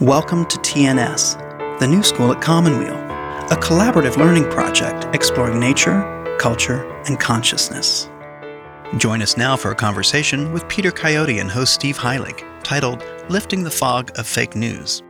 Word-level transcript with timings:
Welcome 0.00 0.46
to 0.46 0.56
TNS, 0.60 1.78
the 1.78 1.86
new 1.86 2.02
school 2.02 2.32
at 2.32 2.40
Commonweal, 2.40 2.94
a 2.94 3.60
collaborative 3.60 4.16
learning 4.16 4.48
project 4.50 5.14
exploring 5.14 5.60
nature, 5.60 6.00
culture, 6.40 6.90
and 7.02 7.20
consciousness. 7.20 8.08
Join 8.96 9.20
us 9.20 9.36
now 9.36 9.58
for 9.58 9.72
a 9.72 9.74
conversation 9.74 10.54
with 10.54 10.66
Peter 10.70 10.90
Coyote 10.90 11.38
and 11.38 11.50
host 11.50 11.74
Steve 11.74 11.98
Heilig, 11.98 12.42
titled 12.62 13.04
Lifting 13.28 13.62
the 13.62 13.70
Fog 13.70 14.10
of 14.18 14.26
Fake 14.26 14.56
News. 14.56 15.02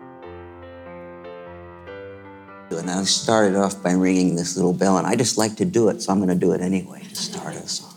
And 2.72 2.90
I 2.90 3.04
started 3.04 3.54
off 3.54 3.80
by 3.84 3.92
ringing 3.92 4.34
this 4.34 4.56
little 4.56 4.72
bell, 4.72 4.98
and 4.98 5.06
I 5.06 5.14
just 5.14 5.38
like 5.38 5.54
to 5.58 5.64
do 5.64 5.88
it, 5.88 6.02
so 6.02 6.10
I'm 6.10 6.18
going 6.18 6.30
to 6.30 6.34
do 6.34 6.50
it 6.50 6.60
anyway 6.60 7.04
to 7.04 7.14
start 7.14 7.54
us 7.54 7.84
off. 7.84 7.89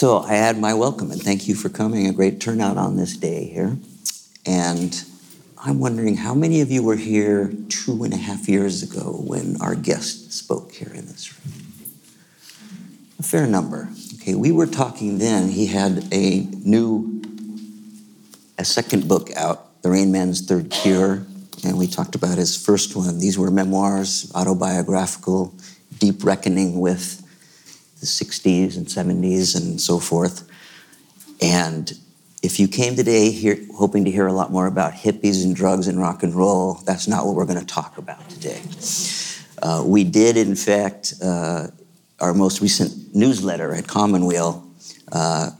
So 0.00 0.16
I 0.16 0.36
add 0.36 0.58
my 0.58 0.72
welcome 0.72 1.10
and 1.10 1.22
thank 1.22 1.46
you 1.46 1.54
for 1.54 1.68
coming. 1.68 2.06
A 2.06 2.12
great 2.14 2.40
turnout 2.40 2.78
on 2.78 2.96
this 2.96 3.18
day 3.18 3.44
here. 3.44 3.76
And 4.46 5.04
I'm 5.62 5.78
wondering 5.78 6.16
how 6.16 6.32
many 6.32 6.62
of 6.62 6.70
you 6.70 6.82
were 6.82 6.96
here 6.96 7.52
two 7.68 8.04
and 8.04 8.14
a 8.14 8.16
half 8.16 8.48
years 8.48 8.82
ago 8.82 9.20
when 9.22 9.60
our 9.60 9.74
guest 9.74 10.32
spoke 10.32 10.72
here 10.72 10.90
in 10.94 11.04
this 11.04 11.34
room? 11.34 11.64
A 13.18 13.22
fair 13.22 13.46
number. 13.46 13.90
Okay, 14.14 14.34
we 14.34 14.52
were 14.52 14.66
talking 14.66 15.18
then. 15.18 15.50
He 15.50 15.66
had 15.66 16.08
a 16.14 16.46
new, 16.64 17.20
a 18.56 18.64
second 18.64 19.06
book 19.06 19.28
out, 19.36 19.82
The 19.82 19.90
Rainman's 19.90 20.40
Third 20.40 20.70
Cure, 20.70 21.26
and 21.62 21.76
we 21.76 21.86
talked 21.86 22.14
about 22.14 22.38
his 22.38 22.56
first 22.56 22.96
one. 22.96 23.18
These 23.18 23.38
were 23.38 23.50
memoirs, 23.50 24.32
autobiographical, 24.34 25.52
deep 25.98 26.24
reckoning 26.24 26.80
with 26.80 27.19
the 28.00 28.06
60s 28.06 28.76
and 28.76 28.86
70s 28.86 29.54
and 29.54 29.80
so 29.80 29.98
forth. 29.98 30.48
And 31.42 31.92
if 32.42 32.58
you 32.58 32.68
came 32.68 32.96
today 32.96 33.30
here, 33.30 33.58
hoping 33.74 34.04
to 34.06 34.10
hear 34.10 34.26
a 34.26 34.32
lot 34.32 34.50
more 34.50 34.66
about 34.66 34.92
hippies 34.92 35.44
and 35.44 35.54
drugs 35.54 35.86
and 35.86 35.98
rock 35.98 36.22
and 36.22 36.34
roll, 36.34 36.74
that's 36.86 37.06
not 37.06 37.26
what 37.26 37.34
we're 37.34 37.46
going 37.46 37.60
to 37.60 37.66
talk 37.66 37.98
about 37.98 38.28
today. 38.30 38.60
Uh, 39.62 39.82
we 39.84 40.04
did, 40.04 40.36
in 40.36 40.56
fact, 40.56 41.14
uh, 41.22 41.66
our 42.18 42.32
most 42.32 42.60
recent 42.60 43.14
newsletter 43.14 43.74
at 43.74 43.86
Commonweal. 43.86 44.66
Uh, 45.12 45.50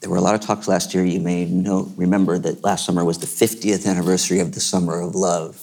there 0.00 0.10
were 0.10 0.16
a 0.16 0.20
lot 0.20 0.34
of 0.34 0.42
talks 0.42 0.68
last 0.68 0.94
year. 0.94 1.04
You 1.04 1.20
may 1.20 1.46
know, 1.46 1.90
remember 1.96 2.38
that 2.38 2.62
last 2.62 2.84
summer 2.84 3.04
was 3.04 3.18
the 3.18 3.26
50th 3.26 3.86
anniversary 3.86 4.40
of 4.40 4.52
the 4.52 4.60
Summer 4.60 5.00
of 5.00 5.14
Love. 5.14 5.62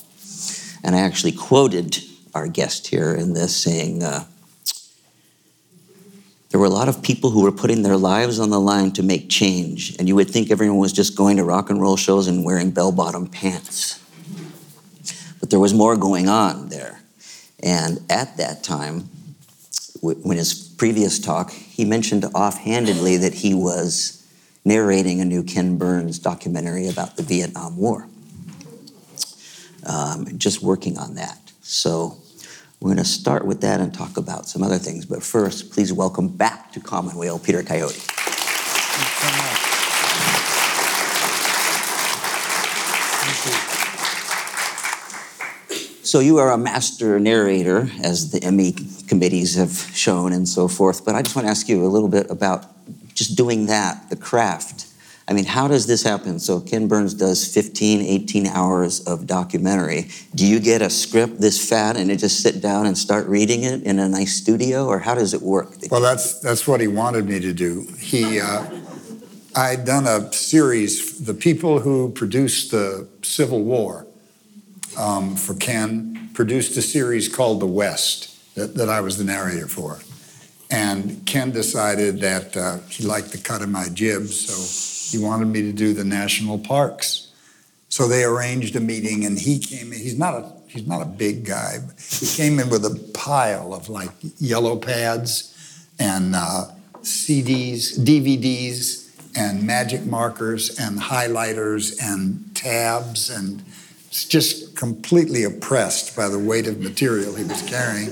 And 0.83 0.95
I 0.95 1.00
actually 1.00 1.31
quoted 1.31 1.97
our 2.33 2.47
guest 2.47 2.88
here 2.88 3.13
in 3.13 3.33
this 3.33 3.55
saying, 3.55 4.03
uh, 4.03 4.25
there 6.54 6.59
were 6.59 6.68
a 6.68 6.70
lot 6.70 6.88
of 6.88 7.02
people 7.02 7.32
who 7.32 7.42
were 7.42 7.52
putting 7.52 7.82
their 7.82 7.98
lives 7.98 8.40
on 8.40 8.52
the 8.52 8.59
line 8.59 8.92
to 8.92 9.02
make 9.02 9.28
change, 9.28 9.96
and 9.98 10.08
you 10.08 10.14
would 10.14 10.30
think 10.30 10.52
everyone 10.52 10.78
was 10.78 10.94
just 10.94 11.18
going 11.18 11.38
to 11.38 11.44
rock 11.44 11.72
and 11.72 11.82
roll 11.82 11.98
shows 11.98 12.28
and 12.28 12.46
wearing 12.46 12.70
bell 12.70 12.92
bottom 12.92 13.26
pants. 13.26 14.00
But 15.40 15.50
there 15.50 15.59
was 15.59 15.74
more 15.74 15.98
going 15.98 16.30
on 16.30 16.70
there. 16.70 17.02
And 17.64 18.02
at 18.08 18.38
that 18.38 18.64
time, 18.64 19.09
when 20.02 20.38
his 20.38 20.54
previous 20.54 21.18
talk, 21.18 21.50
he 21.50 21.86
mentioned 21.86 22.24
offhandedly 22.36 23.18
that 23.18 23.34
he 23.34 23.56
was 23.56 24.24
narrating 24.64 25.22
a 25.22 25.26
new 25.26 25.42
Ken 25.42 25.80
Burns 25.80 26.20
documentary 26.20 26.88
about 26.88 27.18
the 27.18 27.24
Vietnam 27.24 27.78
War. 27.78 28.08
Um, 29.88 30.38
just 30.38 30.62
working 30.62 31.00
on 31.00 31.16
that. 31.16 31.52
So 31.63 32.19
we're 32.83 32.89
going 32.89 32.97
to 32.97 33.05
start 33.05 33.45
with 33.45 33.61
that 33.61 33.79
and 33.79 33.94
talk 33.94 34.17
about 34.17 34.45
some 34.45 34.61
other 34.61 34.77
things. 34.77 35.05
But 35.05 35.23
first, 35.23 35.71
please 35.71 35.94
welcome 35.94 36.27
back 36.27 36.73
to 36.73 36.81
Commonweal 36.81 37.39
Peter 37.39 37.63
Coyote. 37.63 37.94
So 46.03 46.19
you 46.19 46.39
are 46.39 46.51
a 46.51 46.57
master 46.57 47.21
narrator, 47.21 47.89
as 48.03 48.31
the 48.31 48.44
Emmy 48.44 48.75
committees 49.07 49.55
have 49.55 49.71
shown 49.94 50.33
and 50.33 50.45
so 50.45 50.67
forth. 50.67 51.05
But 51.05 51.15
I 51.15 51.21
just 51.21 51.38
want 51.38 51.45
to 51.45 51.51
ask 51.51 51.69
you 51.69 51.85
a 51.85 51.88
little 51.88 52.09
bit 52.09 52.29
about 52.29 52.65
just 53.15 53.38
doing 53.38 53.67
that, 53.67 54.09
the 54.09 54.17
craft 54.17 54.82
I 55.28 55.34
mean, 55.34 55.45
how 55.45 55.67
does 55.67 55.88
this 55.88 56.03
happen? 56.03 56.39
So 56.39 56.59
Ken 56.59 56.88
Burns 56.88 57.13
does 57.13 57.51
15, 57.53 58.01
18 58.01 58.47
hours 58.47 59.00
of 59.01 59.25
documentary. 59.25 60.09
Do 60.35 60.45
you 60.45 60.59
get 60.59 60.81
a 60.81 60.89
script 60.89 61.39
this 61.39 61.69
fat 61.69 61.95
and 61.95 62.09
you 62.09 62.17
just 62.17 62.41
sit 62.41 62.61
down 62.61 62.85
and 62.85 62.97
start 62.97 63.28
reading 63.28 63.63
it 63.63 63.83
in 63.83 64.00
a 64.00 64.09
nice 64.09 64.35
studio, 64.35 64.85
or 64.88 65.00
how 65.00 65.16
does 65.16 65.33
it 65.33 65.41
work? 65.41 65.69
Well, 65.89 66.01
that's 66.01 66.39
that's 66.39 66.67
what 66.67 66.81
he 66.81 66.88
wanted 66.88 67.25
me 67.25 67.39
to 67.39 67.53
do. 67.53 67.88
He, 68.00 68.41
uh, 68.41 68.66
I'd 69.56 69.85
done 69.85 70.07
a 70.07 70.31
series. 70.33 71.19
The 71.23 71.33
people 71.33 71.79
who 71.79 72.12
produced 72.12 72.72
the 72.72 73.07
Civil 73.22 73.63
War 73.63 74.06
um, 74.97 75.35
for 75.35 75.53
Ken 75.53 76.29
produced 76.33 76.75
a 76.75 76.81
series 76.81 77.29
called 77.29 77.62
The 77.62 77.67
West 77.67 78.56
that, 78.56 78.75
that 78.75 78.89
I 78.89 79.01
was 79.01 79.17
the 79.17 79.23
narrator 79.23 79.67
for. 79.67 80.00
And 80.69 81.25
Ken 81.25 81.51
decided 81.51 82.19
that 82.22 82.57
uh, 82.57 82.79
he 82.89 83.06
liked 83.06 83.31
the 83.31 83.38
cut 83.38 83.62
of 83.62 83.69
my 83.69 83.89
jib, 83.89 84.25
so 84.28 84.53
he 85.13 85.19
wanted 85.19 85.47
me 85.47 85.62
to 85.62 85.72
do 85.72 85.94
the 85.94 86.03
national 86.03 86.59
parks. 86.59 87.31
So 87.88 88.07
they 88.07 88.24
arranged 88.24 88.75
a 88.75 88.79
meeting 88.79 89.24
and 89.24 89.38
he 89.38 89.59
came 89.59 89.94
in. 89.94 90.00
He's 90.00 90.18
not 90.18 90.34
a 90.34 90.51
he's 90.68 90.88
not 90.88 91.03
a 91.03 91.06
big 91.06 91.46
guy. 91.46 91.78
he 92.19 92.25
came 92.25 92.59
in 92.59 92.69
with 92.69 92.84
a 92.84 93.12
pile 93.13 93.74
of 93.74 93.90
like 93.90 94.09
yellow 94.40 94.75
pads 94.75 95.51
and 96.00 96.35
uh, 96.35 96.66
CDs, 97.03 98.00
DVDs, 98.00 99.03
and 99.38 99.63
magic 99.63 100.03
markers 100.06 100.79
and 100.79 101.00
highlighters 101.00 102.01
and 102.01 102.56
tabs 102.56 103.30
and 103.30 103.63
just 104.09 104.75
completely 104.75 105.44
oppressed 105.44 106.16
by 106.16 106.28
the 106.28 106.40
weight 106.40 106.68
of 106.68 106.80
material 106.80 107.35
he 107.35 107.44
was 107.44 107.62
carrying. 107.63 108.09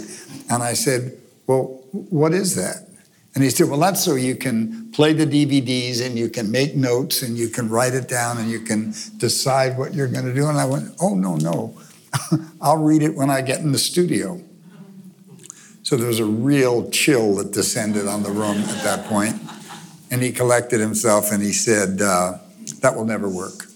And 0.49 0.61
I 0.61 0.73
said, 0.73 1.17
Well, 1.47 1.83
what 1.91 2.33
is 2.33 2.55
that? 2.55 2.87
And 3.33 3.43
he 3.43 3.49
said, 3.49 3.69
Well, 3.69 3.79
that's 3.79 4.03
so 4.03 4.15
you 4.15 4.35
can 4.35 4.91
play 4.91 5.13
the 5.13 5.25
DVDs 5.25 6.05
and 6.05 6.17
you 6.17 6.29
can 6.29 6.51
make 6.51 6.75
notes 6.75 7.21
and 7.21 7.37
you 7.37 7.47
can 7.47 7.69
write 7.69 7.93
it 7.93 8.07
down 8.07 8.37
and 8.37 8.49
you 8.49 8.59
can 8.59 8.93
decide 9.17 9.77
what 9.77 9.93
you're 9.93 10.07
going 10.07 10.25
to 10.25 10.33
do. 10.33 10.47
And 10.47 10.57
I 10.57 10.65
went, 10.65 10.95
Oh, 11.01 11.15
no, 11.15 11.35
no. 11.35 11.79
I'll 12.61 12.83
read 12.83 13.03
it 13.03 13.15
when 13.15 13.29
I 13.29 13.41
get 13.41 13.59
in 13.59 13.71
the 13.71 13.79
studio. 13.79 14.41
So 15.83 15.97
there 15.97 16.07
was 16.07 16.19
a 16.19 16.25
real 16.25 16.89
chill 16.89 17.35
that 17.35 17.51
descended 17.51 18.07
on 18.07 18.23
the 18.23 18.31
room 18.31 18.57
at 18.57 18.83
that 18.83 19.05
point. 19.05 19.35
And 20.09 20.21
he 20.21 20.31
collected 20.31 20.79
himself 20.81 21.31
and 21.31 21.41
he 21.41 21.53
said, 21.53 22.01
uh, 22.01 22.37
That 22.81 22.95
will 22.95 23.05
never 23.05 23.29
work. 23.29 23.67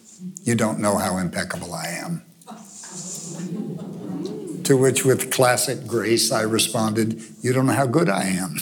You 0.43 0.55
don't 0.55 0.79
know 0.79 0.97
how 0.97 1.17
impeccable 1.17 1.73
I 1.73 1.87
am. 1.87 2.23
To 4.65 4.75
which, 4.75 5.05
with 5.05 5.31
classic 5.31 5.85
grace, 5.85 6.31
I 6.31 6.41
responded, 6.41 7.21
You 7.41 7.53
don't 7.53 7.67
know 7.67 7.73
how 7.73 7.85
good 7.85 8.09
I 8.09 8.23
am. 8.23 8.57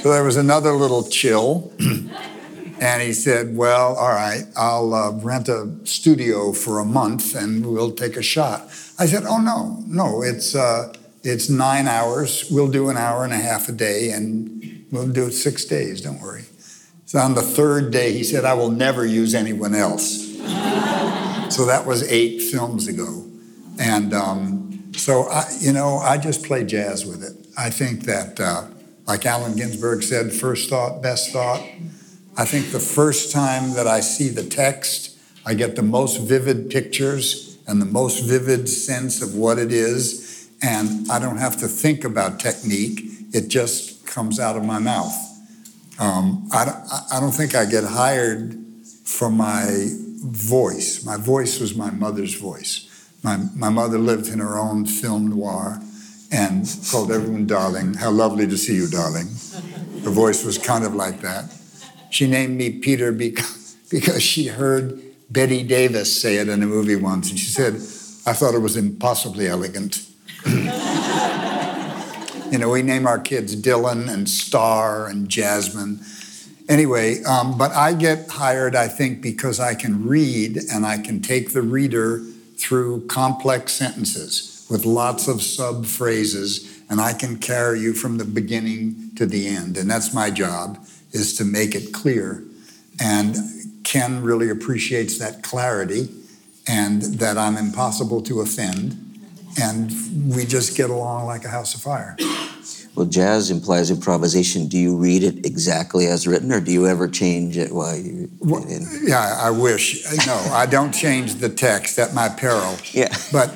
so 0.00 0.10
there 0.10 0.24
was 0.24 0.36
another 0.36 0.72
little 0.72 1.04
chill. 1.08 1.72
and 2.80 3.00
he 3.00 3.12
said, 3.12 3.56
Well, 3.56 3.94
all 3.94 4.08
right, 4.08 4.42
I'll 4.56 4.92
uh, 4.92 5.12
rent 5.12 5.48
a 5.48 5.70
studio 5.84 6.52
for 6.52 6.80
a 6.80 6.84
month 6.84 7.36
and 7.36 7.64
we'll 7.64 7.92
take 7.92 8.16
a 8.16 8.22
shot. 8.22 8.62
I 8.98 9.06
said, 9.06 9.22
Oh, 9.24 9.38
no, 9.38 9.84
no, 9.86 10.22
it's, 10.22 10.56
uh, 10.56 10.92
it's 11.22 11.48
nine 11.48 11.86
hours. 11.86 12.50
We'll 12.50 12.72
do 12.72 12.88
an 12.88 12.96
hour 12.96 13.22
and 13.22 13.32
a 13.32 13.36
half 13.36 13.68
a 13.68 13.72
day 13.72 14.10
and 14.10 14.84
we'll 14.90 15.06
do 15.06 15.28
it 15.28 15.32
six 15.32 15.64
days, 15.64 16.00
don't 16.00 16.20
worry. 16.20 16.42
So 17.06 17.20
on 17.20 17.36
the 17.36 17.42
third 17.42 17.92
day, 17.92 18.14
he 18.14 18.24
said, 18.24 18.44
I 18.44 18.54
will 18.54 18.72
never 18.72 19.06
use 19.06 19.32
anyone 19.32 19.76
else. 19.76 20.28
So 21.52 21.66
that 21.66 21.86
was 21.86 22.10
eight 22.10 22.40
films 22.40 22.88
ago. 22.88 23.26
And 23.78 24.14
um, 24.14 24.90
so, 24.96 25.24
I, 25.24 25.44
you 25.60 25.74
know, 25.74 25.98
I 25.98 26.16
just 26.16 26.46
play 26.46 26.64
jazz 26.64 27.04
with 27.04 27.22
it. 27.22 27.46
I 27.58 27.68
think 27.68 28.04
that, 28.04 28.40
uh, 28.40 28.68
like 29.06 29.26
Allen 29.26 29.54
Ginsberg 29.54 30.02
said, 30.02 30.32
first 30.32 30.70
thought, 30.70 31.02
best 31.02 31.30
thought. 31.30 31.62
I 32.38 32.46
think 32.46 32.72
the 32.72 32.80
first 32.80 33.32
time 33.32 33.74
that 33.74 33.86
I 33.86 34.00
see 34.00 34.30
the 34.30 34.44
text, 34.44 35.18
I 35.44 35.52
get 35.52 35.76
the 35.76 35.82
most 35.82 36.22
vivid 36.22 36.70
pictures 36.70 37.58
and 37.68 37.82
the 37.82 37.86
most 37.86 38.24
vivid 38.24 38.66
sense 38.66 39.20
of 39.20 39.34
what 39.34 39.58
it 39.58 39.72
is. 39.72 40.48
And 40.62 41.10
I 41.10 41.18
don't 41.18 41.36
have 41.36 41.58
to 41.58 41.68
think 41.68 42.02
about 42.02 42.40
technique, 42.40 43.02
it 43.34 43.48
just 43.48 44.06
comes 44.06 44.40
out 44.40 44.56
of 44.56 44.64
my 44.64 44.78
mouth. 44.78 45.14
Um, 45.98 46.48
I, 46.50 46.82
I 47.12 47.20
don't 47.20 47.32
think 47.32 47.54
I 47.54 47.66
get 47.66 47.84
hired 47.84 48.58
for 49.04 49.28
my 49.28 49.88
voice. 50.22 51.04
My 51.04 51.16
voice 51.16 51.60
was 51.60 51.76
my 51.76 51.90
mother's 51.90 52.34
voice. 52.34 52.88
My, 53.22 53.36
my 53.54 53.68
mother 53.68 53.98
lived 53.98 54.28
in 54.28 54.38
her 54.38 54.58
own 54.58 54.86
film 54.86 55.28
noir 55.28 55.80
and 56.30 56.66
called 56.90 57.12
everyone 57.12 57.46
darling. 57.46 57.94
How 57.94 58.10
lovely 58.10 58.46
to 58.46 58.56
see 58.56 58.74
you, 58.74 58.88
darling. 58.88 59.28
Her 60.02 60.10
voice 60.10 60.44
was 60.44 60.58
kind 60.58 60.84
of 60.84 60.94
like 60.94 61.20
that. 61.20 61.52
She 62.10 62.26
named 62.26 62.56
me 62.56 62.78
Peter 62.78 63.12
because, 63.12 63.76
because 63.90 64.22
she 64.22 64.48
heard 64.48 65.00
Bette 65.30 65.62
Davis 65.62 66.20
say 66.20 66.36
it 66.36 66.48
in 66.48 66.62
a 66.62 66.66
movie 66.66 66.96
once, 66.96 67.30
and 67.30 67.38
she 67.38 67.46
said, 67.46 67.74
I 68.24 68.34
thought 68.34 68.54
it 68.54 68.60
was 68.60 68.76
impossibly 68.76 69.48
elegant. 69.48 70.06
you 70.46 70.52
know, 72.58 72.70
we 72.70 72.82
name 72.82 73.06
our 73.06 73.18
kids 73.18 73.56
Dylan 73.56 74.12
and 74.12 74.28
Star 74.28 75.06
and 75.06 75.28
Jasmine. 75.28 76.00
Anyway, 76.68 77.22
um, 77.24 77.58
but 77.58 77.72
I 77.72 77.92
get 77.92 78.28
hired, 78.28 78.74
I 78.74 78.88
think, 78.88 79.20
because 79.20 79.58
I 79.58 79.74
can 79.74 80.06
read 80.06 80.58
and 80.72 80.86
I 80.86 80.98
can 80.98 81.20
take 81.20 81.52
the 81.52 81.62
reader 81.62 82.22
through 82.56 83.06
complex 83.06 83.72
sentences 83.72 84.66
with 84.70 84.84
lots 84.84 85.28
of 85.28 85.42
sub 85.42 85.86
phrases, 85.86 86.82
and 86.88 87.00
I 87.00 87.12
can 87.12 87.38
carry 87.38 87.80
you 87.80 87.92
from 87.92 88.18
the 88.18 88.24
beginning 88.24 89.10
to 89.16 89.26
the 89.26 89.48
end. 89.48 89.76
And 89.76 89.90
that's 89.90 90.14
my 90.14 90.30
job, 90.30 90.78
is 91.10 91.36
to 91.38 91.44
make 91.44 91.74
it 91.74 91.92
clear. 91.92 92.42
And 93.00 93.36
Ken 93.84 94.22
really 94.22 94.48
appreciates 94.48 95.18
that 95.18 95.42
clarity 95.42 96.08
and 96.66 97.02
that 97.02 97.36
I'm 97.36 97.56
impossible 97.56 98.22
to 98.22 98.40
offend. 98.40 98.96
And 99.60 99.90
we 100.34 100.46
just 100.46 100.76
get 100.76 100.90
along 100.90 101.26
like 101.26 101.44
a 101.44 101.48
house 101.48 101.74
of 101.74 101.82
fire. 101.82 102.16
Well, 102.94 103.06
jazz 103.06 103.50
implies 103.50 103.90
improvisation. 103.90 104.68
Do 104.68 104.76
you 104.76 104.96
read 104.96 105.22
it 105.22 105.46
exactly 105.46 106.06
as 106.06 106.26
written, 106.26 106.52
or 106.52 106.60
do 106.60 106.72
you 106.72 106.86
ever 106.86 107.08
change 107.08 107.56
it 107.56 107.72
while 107.72 107.96
you? 107.96 108.30
Well, 108.40 108.66
yeah, 109.02 109.38
I 109.40 109.50
wish. 109.50 110.04
No, 110.26 110.34
I 110.52 110.66
don't 110.66 110.92
change 110.92 111.36
the 111.36 111.48
text 111.48 111.98
at 111.98 112.12
my 112.12 112.28
peril. 112.28 112.76
Yeah. 112.92 113.14
But 113.32 113.54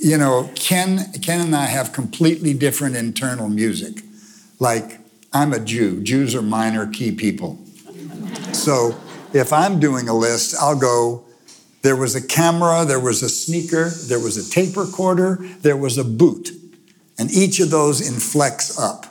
you 0.00 0.16
know, 0.16 0.50
Ken, 0.54 1.12
Ken 1.20 1.40
and 1.40 1.54
I 1.54 1.66
have 1.66 1.92
completely 1.92 2.54
different 2.54 2.96
internal 2.96 3.48
music. 3.48 4.02
Like 4.58 4.98
I'm 5.32 5.52
a 5.52 5.60
Jew. 5.60 6.02
Jews 6.02 6.34
are 6.34 6.42
minor 6.42 6.86
key 6.86 7.12
people. 7.12 7.58
So 8.52 8.98
if 9.34 9.52
I'm 9.52 9.80
doing 9.80 10.08
a 10.08 10.14
list, 10.14 10.54
I'll 10.60 10.78
go. 10.78 11.24
There 11.82 11.96
was 11.96 12.14
a 12.14 12.26
camera, 12.26 12.86
there 12.86 13.00
was 13.00 13.22
a 13.22 13.28
sneaker, 13.28 13.90
there 13.90 14.18
was 14.18 14.38
a 14.38 14.50
tape 14.50 14.74
recorder, 14.74 15.36
there 15.60 15.76
was 15.76 15.98
a 15.98 16.04
boot. 16.04 16.50
And 17.18 17.30
each 17.30 17.60
of 17.60 17.70
those 17.70 18.06
inflects 18.06 18.78
up. 18.78 19.06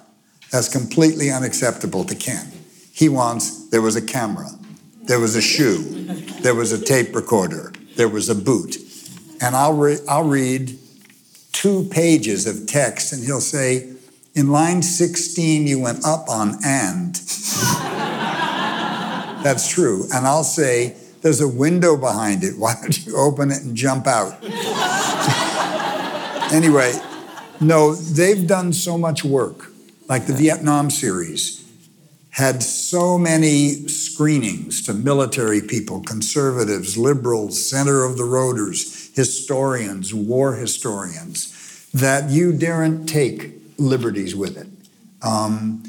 That's 0.52 0.70
completely 0.70 1.32
unacceptable 1.32 2.04
to 2.06 2.16
Ken. 2.16 2.52
He 2.94 3.10
wants 3.10 3.70
there 3.70 3.82
was 3.82 3.96
a 3.96 4.02
camera, 4.02 4.50
there 5.02 5.20
was 5.20 5.36
a 5.36 5.42
shoe, 5.42 5.80
there 6.42 6.54
was 6.54 6.72
a 6.72 6.84
tape 6.84 7.16
recorder, 7.16 7.74
there 7.96 8.08
was 8.08 8.30
a 8.30 8.36
boot. 8.36 8.78
And 9.42 9.56
I'll, 9.56 9.74
re- 9.74 9.98
I'll 10.08 10.26
read 10.26 10.78
two 11.52 11.88
pages 11.90 12.46
of 12.46 12.68
text, 12.68 13.14
and 13.14 13.24
he'll 13.24 13.42
say, 13.42 13.94
In 14.36 14.52
line 14.52 14.84
16, 14.84 15.66
you 15.66 15.80
went 15.80 16.06
up 16.06 16.30
on 16.30 16.60
and. 16.64 17.16
That's 19.44 19.68
true. 19.68 20.06
And 20.14 20.28
I'll 20.28 20.44
say, 20.44 20.96
There's 21.22 21.42
a 21.42 21.48
window 21.48 21.98
behind 21.98 22.44
it. 22.44 22.60
Why 22.60 22.76
don't 22.80 23.06
you 23.06 23.18
open 23.18 23.50
it 23.50 23.64
and 23.64 23.76
jump 23.76 24.06
out? 24.06 24.38
anyway, 26.54 26.94
no, 27.63 27.95
they've 27.95 28.45
done 28.45 28.74
so 28.74 28.98
much 28.98 29.24
work. 29.24 29.71
Like 30.07 30.27
the 30.27 30.33
Vietnam 30.33 30.89
series 30.89 31.63
had 32.31 32.63
so 32.63 33.18
many 33.18 33.88
screenings 33.88 34.81
to 34.83 34.94
military 34.94 35.62
people, 35.62 36.01
conservatives, 36.01 36.98
liberals, 36.98 37.69
center 37.69 38.04
of 38.04 38.18
the 38.18 38.24
roaders, 38.24 39.15
historians, 39.15 40.13
war 40.13 40.56
historians, 40.56 41.88
that 41.94 42.31
you 42.31 42.51
daren't 42.51 43.07
take 43.07 43.51
liberties 43.77 44.36
with 44.36 44.57
it. 44.57 44.68
Um, 45.21 45.83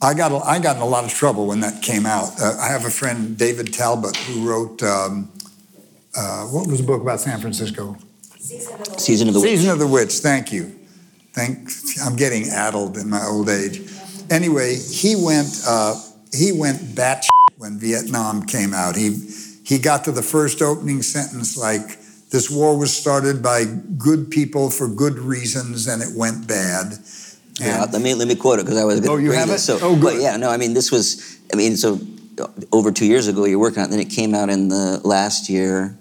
I 0.00 0.14
got 0.14 0.32
I 0.44 0.58
got 0.58 0.76
in 0.76 0.82
a 0.82 0.86
lot 0.86 1.04
of 1.04 1.10
trouble 1.10 1.46
when 1.46 1.60
that 1.60 1.82
came 1.82 2.06
out. 2.06 2.30
Uh, 2.40 2.56
I 2.60 2.68
have 2.68 2.84
a 2.84 2.90
friend, 2.90 3.38
David 3.38 3.72
Talbot, 3.72 4.16
who 4.16 4.48
wrote 4.48 4.82
um, 4.82 5.30
uh, 6.16 6.44
what 6.46 6.66
was 6.66 6.80
the 6.80 6.86
book 6.86 7.02
about 7.02 7.20
San 7.20 7.40
Francisco? 7.40 7.96
Season 8.38 8.74
of 8.74 8.84
the 8.84 9.00
Season 9.00 9.28
of 9.28 9.34
the 9.34 9.40
Witch. 9.40 9.50
Season 9.50 9.70
of 9.70 9.78
the 9.78 9.86
Witch. 9.86 10.12
Thank 10.14 10.52
you. 10.52 10.78
Thank, 11.34 11.68
I'm 12.04 12.16
getting 12.16 12.48
addled 12.48 12.96
in 12.96 13.10
my 13.10 13.24
old 13.24 13.48
age. 13.48 13.82
Anyway, 14.30 14.76
he 14.76 15.16
went 15.16 15.62
uh, 15.66 16.00
he 16.32 16.52
went 16.52 16.78
batshit 16.94 17.28
when 17.58 17.78
Vietnam 17.78 18.44
came 18.44 18.72
out. 18.72 18.96
He 18.96 19.18
he 19.64 19.78
got 19.78 20.04
to 20.04 20.12
the 20.12 20.22
first 20.22 20.62
opening 20.62 21.02
sentence 21.02 21.56
like 21.56 21.98
this 22.30 22.50
war 22.50 22.78
was 22.78 22.96
started 22.96 23.42
by 23.42 23.64
good 23.98 24.30
people 24.30 24.70
for 24.70 24.88
good 24.88 25.18
reasons 25.18 25.86
and 25.86 26.02
it 26.02 26.08
went 26.16 26.46
bad. 26.46 26.92
And 27.60 27.60
yeah, 27.60 27.84
let 27.92 28.02
me 28.02 28.14
let 28.14 28.28
me 28.28 28.34
quote 28.34 28.58
it 28.58 28.62
because 28.62 28.78
I 28.78 28.84
was. 28.84 29.06
Oh, 29.06 29.16
you 29.16 29.32
have 29.32 29.50
it. 29.50 29.58
So, 29.58 29.78
oh, 29.80 29.96
good. 29.96 30.20
yeah, 30.20 30.36
no, 30.36 30.50
I 30.50 30.56
mean 30.56 30.74
this 30.74 30.90
was. 30.90 31.38
I 31.52 31.56
mean, 31.56 31.76
so 31.76 32.00
over 32.72 32.90
two 32.90 33.06
years 33.06 33.28
ago, 33.28 33.44
you're 33.44 33.58
working 33.58 33.80
on 33.80 33.86
it. 33.86 33.90
Then 33.90 34.00
it 34.00 34.10
came 34.10 34.34
out 34.34 34.50
in 34.50 34.68
the 34.68 35.00
last 35.04 35.48
year. 35.48 35.96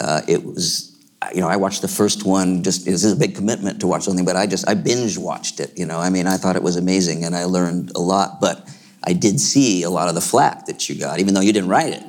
Uh, 0.00 0.22
it 0.26 0.44
was 0.44 0.95
you 1.34 1.40
know, 1.40 1.48
I 1.48 1.56
watched 1.56 1.82
the 1.82 1.88
first 1.88 2.24
one. 2.24 2.62
Just 2.62 2.84
this 2.84 3.04
is 3.04 3.12
a 3.12 3.16
big 3.16 3.34
commitment 3.34 3.80
to 3.80 3.86
watch 3.86 4.04
something, 4.04 4.24
but 4.24 4.36
I 4.36 4.46
just 4.46 4.68
I 4.68 4.74
binge 4.74 5.18
watched 5.18 5.60
it. 5.60 5.76
You 5.76 5.86
know, 5.86 5.98
I 5.98 6.10
mean, 6.10 6.26
I 6.26 6.36
thought 6.36 6.56
it 6.56 6.62
was 6.62 6.76
amazing, 6.76 7.24
and 7.24 7.34
I 7.34 7.44
learned 7.44 7.92
a 7.94 8.00
lot. 8.00 8.40
But 8.40 8.68
I 9.04 9.12
did 9.12 9.40
see 9.40 9.82
a 9.82 9.90
lot 9.90 10.08
of 10.08 10.14
the 10.14 10.20
flack 10.20 10.66
that 10.66 10.88
you 10.88 10.98
got, 10.98 11.18
even 11.18 11.34
though 11.34 11.40
you 11.40 11.52
didn't 11.52 11.70
write 11.70 11.92
it. 11.92 12.04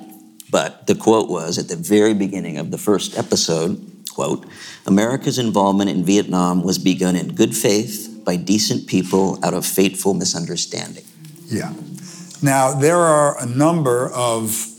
But 0.51 0.87
the 0.87 0.95
quote 0.95 1.29
was 1.29 1.57
at 1.57 1.67
the 1.67 1.75
very 1.75 2.13
beginning 2.13 2.57
of 2.57 2.71
the 2.71 2.77
first 2.77 3.17
episode. 3.17 3.81
Quote: 4.11 4.45
America's 4.85 5.39
involvement 5.39 5.89
in 5.89 6.03
Vietnam 6.03 6.63
was 6.63 6.77
begun 6.77 7.15
in 7.15 7.33
good 7.33 7.55
faith 7.55 8.21
by 8.25 8.35
decent 8.35 8.87
people 8.87 9.39
out 9.43 9.53
of 9.53 9.65
fateful 9.65 10.13
misunderstanding. 10.13 11.05
Yeah. 11.45 11.73
Now 12.41 12.73
there 12.73 12.97
are 12.97 13.41
a 13.41 13.45
number 13.45 14.11
of 14.11 14.76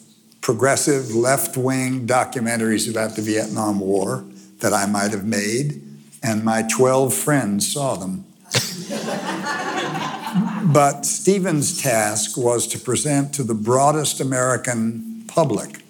progressive 0.48 1.14
left 1.14 1.58
wing 1.58 2.06
documentaries 2.06 2.90
about 2.90 3.16
the 3.16 3.20
Vietnam 3.20 3.80
War 3.80 4.24
that 4.60 4.72
I 4.72 4.86
might 4.86 5.10
have 5.10 5.26
made, 5.26 5.82
and 6.22 6.42
my 6.42 6.62
12 6.62 7.12
friends 7.12 7.70
saw 7.70 7.96
them. 7.96 8.24
but 10.72 11.04
Stephen's 11.04 11.82
task 11.82 12.38
was 12.38 12.66
to 12.68 12.78
present 12.78 13.34
to 13.34 13.42
the 13.42 13.52
broadest 13.52 14.22
American 14.22 15.24
public 15.28 15.82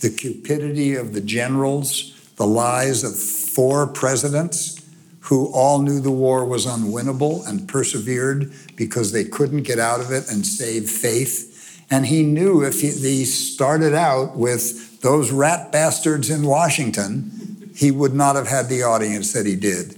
the 0.00 0.08
cupidity 0.08 0.94
of 0.94 1.12
the 1.12 1.20
generals, 1.20 2.18
the 2.36 2.46
lies 2.46 3.04
of 3.04 3.18
four 3.18 3.86
presidents 3.86 4.80
who 5.24 5.52
all 5.52 5.82
knew 5.82 6.00
the 6.00 6.10
war 6.10 6.46
was 6.46 6.64
unwinnable 6.64 7.46
and 7.46 7.68
persevered 7.68 8.50
because 8.76 9.12
they 9.12 9.24
couldn't 9.24 9.64
get 9.64 9.78
out 9.78 10.00
of 10.00 10.10
it 10.10 10.32
and 10.32 10.46
save 10.46 10.88
faith 10.88 11.49
and 11.90 12.06
he 12.06 12.22
knew 12.22 12.62
if 12.62 12.80
he, 12.80 12.90
he 12.90 13.24
started 13.24 13.94
out 13.94 14.36
with 14.36 15.00
those 15.00 15.32
rat 15.32 15.72
bastards 15.72 16.30
in 16.30 16.44
Washington, 16.44 17.72
he 17.74 17.90
would 17.90 18.14
not 18.14 18.36
have 18.36 18.46
had 18.46 18.68
the 18.68 18.82
audience 18.82 19.32
that 19.32 19.46
he 19.46 19.56
did. 19.56 19.96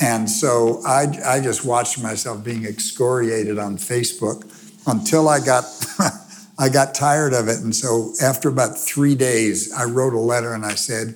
And 0.00 0.30
so 0.30 0.80
I, 0.86 1.06
I 1.24 1.40
just 1.40 1.64
watched 1.64 2.00
myself 2.00 2.44
being 2.44 2.64
excoriated 2.64 3.58
on 3.58 3.76
Facebook 3.76 4.44
until 4.86 5.28
I 5.28 5.40
got 5.40 5.64
I 6.60 6.68
got 6.68 6.92
tired 6.92 7.34
of 7.34 7.46
it. 7.46 7.60
And 7.60 7.74
so 7.74 8.12
after 8.20 8.48
about 8.48 8.76
three 8.76 9.14
days, 9.14 9.72
I 9.72 9.84
wrote 9.84 10.12
a 10.12 10.18
letter 10.18 10.54
and 10.54 10.66
I 10.66 10.74
said, 10.74 11.14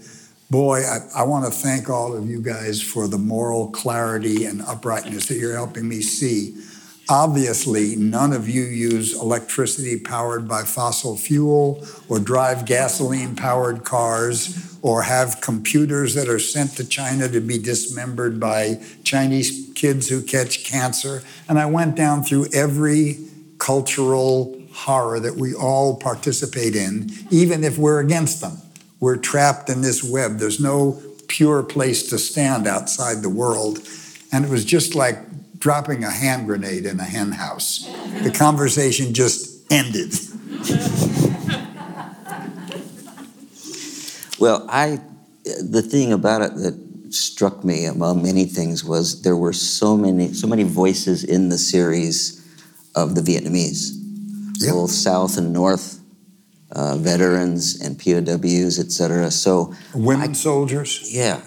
Boy, 0.51 0.83
I, 0.85 0.99
I 1.17 1.23
want 1.25 1.47
to 1.47 1.51
thank 1.51 1.89
all 1.89 2.15
of 2.15 2.29
you 2.29 2.41
guys 2.41 2.81
for 2.81 3.09
the 3.09 3.19
moral 3.19 3.71
clarity 3.71 4.45
and 4.45 4.63
uprightness 4.63 5.27
that 5.27 5.39
you're 5.39 5.55
helping 5.55 5.89
me 5.89 6.01
see. 6.03 6.55
Obviously, 7.09 7.97
none 7.97 8.33
of 8.33 8.49
you 8.49 8.63
use 8.63 9.13
electricity 9.15 9.99
powered 9.99 10.47
by 10.47 10.63
fossil 10.63 11.17
fuel 11.17 11.85
or 12.09 12.19
drive 12.19 12.65
gasoline 12.65 13.35
powered 13.35 13.85
cars 13.85 14.79
or 14.83 15.03
have 15.03 15.41
computers 15.41 16.15
that 16.15 16.29
are 16.29 16.39
sent 16.39 16.77
to 16.77 16.85
China 16.87 17.29
to 17.29 17.41
be 17.41 17.59
dismembered 17.59 18.39
by 18.39 18.81
Chinese 19.05 19.71
kids 19.75 20.09
who 20.09 20.23
catch 20.23 20.65
cancer. 20.65 21.23
And 21.49 21.59
I 21.59 21.67
went 21.67 21.97
down 21.97 22.23
through 22.23 22.47
every 22.53 23.19
cultural 23.59 24.61
horror 24.73 25.21
that 25.21 25.37
we 25.37 25.55
all 25.55 25.97
participate 25.97 26.75
in, 26.75 27.11
even 27.31 27.63
if 27.65 27.79
we're 27.79 28.01
against 28.01 28.41
them. 28.41 28.59
We're 29.01 29.17
trapped 29.17 29.69
in 29.69 29.83
this 29.83 30.03
web. 30.03 30.39
There's 30.39 30.61
no 30.61 31.03
pure 31.29 31.63
place 31.63 32.09
to 32.11 32.19
stand 32.19 32.67
outside 32.67 33.23
the 33.23 33.29
world. 33.29 33.81
And 34.31 34.45
it 34.45 34.51
was 34.51 34.65
just 34.65 34.95
like 34.95 35.19
dropping 35.63 36.03
a 36.03 36.11
hand 36.11 36.45
grenade 36.45 36.85
in 36.85 36.99
a 36.99 37.05
hen 37.05 37.31
house. 37.31 37.89
The 38.25 38.33
conversation 38.37 39.15
just 39.15 39.63
ended. 39.71 40.13
well, 44.41 44.67
I 44.69 45.01
the 45.45 45.83
thing 45.83 46.13
about 46.13 46.43
it 46.43 46.57
that 46.57 47.15
struck 47.15 47.63
me 47.63 47.85
among 47.85 48.25
many 48.25 48.45
things 48.45 48.85
was 48.85 49.23
there 49.23 49.37
were 49.37 49.53
so 49.53 49.97
many 49.97 50.33
so 50.33 50.49
many 50.49 50.65
voices 50.65 51.23
in 51.23 51.49
the 51.49 51.59
series 51.59 52.41
of 52.97 53.15
the 53.15 53.21
Vietnamese, 53.21 53.93
yep. 54.59 54.73
both 54.73 54.91
South 54.91 55.39
and 55.39 55.53
North. 55.53 56.01
Uh, 56.75 56.97
veterans 56.97 57.83
and 57.83 57.99
POWs, 57.99 58.79
et 58.79 58.91
cetera. 58.91 59.31
So 59.31 59.75
women 59.95 60.31
I, 60.31 60.33
soldiers. 60.33 61.07
Yeah, 61.15 61.43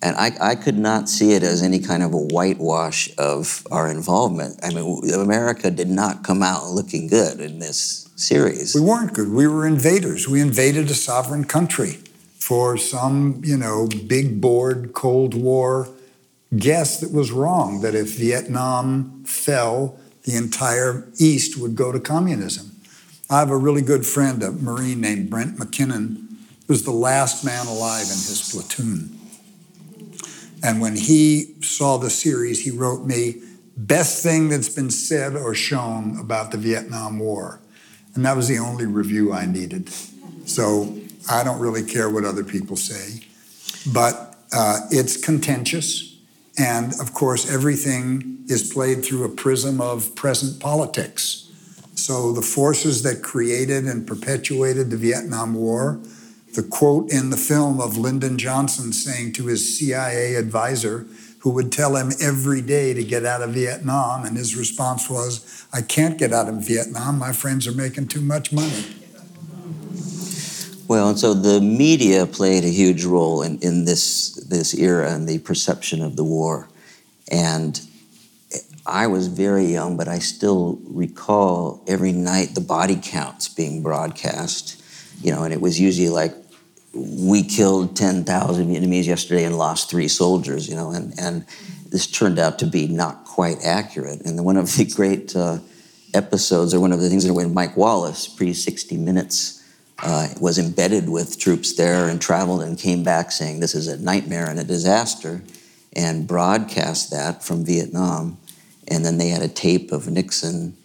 And 0.00 0.16
I, 0.16 0.30
I 0.40 0.54
could 0.54 0.78
not 0.78 1.08
see 1.08 1.32
it 1.32 1.42
as 1.42 1.62
any 1.62 1.80
kind 1.80 2.02
of 2.02 2.12
a 2.12 2.18
whitewash 2.18 3.10
of 3.18 3.66
our 3.70 3.90
involvement. 3.90 4.60
I 4.62 4.72
mean, 4.72 5.12
America 5.12 5.70
did 5.70 5.88
not 5.88 6.22
come 6.22 6.42
out 6.42 6.70
looking 6.70 7.08
good 7.08 7.40
in 7.40 7.58
this 7.58 8.08
series. 8.14 8.74
We 8.74 8.80
weren't 8.80 9.12
good. 9.12 9.28
We 9.30 9.48
were 9.48 9.66
invaders. 9.66 10.28
We 10.28 10.40
invaded 10.40 10.88
a 10.90 10.94
sovereign 10.94 11.44
country 11.44 11.98
for 12.38 12.76
some, 12.76 13.42
you 13.44 13.56
know, 13.56 13.88
big 14.06 14.40
board 14.40 14.92
Cold 14.94 15.34
War 15.34 15.88
guess 16.56 17.00
that 17.00 17.12
was 17.12 17.30
wrong, 17.30 17.82
that 17.82 17.94
if 17.94 18.16
Vietnam 18.16 19.24
fell, 19.24 19.98
the 20.24 20.36
entire 20.36 21.06
East 21.18 21.58
would 21.58 21.74
go 21.74 21.92
to 21.92 22.00
communism. 22.00 22.70
I 23.30 23.40
have 23.40 23.50
a 23.50 23.56
really 23.56 23.82
good 23.82 24.06
friend, 24.06 24.42
a 24.42 24.50
Marine 24.52 25.00
named 25.00 25.28
Brent 25.28 25.58
McKinnon, 25.58 26.16
who 26.66 26.72
was 26.72 26.84
the 26.84 26.90
last 26.90 27.44
man 27.44 27.66
alive 27.66 28.04
in 28.04 28.08
his 28.08 28.50
platoon. 28.50 29.17
And 30.62 30.80
when 30.80 30.96
he 30.96 31.54
saw 31.60 31.98
the 31.98 32.10
series, 32.10 32.64
he 32.64 32.70
wrote 32.70 33.04
me, 33.04 33.36
best 33.76 34.22
thing 34.22 34.48
that's 34.48 34.68
been 34.68 34.90
said 34.90 35.36
or 35.36 35.54
shown 35.54 36.18
about 36.18 36.50
the 36.50 36.58
Vietnam 36.58 37.18
War. 37.18 37.60
And 38.14 38.24
that 38.24 38.36
was 38.36 38.48
the 38.48 38.58
only 38.58 38.86
review 38.86 39.32
I 39.32 39.46
needed. 39.46 39.88
So 40.46 40.98
I 41.30 41.44
don't 41.44 41.60
really 41.60 41.84
care 41.84 42.10
what 42.10 42.24
other 42.24 42.42
people 42.42 42.76
say. 42.76 43.24
But 43.92 44.36
uh, 44.52 44.80
it's 44.90 45.16
contentious. 45.16 46.16
And 46.58 46.92
of 47.00 47.14
course, 47.14 47.50
everything 47.50 48.44
is 48.48 48.72
played 48.72 49.04
through 49.04 49.24
a 49.24 49.28
prism 49.28 49.80
of 49.80 50.14
present 50.16 50.58
politics. 50.58 51.48
So 51.94 52.32
the 52.32 52.42
forces 52.42 53.02
that 53.02 53.22
created 53.22 53.84
and 53.84 54.06
perpetuated 54.06 54.90
the 54.90 54.96
Vietnam 54.96 55.54
War 55.54 56.00
the 56.58 56.64
quote 56.64 57.08
in 57.12 57.30
the 57.30 57.36
film 57.36 57.80
of 57.80 57.96
Lyndon 57.96 58.36
Johnson 58.36 58.92
saying 58.92 59.32
to 59.34 59.46
his 59.46 59.78
CIA 59.78 60.34
advisor, 60.34 61.06
who 61.38 61.50
would 61.50 61.70
tell 61.70 61.94
him 61.94 62.10
every 62.20 62.60
day 62.60 62.92
to 62.92 63.04
get 63.04 63.24
out 63.24 63.42
of 63.42 63.50
Vietnam, 63.50 64.24
and 64.24 64.36
his 64.36 64.56
response 64.56 65.08
was, 65.08 65.64
I 65.72 65.82
can't 65.82 66.18
get 66.18 66.32
out 66.32 66.48
of 66.48 66.66
Vietnam. 66.66 67.16
My 67.16 67.32
friends 67.32 67.68
are 67.68 67.72
making 67.72 68.08
too 68.08 68.20
much 68.20 68.50
money. 68.52 68.86
Well, 70.88 71.10
and 71.10 71.16
so 71.16 71.32
the 71.32 71.60
media 71.60 72.26
played 72.26 72.64
a 72.64 72.70
huge 72.70 73.04
role 73.04 73.42
in, 73.42 73.60
in 73.60 73.84
this, 73.84 74.32
this 74.48 74.74
era 74.74 75.12
and 75.12 75.28
the 75.28 75.38
perception 75.38 76.02
of 76.02 76.16
the 76.16 76.24
war. 76.24 76.68
And 77.30 77.80
I 78.84 79.06
was 79.06 79.28
very 79.28 79.66
young, 79.66 79.96
but 79.96 80.08
I 80.08 80.18
still 80.18 80.80
recall 80.86 81.84
every 81.86 82.10
night 82.10 82.56
the 82.56 82.60
body 82.60 82.98
counts 83.00 83.48
being 83.48 83.80
broadcast 83.80 84.78
you 85.22 85.32
know, 85.32 85.42
and 85.42 85.52
it 85.52 85.60
was 85.60 85.80
usually 85.80 86.08
like 86.08 86.32
we 86.98 87.42
killed 87.42 87.96
10,000 87.96 88.68
Vietnamese 88.68 89.06
yesterday 89.06 89.44
and 89.44 89.56
lost 89.56 89.90
three 89.90 90.08
soldiers, 90.08 90.68
you 90.68 90.74
know, 90.74 90.90
and, 90.90 91.14
and 91.18 91.44
this 91.90 92.06
turned 92.06 92.38
out 92.38 92.58
to 92.58 92.66
be 92.66 92.86
not 92.86 93.24
quite 93.24 93.64
accurate. 93.64 94.22
And 94.24 94.44
one 94.44 94.56
of 94.56 94.76
the 94.76 94.84
great 94.84 95.34
uh, 95.34 95.58
episodes, 96.14 96.74
or 96.74 96.80
one 96.80 96.92
of 96.92 97.00
the 97.00 97.08
things 97.08 97.24
that 97.24 97.34
when 97.34 97.54
Mike 97.54 97.76
Wallace, 97.76 98.28
pre 98.28 98.52
60 98.52 98.96
Minutes, 98.96 99.64
uh, 100.02 100.28
was 100.40 100.58
embedded 100.58 101.08
with 101.08 101.38
troops 101.38 101.74
there 101.74 102.08
and 102.08 102.20
traveled 102.20 102.62
and 102.62 102.78
came 102.78 103.02
back 103.02 103.32
saying 103.32 103.60
this 103.60 103.74
is 103.74 103.88
a 103.88 103.98
nightmare 103.98 104.48
and 104.48 104.60
a 104.60 104.64
disaster, 104.64 105.42
and 105.94 106.26
broadcast 106.26 107.10
that 107.10 107.42
from 107.42 107.64
Vietnam. 107.64 108.38
And 108.86 109.04
then 109.04 109.18
they 109.18 109.28
had 109.28 109.42
a 109.42 109.48
tape 109.48 109.90
of 109.92 110.08
Nixon 110.08 110.76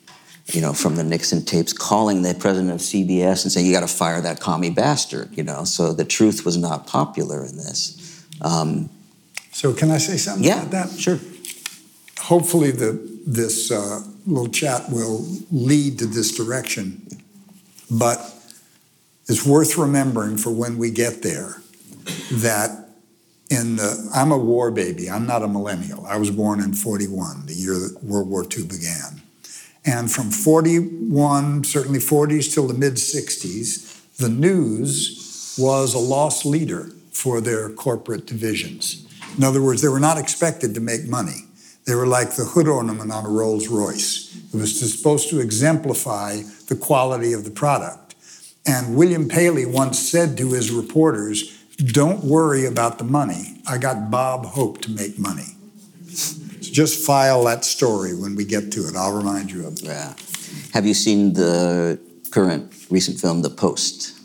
you 0.47 0.61
know, 0.61 0.73
from 0.73 0.95
the 0.95 1.03
Nixon 1.03 1.45
tapes, 1.45 1.71
calling 1.71 2.21
the 2.21 2.33
president 2.33 2.71
of 2.71 2.79
CBS 2.79 3.43
and 3.43 3.51
saying, 3.51 3.65
"You 3.65 3.71
got 3.71 3.81
to 3.81 3.87
fire 3.87 4.21
that 4.21 4.39
commie 4.39 4.69
bastard." 4.69 5.29
You 5.37 5.43
know, 5.43 5.63
so 5.63 5.93
the 5.93 6.05
truth 6.05 6.45
was 6.45 6.57
not 6.57 6.85
popular 6.85 7.45
in 7.45 7.57
this. 7.57 8.25
Um, 8.41 8.89
so, 9.51 9.73
can 9.73 9.91
I 9.91 9.97
say 9.97 10.17
something 10.17 10.43
yeah, 10.43 10.63
about 10.63 10.71
that? 10.71 10.99
Sure. 10.99 11.19
Hopefully, 12.19 12.71
the 12.71 12.99
this 13.25 13.71
uh, 13.71 14.01
little 14.25 14.49
chat 14.49 14.89
will 14.89 15.25
lead 15.51 15.99
to 15.99 16.05
this 16.05 16.35
direction, 16.35 17.07
but 17.89 18.19
it's 19.27 19.45
worth 19.45 19.77
remembering 19.77 20.37
for 20.37 20.51
when 20.51 20.77
we 20.77 20.91
get 20.91 21.21
there 21.21 21.61
that 22.31 22.89
in 23.49 23.77
the 23.77 24.09
I'm 24.13 24.31
a 24.31 24.37
war 24.37 24.71
baby. 24.71 25.09
I'm 25.09 25.25
not 25.25 25.41
a 25.43 25.47
millennial. 25.47 26.05
I 26.05 26.17
was 26.17 26.31
born 26.31 26.59
in 26.59 26.73
41, 26.73 27.45
the 27.45 27.53
year 27.53 27.73
that 27.73 28.03
World 28.03 28.29
War 28.29 28.43
II 28.43 28.65
began. 28.65 29.22
And 29.85 30.11
from 30.11 30.31
41, 30.31 31.65
certainly 31.65 31.99
40s 31.99 32.53
till 32.53 32.67
the 32.67 32.73
mid 32.73 32.93
60s, 32.93 34.17
the 34.17 34.29
news 34.29 35.55
was 35.59 35.93
a 35.93 35.99
loss 35.99 36.45
leader 36.45 36.89
for 37.11 37.41
their 37.41 37.69
corporate 37.69 38.25
divisions. 38.25 39.05
In 39.37 39.43
other 39.43 39.61
words, 39.61 39.81
they 39.81 39.87
were 39.87 39.99
not 39.99 40.17
expected 40.17 40.73
to 40.75 40.81
make 40.81 41.07
money. 41.07 41.45
They 41.85 41.95
were 41.95 42.07
like 42.07 42.31
the 42.31 42.45
hood 42.45 42.67
ornament 42.67 43.11
on 43.11 43.25
a 43.25 43.29
Rolls 43.29 43.67
Royce. 43.67 44.35
It 44.53 44.57
was 44.57 44.79
supposed 44.79 45.29
to 45.29 45.39
exemplify 45.39 46.41
the 46.67 46.75
quality 46.75 47.33
of 47.33 47.43
the 47.43 47.51
product. 47.51 48.15
And 48.65 48.95
William 48.95 49.27
Paley 49.27 49.65
once 49.65 49.99
said 49.99 50.37
to 50.37 50.53
his 50.53 50.71
reporters, 50.71 51.57
Don't 51.77 52.23
worry 52.23 52.65
about 52.65 52.99
the 52.99 53.03
money. 53.03 53.61
I 53.67 53.77
got 53.77 54.09
Bob 54.09 54.45
Hope 54.45 54.79
to 54.81 54.91
make 54.91 55.19
money 55.19 55.52
just 56.73 57.05
file 57.05 57.43
that 57.45 57.63
story 57.63 58.15
when 58.15 58.35
we 58.35 58.43
get 58.43 58.71
to 58.73 58.87
it. 58.87 58.95
I'll 58.95 59.15
remind 59.15 59.51
you 59.51 59.67
of 59.67 59.73
it. 59.73 59.83
Yeah. 59.83 60.13
Have 60.73 60.85
you 60.85 60.95
seen 60.95 61.33
the 61.33 61.99
current 62.31 62.73
recent 62.89 63.19
film, 63.19 63.43
The 63.43 63.51
Post? 63.51 64.19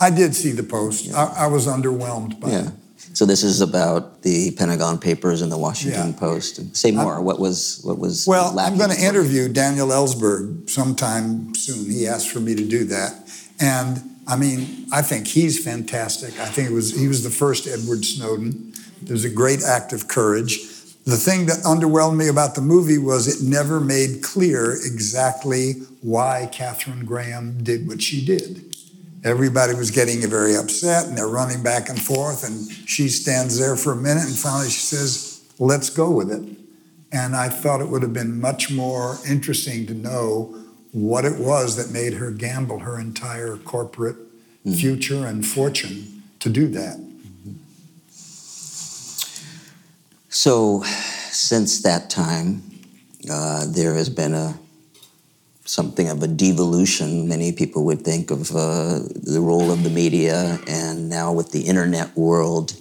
I 0.00 0.10
did 0.10 0.34
see 0.34 0.52
The 0.52 0.62
Post. 0.62 1.06
Yeah. 1.06 1.16
I, 1.16 1.44
I, 1.44 1.46
was 1.48 1.66
underwhelmed 1.66 2.38
by 2.40 2.50
yeah. 2.50 2.68
it. 2.68 2.72
So 3.14 3.26
this 3.26 3.42
is 3.42 3.60
about 3.60 4.22
the 4.22 4.52
Pentagon 4.52 4.98
Papers 4.98 5.42
and 5.42 5.50
the 5.50 5.58
Washington 5.58 6.12
yeah. 6.12 6.18
Post. 6.18 6.74
Say 6.74 6.92
more. 6.92 7.16
I, 7.16 7.18
what 7.18 7.38
was 7.38 7.80
what 7.82 7.98
was? 7.98 8.26
Well, 8.26 8.58
I'm 8.58 8.78
going 8.78 8.90
to 8.90 9.00
interview 9.00 9.48
Daniel 9.48 9.88
Ellsberg 9.88 10.70
sometime 10.70 11.54
soon. 11.54 11.90
He 11.90 12.06
asked 12.06 12.30
for 12.30 12.40
me 12.40 12.54
to 12.54 12.66
do 12.66 12.84
that, 12.84 13.12
and 13.60 14.00
I 14.26 14.36
mean, 14.36 14.86
I 14.92 15.02
think 15.02 15.26
he's 15.26 15.62
fantastic. 15.62 16.38
I 16.40 16.46
think 16.46 16.70
it 16.70 16.72
was 16.72 16.98
he 16.98 17.06
was 17.06 17.22
the 17.22 17.30
first 17.30 17.66
Edward 17.66 18.04
Snowden. 18.04 18.72
There's 19.02 19.24
a 19.24 19.30
great 19.30 19.62
act 19.62 19.92
of 19.92 20.08
courage. 20.08 20.71
The 21.04 21.16
thing 21.16 21.46
that 21.46 21.58
underwhelmed 21.64 22.16
me 22.16 22.28
about 22.28 22.54
the 22.54 22.60
movie 22.60 22.98
was 22.98 23.26
it 23.26 23.46
never 23.46 23.80
made 23.80 24.22
clear 24.22 24.72
exactly 24.72 25.72
why 26.00 26.48
Katharine 26.52 27.04
Graham 27.04 27.62
did 27.62 27.88
what 27.88 28.00
she 28.00 28.24
did. 28.24 28.76
Everybody 29.24 29.74
was 29.74 29.90
getting 29.90 30.20
very 30.28 30.56
upset 30.56 31.06
and 31.06 31.18
they're 31.18 31.28
running 31.28 31.62
back 31.62 31.88
and 31.88 32.00
forth, 32.00 32.44
and 32.44 32.70
she 32.88 33.08
stands 33.08 33.58
there 33.58 33.76
for 33.76 33.92
a 33.92 33.96
minute 33.96 34.24
and 34.24 34.36
finally 34.36 34.68
she 34.68 34.80
says, 34.80 35.44
Let's 35.58 35.90
go 35.90 36.10
with 36.10 36.30
it. 36.30 36.42
And 37.12 37.36
I 37.36 37.48
thought 37.48 37.80
it 37.80 37.88
would 37.88 38.02
have 38.02 38.14
been 38.14 38.40
much 38.40 38.70
more 38.70 39.18
interesting 39.28 39.86
to 39.86 39.94
know 39.94 40.56
what 40.92 41.24
it 41.24 41.38
was 41.38 41.76
that 41.76 41.92
made 41.92 42.14
her 42.14 42.30
gamble 42.30 42.80
her 42.80 42.98
entire 42.98 43.56
corporate 43.58 44.16
mm. 44.64 44.78
future 44.78 45.26
and 45.26 45.46
fortune 45.46 46.22
to 46.40 46.48
do 46.48 46.68
that. 46.68 46.98
So, 50.34 50.82
since 51.30 51.82
that 51.82 52.08
time, 52.08 52.62
uh, 53.30 53.66
there 53.68 53.92
has 53.92 54.08
been 54.08 54.32
a 54.32 54.58
something 55.66 56.08
of 56.08 56.22
a 56.22 56.26
devolution. 56.26 57.28
Many 57.28 57.52
people 57.52 57.84
would 57.84 58.00
think 58.00 58.30
of 58.30 58.50
uh, 58.50 59.00
the 59.12 59.42
role 59.42 59.70
of 59.70 59.84
the 59.84 59.90
media, 59.90 60.58
and 60.66 61.10
now 61.10 61.34
with 61.34 61.52
the 61.52 61.60
internet 61.60 62.16
world, 62.16 62.74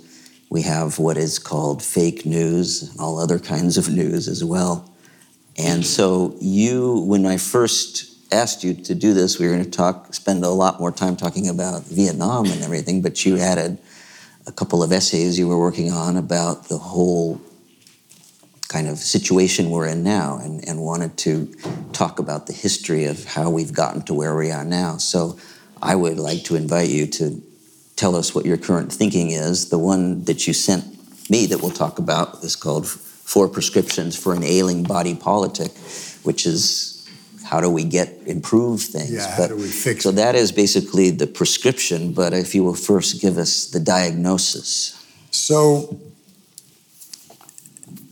we 0.49 0.61
have 0.61 0.97
what 0.97 1.17
is 1.17 1.39
called 1.39 1.83
fake 1.83 2.25
news, 2.25 2.95
all 2.97 3.19
other 3.19 3.37
kinds 3.37 3.77
of 3.77 3.89
news 3.89 4.29
as 4.29 4.45
well. 4.45 4.89
And 5.57 5.85
so, 5.85 6.37
you, 6.39 7.01
when 7.01 7.25
I 7.25 7.35
first 7.35 8.15
asked 8.31 8.63
you 8.63 8.73
to 8.75 8.95
do 8.95 9.13
this, 9.13 9.39
we 9.39 9.47
were 9.47 9.55
going 9.55 9.65
to 9.65 9.69
talk, 9.69 10.13
spend 10.13 10.45
a 10.45 10.49
lot 10.49 10.79
more 10.79 10.93
time 10.93 11.17
talking 11.17 11.49
about 11.49 11.83
Vietnam 11.83 12.45
and 12.45 12.63
everything, 12.63 13.01
but 13.01 13.25
you 13.25 13.39
added 13.39 13.77
a 14.47 14.51
couple 14.51 14.81
of 14.83 14.91
essays 14.91 15.37
you 15.37 15.47
were 15.47 15.59
working 15.59 15.91
on 15.91 16.17
about 16.17 16.67
the 16.67 16.77
whole 16.77 17.41
kind 18.67 18.87
of 18.87 18.97
situation 18.97 19.69
we're 19.69 19.87
in 19.87 20.03
now 20.03 20.39
and, 20.41 20.65
and 20.67 20.81
wanted 20.81 21.17
to 21.17 21.45
talk 21.91 22.19
about 22.19 22.47
the 22.47 22.53
history 22.53 23.05
of 23.05 23.25
how 23.25 23.49
we've 23.49 23.73
gotten 23.73 24.01
to 24.01 24.13
where 24.13 24.35
we 24.35 24.49
are 24.49 24.63
now. 24.63 24.97
So 24.97 25.37
I 25.81 25.95
would 25.95 26.17
like 26.17 26.45
to 26.45 26.55
invite 26.55 26.89
you 26.89 27.05
to 27.07 27.41
tell 27.97 28.15
us 28.15 28.33
what 28.33 28.45
your 28.45 28.57
current 28.57 28.91
thinking 28.91 29.31
is. 29.31 29.69
The 29.69 29.77
one 29.77 30.23
that 30.23 30.47
you 30.47 30.53
sent 30.53 30.85
me 31.29 31.45
that 31.47 31.61
we'll 31.61 31.71
talk 31.71 31.99
about 31.99 32.43
is 32.43 32.55
called 32.55 32.87
Four 32.87 33.49
Prescriptions 33.49 34.17
for 34.17 34.33
an 34.33 34.43
Ailing 34.43 34.83
Body 34.83 35.15
Politic, 35.15 35.71
which 36.23 36.45
is 36.45 37.00
how 37.51 37.59
do 37.59 37.69
we 37.69 37.83
get 37.83 38.07
improve 38.25 38.81
things? 38.81 39.11
Yeah, 39.11 39.35
how 39.35 39.47
do 39.47 39.57
we 39.57 39.67
fix 39.67 40.03
So 40.03 40.09
it? 40.09 40.15
that 40.15 40.35
is 40.35 40.53
basically 40.53 41.09
the 41.11 41.27
prescription, 41.27 42.13
but 42.13 42.33
if 42.33 42.55
you 42.55 42.63
will 42.63 42.75
first 42.75 43.21
give 43.21 43.37
us 43.37 43.65
the 43.65 43.79
diagnosis. 43.79 44.97
So 45.31 45.99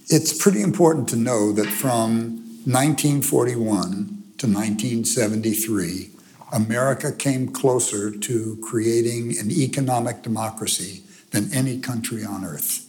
it's 0.07 0.33
pretty 0.37 0.61
important 0.61 1.07
to 1.09 1.15
know 1.15 1.53
that 1.53 1.67
from 1.67 2.37
1941 2.65 4.23
to 4.39 4.47
1973, 4.47 6.09
America 6.51 7.13
came 7.13 7.47
closer 7.47 8.11
to 8.11 8.57
creating 8.61 9.37
an 9.39 9.51
economic 9.51 10.21
democracy 10.21 11.03
than 11.31 11.49
any 11.53 11.79
country 11.79 12.25
on 12.25 12.43
earth. 12.43 12.85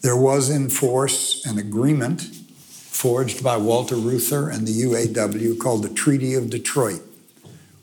there 0.00 0.16
was 0.16 0.50
in 0.50 0.68
force 0.70 1.44
an 1.46 1.58
agreement 1.58 2.43
forged 2.94 3.42
by 3.42 3.56
Walter 3.56 3.96
Reuther 3.96 4.48
and 4.48 4.68
the 4.68 4.82
UAW 4.82 5.58
called 5.58 5.82
the 5.82 5.88
Treaty 5.88 6.34
of 6.34 6.48
Detroit, 6.48 7.02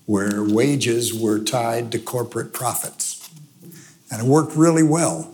where 0.06 0.42
wages 0.42 1.14
were 1.14 1.38
tied 1.38 1.92
to 1.92 2.00
corporate 2.00 2.54
profits. 2.54 3.30
And 4.10 4.22
it 4.22 4.26
worked 4.26 4.56
really 4.56 4.84
well. 4.84 5.30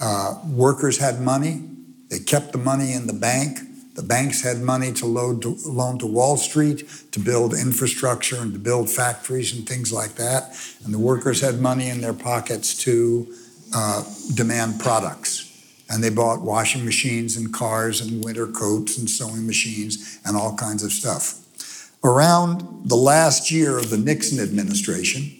Uh, 0.00 0.38
workers 0.46 0.98
had 0.98 1.18
money, 1.18 1.62
they 2.10 2.18
kept 2.18 2.52
the 2.52 2.58
money 2.58 2.92
in 2.92 3.06
the 3.06 3.14
bank. 3.14 3.58
The 3.94 4.02
banks 4.02 4.42
had 4.42 4.60
money 4.60 4.92
to, 4.92 5.40
to 5.40 5.56
loan 5.66 5.98
to 6.00 6.06
Wall 6.06 6.36
Street 6.36 6.88
to 7.12 7.20
build 7.20 7.54
infrastructure 7.54 8.36
and 8.36 8.52
to 8.52 8.58
build 8.58 8.90
factories 8.90 9.54
and 9.54 9.66
things 9.66 9.92
like 9.92 10.16
that. 10.16 10.56
And 10.84 10.92
the 10.92 10.98
workers 10.98 11.40
had 11.40 11.60
money 11.60 11.88
in 11.88 12.00
their 12.00 12.12
pockets 12.12 12.74
to 12.84 13.32
uh, 13.72 14.02
demand 14.34 14.80
products. 14.80 15.53
And 15.94 16.02
they 16.02 16.10
bought 16.10 16.42
washing 16.42 16.84
machines 16.84 17.36
and 17.36 17.54
cars 17.54 18.00
and 18.00 18.24
winter 18.24 18.48
coats 18.48 18.98
and 18.98 19.08
sewing 19.08 19.46
machines 19.46 20.18
and 20.24 20.36
all 20.36 20.56
kinds 20.56 20.82
of 20.82 20.90
stuff. 20.90 21.92
Around 22.02 22.88
the 22.88 22.96
last 22.96 23.52
year 23.52 23.78
of 23.78 23.90
the 23.90 23.96
Nixon 23.96 24.40
administration, 24.40 25.30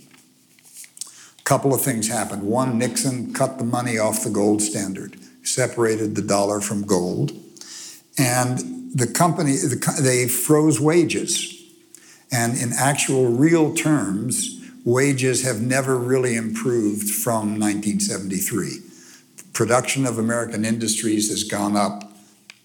a 1.36 1.42
couple 1.42 1.74
of 1.74 1.80
things 1.80 2.06
happened. 2.06 2.44
One, 2.44 2.78
Nixon 2.78 3.34
cut 3.34 3.58
the 3.58 3.64
money 3.64 3.98
off 3.98 4.22
the 4.22 4.30
gold 4.30 4.62
standard, 4.62 5.16
separated 5.42 6.14
the 6.14 6.22
dollar 6.22 6.60
from 6.60 6.82
gold, 6.82 7.32
and 8.16 8.92
the 8.94 9.08
company 9.08 9.56
they 10.00 10.28
froze 10.28 10.78
wages. 10.78 11.64
And 12.30 12.56
in 12.56 12.72
actual 12.72 13.26
real 13.26 13.74
terms, 13.74 14.64
wages 14.84 15.42
have 15.42 15.60
never 15.60 15.98
really 15.98 16.36
improved 16.36 17.10
from 17.10 17.58
1973 17.58 18.83
production 19.54 20.04
of 20.04 20.18
American 20.18 20.64
industries 20.64 21.30
has 21.30 21.44
gone 21.44 21.76
up 21.76 22.12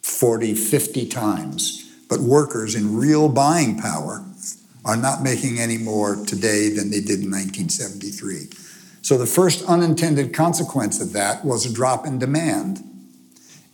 40, 0.01 0.55
50 0.55 1.08
times, 1.08 1.89
but 2.10 2.19
workers 2.19 2.75
in 2.75 2.98
real 2.98 3.29
buying 3.29 3.79
power 3.79 4.25
are 4.84 4.98
not 4.98 5.22
making 5.22 5.60
any 5.60 5.77
more 5.77 6.15
today 6.25 6.69
than 6.69 6.89
they 6.89 7.00
did 7.00 7.22
in 7.22 7.31
1973. 7.31 8.48
So 9.01 9.17
the 9.17 9.25
first 9.25 9.63
unintended 9.65 10.34
consequence 10.34 11.00
of 11.00 11.13
that 11.13 11.46
was 11.46 11.65
a 11.65 11.74
drop 11.74 12.05
in 12.05 12.19
demand. 12.19 12.84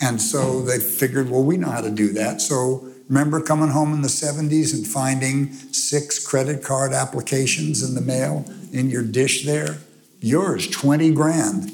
And 0.01 0.21
so 0.21 0.61
they 0.61 0.79
figured, 0.79 1.29
well, 1.29 1.43
we 1.43 1.57
know 1.57 1.69
how 1.69 1.81
to 1.81 1.89
do 1.89 2.11
that. 2.13 2.41
So 2.41 2.89
remember 3.07 3.41
coming 3.41 3.69
home 3.69 3.93
in 3.93 4.01
the 4.01 4.09
70s 4.09 4.73
and 4.73 4.85
finding 4.85 5.53
six 5.53 6.25
credit 6.25 6.63
card 6.63 6.91
applications 6.91 7.81
in 7.81 7.95
the 7.95 8.01
mail 8.01 8.45
in 8.73 8.89
your 8.89 9.03
dish 9.03 9.45
there? 9.45 9.77
Yours, 10.19 10.67
20 10.67 11.11
grand. 11.11 11.71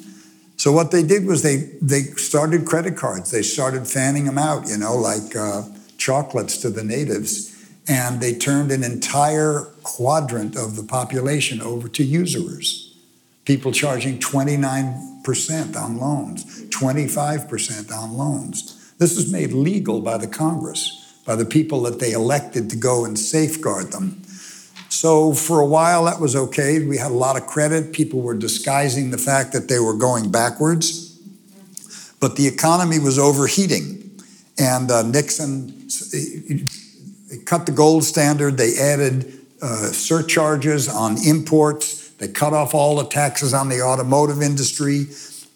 So 0.62 0.72
what 0.72 0.92
they 0.92 1.02
did 1.02 1.26
was 1.26 1.42
they 1.42 1.56
they 1.82 2.04
started 2.22 2.68
credit 2.68 2.96
cards. 2.96 3.32
They 3.32 3.42
started 3.42 3.88
fanning 3.88 4.26
them 4.26 4.38
out, 4.38 4.68
you 4.68 4.78
know, 4.78 4.96
like 4.96 5.36
uh, 5.36 5.64
chocolates 5.98 6.58
to 6.58 6.70
the 6.70 6.84
natives, 6.84 7.66
and 7.88 8.22
they 8.22 8.36
turned 8.36 8.72
an 8.72 8.84
entire 8.84 9.74
quadrant 9.82 10.56
of 10.56 10.76
the 10.76 10.84
population 10.84 11.62
over 11.62 11.90
to 11.90 12.04
usurers. 12.04 12.96
People 13.44 13.72
charging 13.72 14.20
29% 14.20 15.76
on 15.76 15.98
loans, 15.98 16.46
25% 16.70 17.92
on 17.92 18.16
loans. 18.16 18.94
This 19.00 19.16
was 19.16 19.32
made 19.32 19.54
legal 19.54 20.00
by 20.00 20.20
the 20.20 20.28
Congress, 20.28 21.20
by 21.26 21.36
the 21.36 21.44
people 21.58 21.82
that 21.82 22.00
they 22.00 22.12
elected 22.12 22.70
to 22.70 22.76
go 22.76 23.04
and 23.04 23.18
safeguard 23.18 23.92
them. 23.92 24.22
So 24.92 25.34
for 25.34 25.62
a 25.62 25.66
while, 25.66 26.04
that 26.04 26.20
was 26.20 26.36
okay. 26.36 26.86
We 26.86 26.98
had 26.98 27.12
a 27.12 27.16
lot 27.16 27.38
of 27.38 27.48
credit. 27.48 27.94
People 27.94 28.20
were 28.20 28.36
disguising 28.36 29.12
the 29.12 29.18
fact 29.18 29.54
that 29.54 29.70
they 29.70 29.80
were 29.80 29.94
going 29.94 30.30
backwards. 30.30 31.18
But 32.20 32.36
the 32.36 32.46
economy 32.46 33.00
was 33.00 33.18
overheating. 33.18 34.20
And 34.60 34.92
uh, 34.92 35.04
Nixon 35.04 35.88
cut 37.46 37.66
the 37.66 37.72
gold 37.74 38.04
standard. 38.04 38.58
They 38.58 38.78
added 38.78 39.40
uh, 39.62 39.88
surcharges 39.88 40.90
on 40.90 41.16
imports. 41.26 42.10
They 42.16 42.28
cut 42.28 42.52
off 42.52 42.76
all 42.76 42.98
the 42.98 43.06
taxes 43.06 43.54
on 43.54 43.70
the 43.70 43.82
automotive 43.82 44.42
industry. 44.42 45.06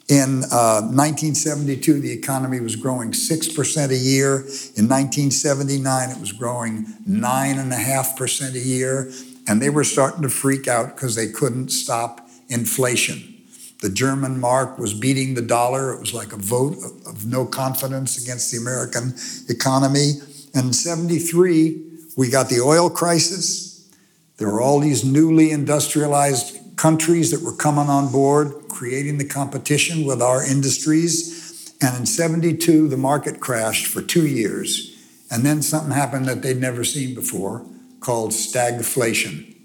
In 0.08 0.44
uh, 0.52 0.86
1972, 0.86 2.00
the 2.00 2.12
economy 2.12 2.60
was 2.60 2.76
growing 2.76 3.12
6% 3.12 3.90
a 3.90 3.96
year. 3.98 4.42
In 4.76 4.88
1979, 4.88 6.10
it 6.12 6.20
was 6.20 6.32
growing 6.32 6.86
9.5% 7.10 8.54
a 8.54 8.60
year. 8.60 9.12
And 9.48 9.60
they 9.60 9.72
were 9.72 9.84
starting 9.84 10.22
to 10.22 10.30
freak 10.30 10.68
out 10.68 10.96
because 10.96 11.16
they 11.16 11.28
couldn't 11.28 11.70
stop 11.70 12.30
inflation. 12.50 13.36
The 13.82 13.90
German 13.90 14.40
mark 14.40 14.78
was 14.78 14.94
beating 14.94 15.34
the 15.34 15.42
dollar. 15.42 15.94
It 15.94 16.00
was 16.00 16.14
like 16.14 16.34
a 16.34 16.38
vote 16.38 16.78
of 17.08 17.26
no 17.26 17.46
confidence 17.46 18.22
against 18.22 18.52
the 18.52 18.58
American 18.58 19.16
economy. 19.50 20.14
And 20.54 20.68
in 20.68 20.74
73, 20.74 21.82
we 22.16 22.30
got 22.30 22.50
the 22.50 22.62
oil 22.62 22.92
crisis. 22.92 23.90
There 24.38 24.50
were 24.50 24.62
all 24.62 24.80
these 24.80 25.04
newly 25.04 25.52
industrialized 25.52 26.58
countries 26.76 27.32
that 27.32 27.42
were 27.42 27.56
coming 27.56 27.90
on 27.90 28.12
board, 28.12 28.54
creating 28.70 29.18
the 29.18 29.28
competition 29.28 30.06
with 30.06 30.22
our 30.22 30.46
industries. 30.46 31.74
And 31.82 31.98
in 31.98 32.06
72, 32.06 32.88
the 32.88 32.98
market 32.98 33.40
crashed 33.40 33.88
for 33.88 34.02
two 34.02 34.28
years. 34.28 34.92
And 35.32 35.44
then 35.44 35.62
something 35.62 35.92
happened 35.92 36.26
that 36.26 36.42
they'd 36.42 36.58
never 36.58 36.84
seen 36.84 37.16
before 37.16 37.66
called 38.00 38.32
stagflation. 38.32 39.56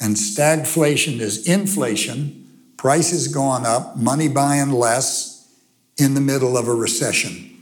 And 0.00 0.16
stagflation 0.16 1.20
is 1.20 1.46
inflation, 1.48 2.46
prices 2.76 3.28
going 3.28 3.66
up, 3.66 3.96
money 3.96 4.28
buying 4.28 4.70
less 4.70 5.48
in 5.96 6.14
the 6.14 6.20
middle 6.20 6.56
of 6.56 6.66
a 6.66 6.74
recession. 6.74 7.56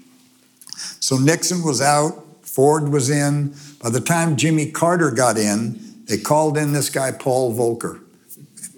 So 1.01 1.19
Nixon 1.19 1.63
was 1.63 1.83
out, 1.83 2.25
Ford 2.43 2.89
was 2.89 3.11
in. 3.11 3.55
By 3.83 3.91
the 3.91 4.01
time 4.01 4.37
Jimmy 4.37 4.71
Carter 4.71 5.11
got 5.11 5.37
in, 5.37 6.05
they 6.07 6.19
called 6.19 6.57
in 6.57 6.73
this 6.73 6.89
guy, 6.89 7.13
Paul 7.13 7.55
Volcker 7.55 8.01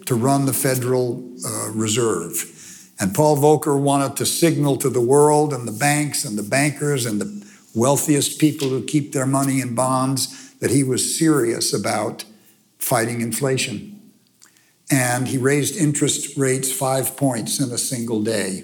to 0.09 0.15
run 0.15 0.47
the 0.47 0.55
Federal 0.55 1.23
uh, 1.45 1.71
Reserve. 1.73 2.91
And 2.99 3.15
Paul 3.15 3.37
Volcker 3.37 3.79
wanted 3.79 4.17
to 4.17 4.25
signal 4.25 4.79
to 4.79 4.89
the 4.89 5.03
world 5.03 5.53
and 5.53 5.69
the 5.69 5.79
banks 5.79 6.25
and 6.25 6.39
the 6.39 6.43
bankers 6.43 7.05
and 7.05 7.21
the 7.21 7.47
wealthiest 7.75 8.41
people 8.41 8.71
who 8.71 8.83
keep 8.83 9.13
their 9.13 9.27
money 9.27 9.61
in 9.61 9.75
bonds 9.75 10.55
that 10.61 10.71
he 10.71 10.83
was 10.83 11.19
serious 11.19 11.75
about 11.75 12.25
fighting 12.79 13.21
inflation. 13.21 14.01
And 14.91 15.29
he 15.29 15.37
raised 15.37 15.77
interest 15.77 16.39
rates 16.39 16.73
five 16.73 17.15
points 17.19 17.61
in 17.61 17.71
a 17.71 17.77
single 17.77 18.23
day. 18.23 18.63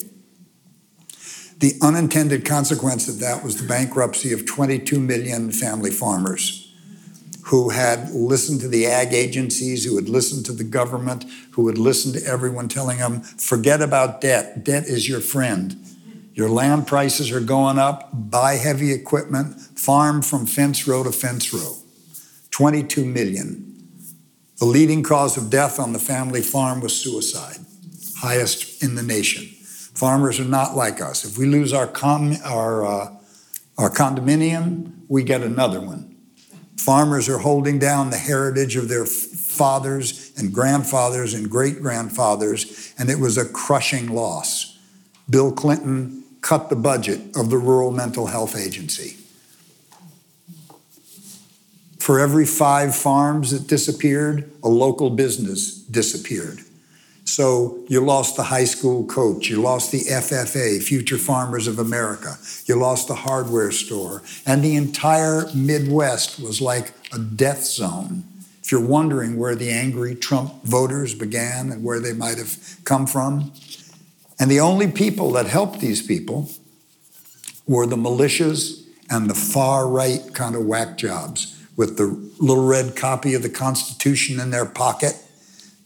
The 1.58 1.74
unintended 1.82 2.46
consequence 2.46 3.06
of 3.06 3.20
that 3.20 3.44
was 3.44 3.60
the 3.60 3.68
bankruptcy 3.68 4.32
of 4.32 4.46
22 4.46 4.98
million 4.98 5.52
family 5.52 5.90
farmers 5.90 6.63
who 7.44 7.68
had 7.68 8.10
listened 8.10 8.60
to 8.60 8.68
the 8.68 8.86
ag 8.86 9.12
agencies, 9.12 9.84
who 9.84 9.96
had 9.96 10.08
listened 10.08 10.46
to 10.46 10.52
the 10.52 10.64
government, 10.64 11.24
who 11.52 11.68
had 11.68 11.76
listened 11.76 12.14
to 12.14 12.24
everyone 12.24 12.68
telling 12.68 12.98
them, 12.98 13.20
forget 13.20 13.82
about 13.82 14.20
debt. 14.20 14.64
Debt 14.64 14.84
is 14.84 15.08
your 15.08 15.20
friend. 15.20 15.76
Your 16.32 16.48
land 16.48 16.86
prices 16.86 17.30
are 17.30 17.40
going 17.40 17.78
up. 17.78 18.08
Buy 18.12 18.54
heavy 18.54 18.92
equipment. 18.92 19.60
Farm 19.78 20.22
from 20.22 20.46
fence 20.46 20.88
row 20.88 21.04
to 21.04 21.12
fence 21.12 21.52
row. 21.52 21.76
22 22.50 23.04
million. 23.04 23.70
The 24.58 24.64
leading 24.64 25.02
cause 25.02 25.36
of 25.36 25.50
death 25.50 25.78
on 25.78 25.92
the 25.92 25.98
family 25.98 26.40
farm 26.40 26.80
was 26.80 26.96
suicide, 26.96 27.58
highest 28.16 28.82
in 28.82 28.94
the 28.94 29.02
nation. 29.02 29.44
Farmers 29.94 30.40
are 30.40 30.44
not 30.44 30.74
like 30.74 31.00
us. 31.00 31.24
If 31.24 31.36
we 31.36 31.44
lose 31.44 31.72
our, 31.72 31.86
com- 31.86 32.36
our, 32.44 32.86
uh, 32.86 33.16
our 33.76 33.90
condominium, 33.90 34.92
we 35.08 35.22
get 35.24 35.42
another 35.42 35.80
one. 35.80 36.13
Farmers 36.76 37.28
are 37.28 37.38
holding 37.38 37.78
down 37.78 38.10
the 38.10 38.16
heritage 38.16 38.76
of 38.76 38.88
their 38.88 39.06
fathers 39.06 40.32
and 40.36 40.52
grandfathers 40.52 41.32
and 41.32 41.50
great 41.50 41.80
grandfathers, 41.80 42.92
and 42.98 43.08
it 43.08 43.18
was 43.18 43.38
a 43.38 43.44
crushing 43.44 44.08
loss. 44.08 44.78
Bill 45.30 45.52
Clinton 45.52 46.24
cut 46.40 46.68
the 46.68 46.76
budget 46.76 47.36
of 47.36 47.48
the 47.48 47.56
Rural 47.56 47.90
Mental 47.90 48.26
Health 48.26 48.56
Agency. 48.56 49.16
For 51.98 52.20
every 52.20 52.44
five 52.44 52.94
farms 52.94 53.50
that 53.52 53.66
disappeared, 53.66 54.50
a 54.62 54.68
local 54.68 55.08
business 55.08 55.74
disappeared. 55.74 56.60
So 57.24 57.82
you 57.88 58.00
lost 58.00 58.36
the 58.36 58.44
high 58.44 58.64
school 58.64 59.06
coach, 59.06 59.48
you 59.48 59.60
lost 59.60 59.90
the 59.90 60.00
FFA, 60.00 60.82
Future 60.82 61.16
Farmers 61.16 61.66
of 61.66 61.78
America, 61.78 62.36
you 62.66 62.76
lost 62.76 63.08
the 63.08 63.14
hardware 63.14 63.70
store, 63.70 64.22
and 64.46 64.62
the 64.62 64.76
entire 64.76 65.46
Midwest 65.54 66.38
was 66.38 66.60
like 66.60 66.92
a 67.12 67.18
death 67.18 67.64
zone. 67.64 68.24
If 68.62 68.70
you're 68.70 68.86
wondering 68.86 69.38
where 69.38 69.54
the 69.54 69.70
angry 69.70 70.14
Trump 70.14 70.62
voters 70.64 71.14
began 71.14 71.70
and 71.70 71.82
where 71.82 72.00
they 72.00 72.12
might 72.12 72.38
have 72.38 72.58
come 72.84 73.06
from, 73.06 73.52
and 74.38 74.50
the 74.50 74.60
only 74.60 74.90
people 74.90 75.32
that 75.32 75.46
helped 75.46 75.80
these 75.80 76.06
people 76.06 76.50
were 77.66 77.86
the 77.86 77.96
militias 77.96 78.84
and 79.10 79.30
the 79.30 79.34
far 79.34 79.88
right 79.88 80.20
kind 80.34 80.54
of 80.54 80.66
whack 80.66 80.98
jobs 80.98 81.58
with 81.76 81.96
the 81.96 82.06
little 82.38 82.66
red 82.66 82.96
copy 82.96 83.34
of 83.34 83.42
the 83.42 83.48
Constitution 83.48 84.40
in 84.40 84.50
their 84.50 84.66
pocket 84.66 85.23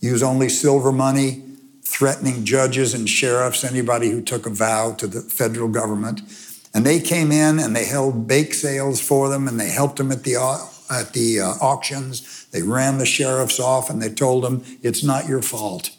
use 0.01 0.23
only 0.23 0.49
silver 0.49 0.93
money, 0.93 1.43
threatening 1.83 2.45
judges 2.45 2.95
and 2.95 3.09
sheriffs, 3.09 3.65
anybody 3.65 4.11
who 4.11 4.21
took 4.21 4.47
a 4.47 4.51
vow 4.51 4.93
to 4.95 5.07
the 5.07 5.21
federal 5.21 5.69
government. 5.69 6.21
And 6.75 6.85
they 6.85 7.01
came 7.01 7.33
in 7.33 7.59
and 7.59 7.75
they 7.75 7.87
held 7.87 8.29
bake 8.29 8.55
sales 8.55 9.01
for 9.01 9.29
them 9.29 9.49
and 9.49 9.59
they 9.59 9.71
helped 9.71 9.97
them 9.97 10.13
at 10.13 10.23
the, 10.23 10.37
at 10.91 11.13
the 11.13 11.41
uh, 11.41 11.53
auctions. 11.61 12.47
They 12.53 12.63
ran 12.63 12.99
the 12.99 13.07
sheriffs 13.07 13.59
off 13.59 13.91
and 13.91 14.03
they 14.03 14.11
told 14.11 14.45
them, 14.45 14.65
it's 14.83 15.03
not 15.03 15.29
your 15.29 15.43
fault. 15.43 15.91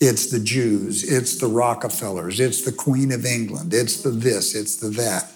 It's 0.00 0.30
the 0.32 0.40
Jews, 0.40 1.04
it's 1.04 1.38
the 1.38 1.46
Rockefellers, 1.46 2.40
it's 2.40 2.62
the 2.62 2.72
Queen 2.72 3.12
of 3.12 3.24
England, 3.24 3.72
it's 3.72 4.02
the 4.02 4.10
this, 4.10 4.52
it's 4.52 4.74
the 4.74 4.88
that. 4.88 5.31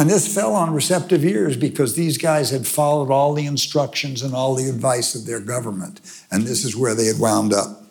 And 0.00 0.08
this 0.08 0.34
fell 0.34 0.54
on 0.54 0.72
receptive 0.72 1.26
ears 1.26 1.58
because 1.58 1.94
these 1.94 2.16
guys 2.16 2.48
had 2.48 2.66
followed 2.66 3.10
all 3.10 3.34
the 3.34 3.44
instructions 3.44 4.22
and 4.22 4.34
all 4.34 4.54
the 4.54 4.66
advice 4.66 5.14
of 5.14 5.26
their 5.26 5.40
government. 5.40 6.00
And 6.30 6.46
this 6.46 6.64
is 6.64 6.74
where 6.74 6.94
they 6.94 7.04
had 7.04 7.18
wound 7.18 7.52
up. 7.52 7.84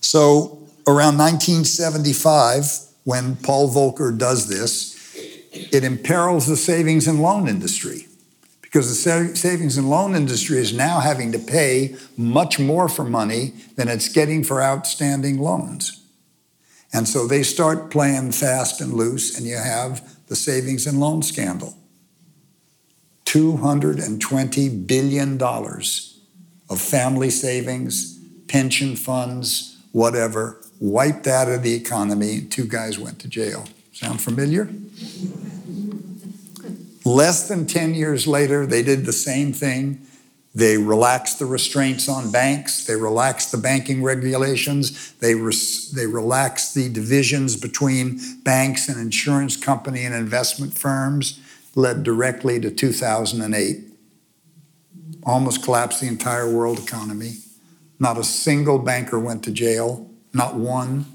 So 0.00 0.66
around 0.86 1.18
1975, 1.18 2.64
when 3.04 3.36
Paul 3.36 3.68
Volcker 3.68 4.16
does 4.16 4.48
this, 4.48 4.96
it 5.52 5.84
imperils 5.84 6.46
the 6.46 6.56
savings 6.56 7.06
and 7.06 7.20
loan 7.20 7.48
industry 7.48 8.06
because 8.62 8.88
the 8.88 9.34
savings 9.36 9.76
and 9.76 9.90
loan 9.90 10.14
industry 10.14 10.56
is 10.56 10.72
now 10.72 11.00
having 11.00 11.32
to 11.32 11.38
pay 11.38 11.96
much 12.16 12.58
more 12.58 12.88
for 12.88 13.04
money 13.04 13.52
than 13.76 13.88
it's 13.88 14.08
getting 14.08 14.42
for 14.42 14.62
outstanding 14.62 15.38
loans. 15.38 16.02
And 16.94 17.06
so 17.06 17.26
they 17.26 17.42
start 17.42 17.90
playing 17.90 18.32
fast 18.32 18.80
and 18.80 18.94
loose, 18.94 19.36
and 19.36 19.46
you 19.46 19.58
have 19.58 20.17
the 20.28 20.36
savings 20.36 20.86
and 20.86 21.00
loan 21.00 21.22
scandal. 21.22 21.76
$220 23.24 24.86
billion 24.86 25.42
of 25.42 26.80
family 26.80 27.30
savings, 27.30 28.18
pension 28.48 28.96
funds, 28.96 29.78
whatever, 29.92 30.60
wiped 30.80 31.26
out 31.26 31.48
of 31.48 31.62
the 31.62 31.74
economy. 31.74 32.40
Two 32.42 32.66
guys 32.66 32.98
went 32.98 33.18
to 33.20 33.28
jail. 33.28 33.66
Sound 33.92 34.20
familiar? 34.20 34.68
Less 37.04 37.48
than 37.48 37.66
10 37.66 37.94
years 37.94 38.26
later, 38.26 38.66
they 38.66 38.82
did 38.82 39.04
the 39.04 39.12
same 39.12 39.52
thing. 39.52 40.06
They 40.58 40.76
relaxed 40.76 41.38
the 41.38 41.46
restraints 41.46 42.08
on 42.08 42.32
banks. 42.32 42.84
They 42.84 42.96
relaxed 42.96 43.52
the 43.52 43.58
banking 43.58 44.02
regulations. 44.02 45.12
They, 45.20 45.36
res- 45.36 45.92
they 45.92 46.08
relaxed 46.08 46.74
the 46.74 46.88
divisions 46.88 47.56
between 47.56 48.20
banks 48.42 48.88
and 48.88 49.00
insurance 49.00 49.56
company 49.56 50.04
and 50.04 50.12
investment 50.12 50.76
firms, 50.76 51.38
led 51.76 52.02
directly 52.02 52.58
to 52.58 52.72
2008. 52.72 53.84
Almost 55.22 55.62
collapsed 55.62 56.00
the 56.00 56.08
entire 56.08 56.52
world 56.52 56.80
economy. 56.80 57.34
Not 58.00 58.18
a 58.18 58.24
single 58.24 58.80
banker 58.80 59.20
went 59.20 59.44
to 59.44 59.52
jail, 59.52 60.10
not 60.32 60.56
one, 60.56 61.06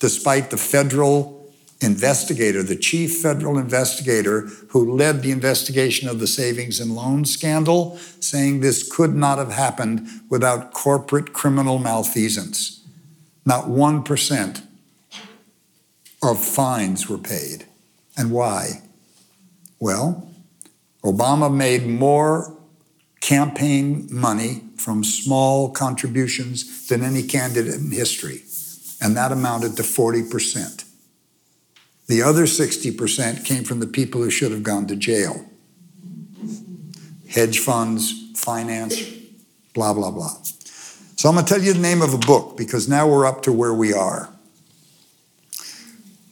despite 0.00 0.50
the 0.50 0.56
federal 0.56 1.37
investigator, 1.80 2.62
the 2.62 2.76
chief 2.76 3.18
federal 3.18 3.58
investigator 3.58 4.42
who 4.70 4.96
led 4.96 5.22
the 5.22 5.30
investigation 5.30 6.08
of 6.08 6.18
the 6.18 6.26
savings 6.26 6.80
and 6.80 6.94
loan 6.94 7.24
scandal, 7.24 7.96
saying 8.20 8.60
this 8.60 8.90
could 8.90 9.14
not 9.14 9.38
have 9.38 9.52
happened 9.52 10.06
without 10.28 10.72
corporate 10.72 11.32
criminal 11.32 11.78
malfeasance. 11.78 12.84
Not 13.46 13.66
1% 13.66 14.62
of 16.22 16.44
fines 16.44 17.08
were 17.08 17.18
paid. 17.18 17.66
And 18.16 18.32
why? 18.32 18.82
Well, 19.78 20.28
Obama 21.04 21.54
made 21.54 21.86
more 21.86 22.56
campaign 23.20 24.08
money 24.10 24.62
from 24.76 25.04
small 25.04 25.70
contributions 25.70 26.88
than 26.88 27.02
any 27.04 27.22
candidate 27.22 27.74
in 27.74 27.90
history, 27.92 28.42
and 29.00 29.16
that 29.16 29.30
amounted 29.30 29.76
to 29.76 29.82
40%. 29.82 30.84
The 32.08 32.22
other 32.22 32.44
60% 32.44 33.44
came 33.44 33.64
from 33.64 33.80
the 33.80 33.86
people 33.86 34.22
who 34.22 34.30
should 34.30 34.50
have 34.50 34.62
gone 34.62 34.86
to 34.88 34.96
jail 34.96 35.44
hedge 37.28 37.58
funds, 37.58 38.32
finance, 38.36 38.98
blah, 39.74 39.92
blah, 39.92 40.10
blah. 40.10 40.34
So 41.16 41.28
I'm 41.28 41.34
going 41.34 41.44
to 41.44 41.54
tell 41.54 41.62
you 41.62 41.74
the 41.74 41.78
name 41.78 42.00
of 42.00 42.14
a 42.14 42.18
book 42.18 42.56
because 42.56 42.88
now 42.88 43.06
we're 43.06 43.26
up 43.26 43.42
to 43.42 43.52
where 43.52 43.74
we 43.74 43.92
are. 43.92 44.30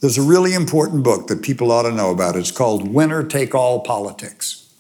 There's 0.01 0.17
a 0.17 0.23
really 0.23 0.55
important 0.55 1.05
book 1.05 1.27
that 1.27 1.43
people 1.43 1.71
ought 1.71 1.83
to 1.83 1.93
know 1.93 2.11
about. 2.11 2.35
It's 2.35 2.51
called 2.51 2.89
Winner 2.89 3.23
Take 3.23 3.55
All 3.55 3.81
Politics 3.81 4.73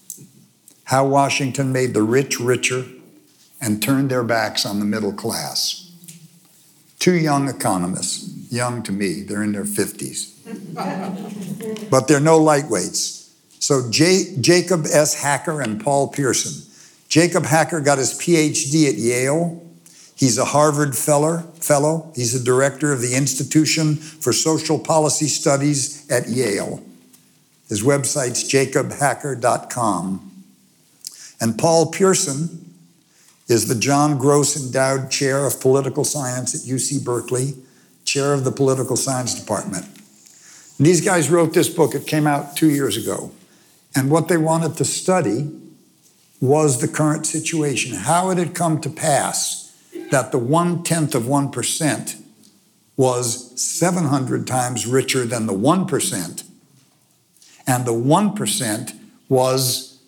How 0.85 1.06
Washington 1.06 1.70
Made 1.70 1.92
the 1.92 2.02
Rich 2.02 2.40
Richer 2.40 2.87
and 3.61 3.82
Turned 3.82 4.11
Their 4.11 4.24
Backs 4.24 4.64
on 4.64 4.78
the 4.78 4.87
Middle 4.87 5.12
Class. 5.12 5.92
Two 6.98 7.14
young 7.14 7.46
economists, 7.46 8.50
young 8.50 8.82
to 8.85 8.92
me, 8.92 9.20
they're 9.20 9.42
in 9.42 9.52
their 9.52 9.64
50s 9.64 10.36
but 11.90 12.09
they're 12.09 12.20
no 12.20 12.38
lightweights. 12.38 13.30
So 13.59 13.90
J- 13.90 14.37
Jacob 14.40 14.85
S. 14.87 15.14
Hacker 15.14 15.61
and 15.61 15.82
Paul 15.82 16.09
Pierson. 16.09 16.62
Jacob 17.09 17.44
Hacker 17.44 17.80
got 17.80 17.98
his 17.98 18.14
PhD 18.14 18.88
at 18.88 18.94
Yale. 18.94 19.62
He's 20.14 20.38
a 20.38 20.44
Harvard 20.44 20.96
fellow. 20.96 21.38
fellow. 21.61 22.12
He's 22.14 22.35
a 22.35 22.42
director 22.42 22.92
of 22.92 23.00
the 23.00 23.14
Institution 23.14 23.96
for 23.96 24.32
Social 24.32 24.78
Policy 24.78 25.26
Studies 25.26 26.09
at 26.11 26.28
Yale. 26.28 26.82
His 27.68 27.82
website's 27.82 28.44
jacobhacker.com. 28.50 30.32
And 31.40 31.59
Paul 31.59 31.90
Pierson 31.90 32.74
is 33.48 33.68
the 33.68 33.74
John 33.74 34.18
Gross 34.18 34.56
Endowed 34.56 35.11
Chair 35.11 35.46
of 35.46 35.61
Political 35.61 36.04
Science 36.04 36.54
at 36.54 36.62
UC 36.68 37.04
Berkeley, 37.04 37.54
chair 38.04 38.32
of 38.32 38.44
the 38.44 38.52
Political 38.52 38.96
Science 38.96 39.38
Department. 39.38 39.87
These 40.78 41.00
guys 41.00 41.30
wrote 41.30 41.54
this 41.54 41.68
book, 41.68 41.94
it 41.94 42.06
came 42.06 42.26
out 42.26 42.56
two 42.56 42.70
years 42.70 42.96
ago. 42.96 43.32
And 43.94 44.10
what 44.10 44.28
they 44.28 44.36
wanted 44.36 44.76
to 44.76 44.84
study 44.84 45.50
was 46.40 46.80
the 46.80 46.88
current 46.88 47.24
situation, 47.24 47.96
how 47.96 48.30
it 48.30 48.36
had 48.36 48.54
come 48.54 48.80
to 48.82 48.90
pass 48.90 49.74
that 50.10 50.32
the 50.32 50.38
one 50.38 50.82
tenth 50.82 51.14
of 51.14 51.22
1% 51.24 52.22
was 52.96 53.60
700 53.60 54.46
times 54.46 54.86
richer 54.86 55.24
than 55.24 55.46
the 55.46 55.52
1%, 55.52 56.44
and 57.66 57.84
the 57.84 57.92
1% 57.92 58.98
was 59.28 59.98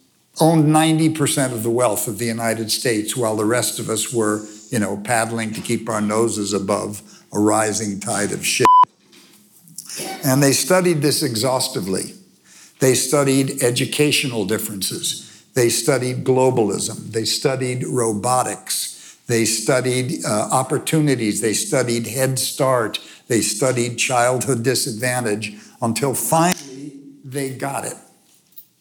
owned 0.41 0.67
90% 0.67 1.53
of 1.53 1.63
the 1.63 1.71
wealth 1.71 2.07
of 2.07 2.19
the 2.19 2.27
United 2.27 2.71
States, 2.71 3.17
while 3.17 3.37
the 3.37 3.45
rest 3.45 3.79
of 3.79 3.89
us 3.89 4.13
were, 4.13 4.47
you 4.71 4.79
know, 4.79 4.97
paddling 4.99 5.53
to 5.53 5.61
keep 5.61 5.89
our 5.89 6.01
noses 6.01 6.53
above 6.53 7.03
a 7.33 7.41
rising 7.41 7.99
tide 7.99 8.33
of 8.33 8.47
shit. 8.47 8.68
And 10.25 10.43
they 10.43 10.53
studied 10.53 11.03
this 11.03 11.23
exhaustively. 11.23 12.15
They 12.81 12.95
studied 12.95 13.63
educational 13.63 14.45
differences. 14.45 15.25
They 15.55 15.69
studied 15.69 16.25
globalism. 16.25 17.13
They 17.13 17.25
studied 17.25 17.85
robotics. 17.85 19.17
They 19.27 19.45
studied 19.45 20.25
uh, 20.25 20.49
opportunities. 20.53 21.41
They 21.41 21.53
studied 21.53 22.07
Head 22.07 22.39
Start. 22.39 23.01
They 23.27 23.41
studied 23.41 23.99
childhood 23.99 24.63
disadvantage 24.63 25.55
until 25.83 26.15
finally 26.15 26.93
they 27.25 27.51
got 27.51 27.85
it. 27.85 27.97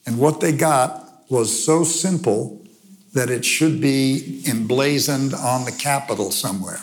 And 0.05 0.19
what 0.19 0.39
they 0.39 0.51
got 0.53 1.23
was 1.29 1.65
so 1.65 1.83
simple 1.83 2.65
that 3.13 3.29
it 3.29 3.43
should 3.43 3.81
be 3.81 4.43
emblazoned 4.47 5.33
on 5.33 5.65
the 5.65 5.71
Capitol 5.71 6.31
somewhere. 6.31 6.79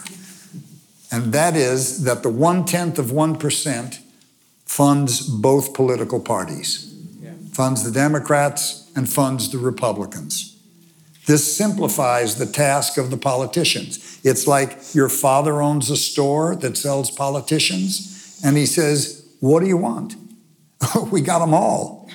And 1.10 1.32
that 1.32 1.54
is 1.54 2.04
that 2.04 2.22
the 2.22 2.28
one 2.28 2.64
tenth 2.64 2.98
of 2.98 3.06
1% 3.06 3.98
funds 4.74 5.20
both 5.20 5.72
political 5.72 6.18
parties, 6.18 6.92
yeah. 7.22 7.30
funds 7.52 7.84
the 7.84 7.92
Democrats 7.92 8.90
and 8.96 9.08
funds 9.08 9.52
the 9.52 9.58
Republicans. 9.58 10.60
This 11.26 11.56
simplifies 11.56 12.38
the 12.38 12.46
task 12.46 12.98
of 12.98 13.12
the 13.12 13.16
politicians. 13.16 14.18
It's 14.24 14.48
like 14.48 14.92
your 14.92 15.08
father 15.08 15.62
owns 15.62 15.90
a 15.90 15.96
store 15.96 16.56
that 16.56 16.76
sells 16.76 17.12
politicians, 17.12 18.40
and 18.44 18.56
he 18.56 18.66
says, 18.66 19.24
What 19.38 19.60
do 19.60 19.68
you 19.68 19.76
want? 19.76 20.16
we 21.12 21.20
got 21.20 21.38
them 21.38 21.54
all. 21.54 22.10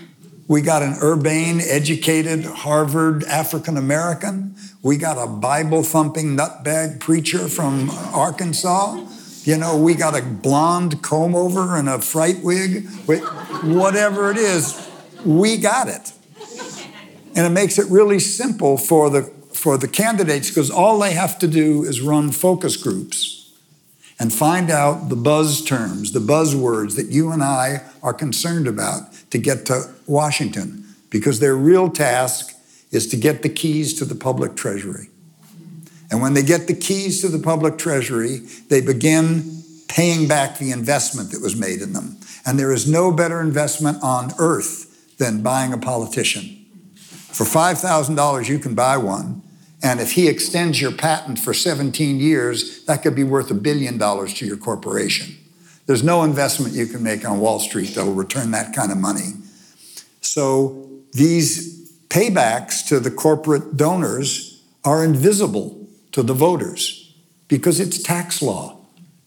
We 0.50 0.62
got 0.62 0.84
an 0.84 0.98
urbane, 1.02 1.62
educated, 1.62 2.44
Harvard 2.44 3.24
African 3.24 3.78
American. 3.78 4.56
We 4.84 4.98
got 4.98 5.18
a 5.18 5.28
Bible 5.28 5.82
thumping 5.82 6.36
nutbag 6.36 7.00
preacher 7.00 7.48
from 7.48 7.90
Arkansas. 8.14 9.06
You 9.44 9.58
know, 9.58 9.78
we 9.78 9.96
got 9.96 10.18
a 10.18 10.22
blonde 10.22 11.02
comb 11.02 11.36
over 11.36 11.76
and 11.76 11.88
a 11.90 12.02
fright 12.02 12.44
wig. 12.44 12.88
Whatever 13.64 14.32
it 14.32 14.38
is, 14.38 14.90
we 15.26 15.58
got 15.58 15.88
it. 15.88 16.12
And 17.36 17.46
it 17.46 17.52
makes 17.52 17.80
it 17.80 17.90
really 17.90 18.20
simple 18.20 18.78
for 18.78 19.10
the, 19.10 19.24
for 19.54 19.78
the 19.78 19.88
candidates 19.88 20.50
because 20.50 20.70
all 20.70 21.00
they 21.00 21.14
have 21.14 21.40
to 21.40 21.48
do 21.48 21.84
is 21.84 22.02
run 22.02 22.32
focus 22.32 22.76
groups 22.76 23.54
and 24.20 24.34
find 24.34 24.70
out 24.70 25.08
the 25.08 25.16
buzz 25.16 25.64
terms, 25.64 26.12
the 26.12 26.20
buzzwords 26.20 26.98
that 26.98 27.08
you 27.08 27.32
and 27.32 27.42
I 27.42 27.84
are 28.04 28.14
concerned 28.14 28.68
about 28.68 29.14
to 29.32 29.38
get 29.38 29.66
to 29.68 29.94
Washington 30.06 30.86
because 31.10 31.40
their 31.40 31.56
real 31.56 31.90
task 31.90 32.56
is 32.92 33.08
to 33.08 33.16
get 33.18 33.42
the 33.42 33.50
keys 33.50 33.94
to 34.00 34.06
the 34.06 34.16
public 34.16 34.56
treasury. 34.56 35.10
And 36.12 36.22
when 36.22 36.34
they 36.34 36.44
get 36.44 36.68
the 36.68 36.74
keys 36.74 37.22
to 37.22 37.28
the 37.28 37.40
public 37.40 37.78
treasury, 37.78 38.38
they 38.70 38.82
begin 38.82 39.64
paying 39.88 40.28
back 40.28 40.58
the 40.58 40.72
investment 40.72 41.32
that 41.32 41.42
was 41.42 41.56
made 41.56 41.82
in 41.82 41.94
them. 41.94 42.18
And 42.46 42.58
there 42.58 42.72
is 42.72 42.90
no 42.90 43.12
better 43.12 43.42
investment 43.42 44.02
on 44.02 44.32
earth 44.40 45.18
than 45.18 45.44
buying 45.44 45.74
a 45.74 45.78
politician. 45.78 46.66
For 46.96 47.44
$5,000, 47.44 48.50
you 48.50 48.60
can 48.60 48.76
buy 48.76 48.98
one. 48.98 49.42
And 49.82 50.00
if 50.00 50.14
he 50.14 50.28
extends 50.28 50.82
your 50.82 50.92
patent 50.92 51.40
for 51.40 51.54
17 51.54 52.20
years, 52.20 52.84
that 52.86 53.02
could 53.02 53.16
be 53.16 53.24
worth 53.24 53.50
a 53.52 53.54
billion 53.54 53.98
dollars 53.98 54.34
to 54.36 54.46
your 54.46 54.58
corporation. 54.58 55.36
There's 55.86 56.04
no 56.04 56.24
investment 56.24 56.74
you 56.74 56.86
can 56.86 57.02
make 57.02 57.28
on 57.28 57.40
Wall 57.40 57.60
Street 57.60 57.96
that 57.96 58.06
will 58.06 58.14
return 58.14 58.52
that 58.52 58.76
kind 58.76 58.92
of 58.92 58.98
money. 58.98 59.34
So 60.22 60.90
these 61.14 61.92
paybacks 62.10 62.88
to 62.90 63.00
the 63.00 63.10
corporate 63.10 63.78
donors 63.78 64.62
are 64.84 65.04
invisible 65.04 65.79
to 66.12 66.24
the 66.24 66.34
voters 66.34 67.14
because 67.48 67.80
it's 67.80 68.02
tax 68.02 68.42
law. 68.42 68.78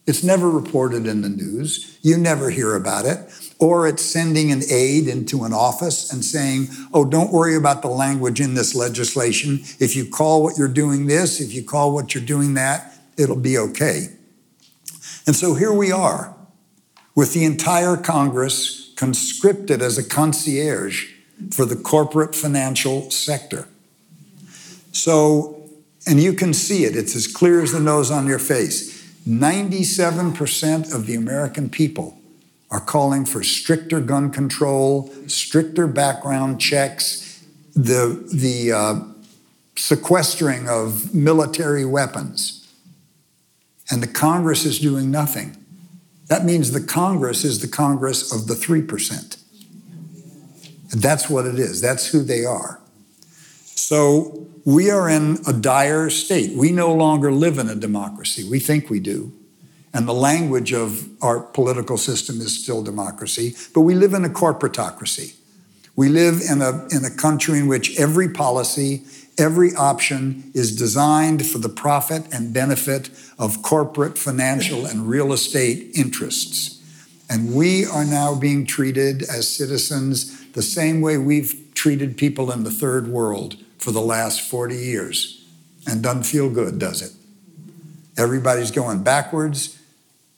It's 0.05 0.23
never 0.23 0.49
reported 0.49 1.07
in 1.07 1.21
the 1.21 1.29
news. 1.29 1.97
You 2.01 2.17
never 2.17 2.49
hear 2.49 2.75
about 2.75 3.05
it. 3.05 3.19
Or 3.59 3.87
it's 3.87 4.03
sending 4.03 4.51
an 4.51 4.61
aide 4.69 5.07
into 5.07 5.45
an 5.45 5.53
office 5.53 6.11
and 6.11 6.25
saying, 6.25 6.67
oh, 6.93 7.05
don't 7.05 7.31
worry 7.31 7.55
about 7.55 7.81
the 7.81 7.87
language 7.87 8.41
in 8.41 8.55
this 8.55 8.75
legislation. 8.75 9.61
If 9.79 9.95
you 9.95 10.05
call 10.05 10.43
what 10.43 10.57
you're 10.57 10.67
doing 10.67 11.05
this, 11.05 11.39
if 11.39 11.53
you 11.53 11.63
call 11.63 11.93
what 11.93 12.13
you're 12.13 12.23
doing 12.23 12.55
that, 12.55 12.93
it'll 13.17 13.37
be 13.37 13.57
okay. 13.57 14.07
And 15.25 15.35
so 15.35 15.53
here 15.53 15.71
we 15.71 15.91
are 15.91 16.35
with 17.15 17.33
the 17.33 17.45
entire 17.45 17.95
Congress 17.95 18.91
conscripted 18.97 19.81
as 19.81 19.97
a 19.97 20.03
concierge 20.03 21.13
for 21.51 21.65
the 21.65 21.75
corporate 21.75 22.35
financial 22.35 23.09
sector. 23.09 23.67
So, 24.91 25.62
and 26.05 26.21
you 26.21 26.33
can 26.33 26.53
see 26.53 26.83
it, 26.85 26.95
it's 26.95 27.15
as 27.15 27.27
clear 27.27 27.61
as 27.61 27.71
the 27.71 27.79
nose 27.79 28.11
on 28.11 28.27
your 28.27 28.39
face. 28.39 29.01
97% 29.27 30.93
of 30.93 31.05
the 31.05 31.15
American 31.15 31.69
people 31.69 32.17
are 32.69 32.81
calling 32.81 33.25
for 33.25 33.43
stricter 33.43 34.01
gun 34.01 34.31
control, 34.31 35.13
stricter 35.27 35.87
background 35.87 36.59
checks, 36.59 37.45
the, 37.73 38.27
the 38.33 38.71
uh, 38.71 38.99
sequestering 39.75 40.67
of 40.67 41.13
military 41.13 41.85
weapons. 41.85 42.59
And 43.89 44.01
the 44.01 44.07
Congress 44.07 44.65
is 44.65 44.79
doing 44.79 45.11
nothing. 45.11 45.55
That 46.27 46.45
means 46.45 46.71
the 46.71 46.81
Congress 46.81 47.43
is 47.43 47.59
the 47.59 47.67
Congress 47.67 48.33
of 48.33 48.47
the 48.47 48.55
3%. 48.55 49.37
And 50.91 51.01
that's 51.01 51.29
what 51.29 51.45
it 51.45 51.59
is, 51.59 51.79
that's 51.79 52.07
who 52.07 52.23
they 52.23 52.43
are. 52.43 52.81
So 53.75 54.47
we 54.65 54.89
are 54.89 55.09
in 55.09 55.39
a 55.47 55.53
dire 55.53 56.09
state. 56.09 56.55
We 56.55 56.71
no 56.71 56.93
longer 56.93 57.31
live 57.31 57.57
in 57.57 57.69
a 57.69 57.75
democracy. 57.75 58.47
We 58.49 58.59
think 58.59 58.89
we 58.89 58.99
do. 58.99 59.31
And 59.93 60.07
the 60.07 60.13
language 60.13 60.73
of 60.73 61.07
our 61.21 61.39
political 61.39 61.97
system 61.97 62.41
is 62.41 62.63
still 62.63 62.81
democracy, 62.81 63.55
but 63.73 63.81
we 63.81 63.93
live 63.93 64.13
in 64.13 64.25
a 64.25 64.29
corporatocracy. 64.29 65.35
We 65.95 66.09
live 66.09 66.41
in 66.49 66.61
a, 66.63 66.87
in 66.89 67.05
a 67.05 67.11
country 67.11 67.59
in 67.59 67.67
which 67.67 67.99
every 67.99 68.27
policy, 68.27 69.03
every 69.37 69.75
option 69.75 70.51
is 70.55 70.75
designed 70.75 71.45
for 71.45 71.59
the 71.59 71.69
profit 71.69 72.23
and 72.33 72.51
benefit 72.51 73.11
of 73.37 73.61
corporate, 73.61 74.17
financial, 74.17 74.87
and 74.87 75.07
real 75.07 75.31
estate 75.31 75.91
interests. 75.95 76.81
And 77.29 77.53
we 77.53 77.85
are 77.85 78.05
now 78.05 78.33
being 78.33 78.65
treated 78.65 79.21
as 79.21 79.47
citizens 79.47 80.51
the 80.53 80.63
same 80.63 81.01
way 81.01 81.19
we've 81.19 81.71
treated 81.75 82.17
people 82.17 82.51
in 82.51 82.63
the 82.63 82.71
third 82.71 83.07
world 83.07 83.62
for 83.83 83.91
the 83.91 84.01
last 84.01 84.39
40 84.49 84.77
years. 84.77 85.45
And 85.85 86.01
doesn't 86.01 86.23
feel 86.23 86.49
good, 86.49 86.79
does 86.79 87.01
it? 87.01 87.11
Everybody's 88.17 88.71
going 88.71 89.03
backwards. 89.03 89.77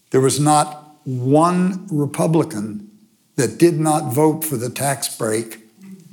There 0.10 0.20
was 0.20 0.40
not 0.40 0.98
one 1.04 1.86
Republican 1.92 2.90
that 3.36 3.60
did 3.60 3.80
not 3.80 4.12
vote 4.12 4.44
for 4.44 4.58
the 4.58 4.72
tax 4.72 5.16
break 5.16 5.60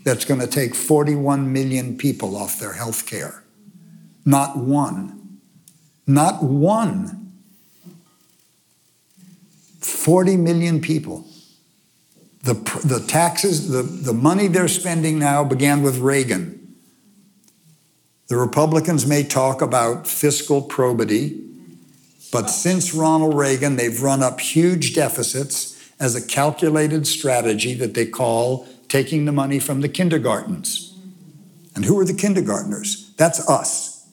that's 0.05 0.27
going 0.27 0.41
to 0.41 0.47
take 0.47 0.75
41 0.75 1.51
million 1.51 1.97
people 1.97 2.37
off 2.37 2.61
their 2.61 2.75
health 2.75 3.07
care. 3.07 3.43
Not 4.27 4.59
one. 4.59 5.39
Not 6.07 6.43
one. 6.43 7.33
40 9.81 10.37
million 10.37 10.83
people. 10.83 11.25
The, 12.43 12.55
the 12.85 13.03
taxes, 13.09 13.71
the, 13.71 13.83
the 13.83 14.13
money 14.13 14.49
they're 14.49 14.69
spending 14.69 15.19
now 15.19 15.45
began 15.45 15.83
with 15.83 15.97
Reagan. 15.99 16.42
The 18.33 18.39
Republicans 18.39 19.07
may 19.07 19.25
talk 19.25 19.61
about 19.61 20.07
fiscal 20.07 20.63
probity, 20.63 21.39
but 22.33 22.47
since 22.47 22.95
Ronald 22.95 23.35
Reagan, 23.35 23.77
they've 23.77 24.03
run 24.03 24.23
up 24.23 24.41
huge 24.41 24.95
deficits 24.95 25.79
as 26.01 26.15
a 26.15 26.27
calculated 26.27 27.07
strategy 27.07 27.75
that 27.75 27.93
they 27.93 28.07
call 28.07 28.67
taking 28.89 29.27
the 29.27 29.33
money 29.33 29.59
from 29.59 29.83
the 29.83 29.89
kindergartens. 29.91 30.99
And 31.75 31.85
who 31.85 31.99
are 32.01 32.07
the 32.07 32.15
kindergartners? 32.15 33.13
That's 33.19 33.47
us. 33.51 34.09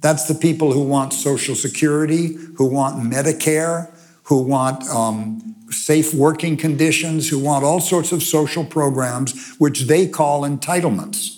That's 0.00 0.26
the 0.26 0.34
people 0.34 0.72
who 0.72 0.84
want 0.84 1.12
Social 1.12 1.54
Security, 1.54 2.38
who 2.56 2.64
want 2.64 2.96
Medicare, 3.02 3.92
who 4.22 4.44
want 4.44 4.82
um, 4.88 5.56
safe 5.68 6.14
working 6.14 6.56
conditions, 6.56 7.28
who 7.28 7.38
want 7.38 7.66
all 7.66 7.80
sorts 7.80 8.12
of 8.12 8.22
social 8.22 8.64
programs, 8.64 9.56
which 9.58 9.82
they 9.82 10.08
call 10.08 10.40
entitlements. 10.40 11.37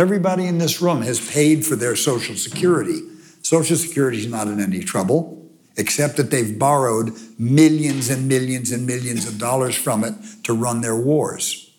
Everybody 0.00 0.46
in 0.46 0.56
this 0.56 0.80
room 0.80 1.02
has 1.02 1.20
paid 1.30 1.66
for 1.66 1.76
their 1.76 1.94
Social 1.94 2.34
Security. 2.34 3.02
Social 3.42 3.76
Security 3.76 4.16
is 4.16 4.28
not 4.28 4.48
in 4.48 4.58
any 4.58 4.80
trouble, 4.80 5.46
except 5.76 6.16
that 6.16 6.30
they've 6.30 6.58
borrowed 6.58 7.12
millions 7.38 8.08
and 8.08 8.26
millions 8.26 8.72
and 8.72 8.86
millions 8.86 9.28
of 9.28 9.36
dollars 9.36 9.76
from 9.76 10.02
it 10.02 10.14
to 10.44 10.54
run 10.54 10.80
their 10.80 10.96
wars. 10.96 11.70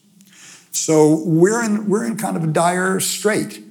So 0.69 1.23
we're 1.25 1.63
in, 1.63 1.89
we're 1.89 2.05
in 2.05 2.15
kind 2.15 2.37
of 2.37 2.43
a 2.43 2.47
dire 2.47 2.99
strait. 2.99 3.63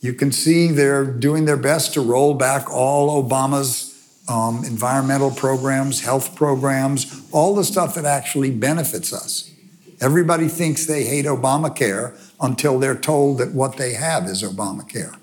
You 0.00 0.14
can 0.14 0.32
see 0.32 0.68
they're 0.68 1.04
doing 1.04 1.44
their 1.44 1.58
best 1.58 1.92
to 1.92 2.00
roll 2.00 2.32
back 2.32 2.70
all 2.70 3.22
Obama's 3.22 3.94
um, 4.26 4.64
environmental 4.64 5.30
programs, 5.30 6.00
health 6.00 6.34
programs, 6.34 7.28
all 7.30 7.54
the 7.54 7.62
stuff 7.64 7.94
that 7.96 8.06
actually 8.06 8.52
benefits 8.52 9.12
us. 9.12 9.52
Everybody 10.00 10.48
thinks 10.48 10.86
they 10.86 11.04
hate 11.04 11.26
Obamacare 11.26 12.18
until 12.40 12.78
they're 12.78 12.96
told 12.96 13.38
that 13.38 13.52
what 13.52 13.76
they 13.76 13.94
have 13.94 14.26
is 14.26 14.42
Obamacare. 14.42 15.16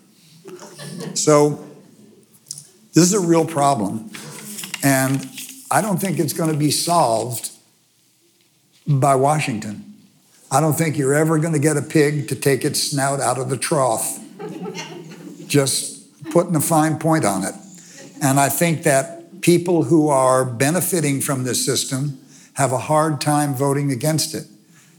So, 1.17 1.65
this 2.93 3.03
is 3.03 3.13
a 3.13 3.19
real 3.19 3.45
problem. 3.45 4.09
And 4.83 5.29
I 5.71 5.81
don't 5.81 5.97
think 5.97 6.19
it's 6.19 6.33
going 6.33 6.51
to 6.51 6.57
be 6.57 6.71
solved 6.71 7.51
by 8.87 9.15
Washington. 9.15 9.93
I 10.51 10.61
don't 10.61 10.73
think 10.73 10.97
you're 10.97 11.13
ever 11.13 11.39
going 11.39 11.53
to 11.53 11.59
get 11.59 11.75
a 11.75 11.81
pig 11.81 12.29
to 12.29 12.35
take 12.35 12.63
its 12.63 12.81
snout 12.81 13.19
out 13.19 13.37
of 13.37 13.49
the 13.49 13.57
trough. 13.57 14.19
Just 15.47 16.23
putting 16.31 16.55
a 16.55 16.61
fine 16.61 16.97
point 16.97 17.25
on 17.25 17.43
it. 17.43 17.55
And 18.21 18.39
I 18.39 18.49
think 18.49 18.83
that 18.83 19.41
people 19.41 19.83
who 19.83 20.07
are 20.07 20.45
benefiting 20.45 21.19
from 21.19 21.43
this 21.43 21.65
system 21.65 22.19
have 22.53 22.71
a 22.71 22.77
hard 22.77 23.19
time 23.19 23.53
voting 23.53 23.91
against 23.91 24.33
it. 24.33 24.45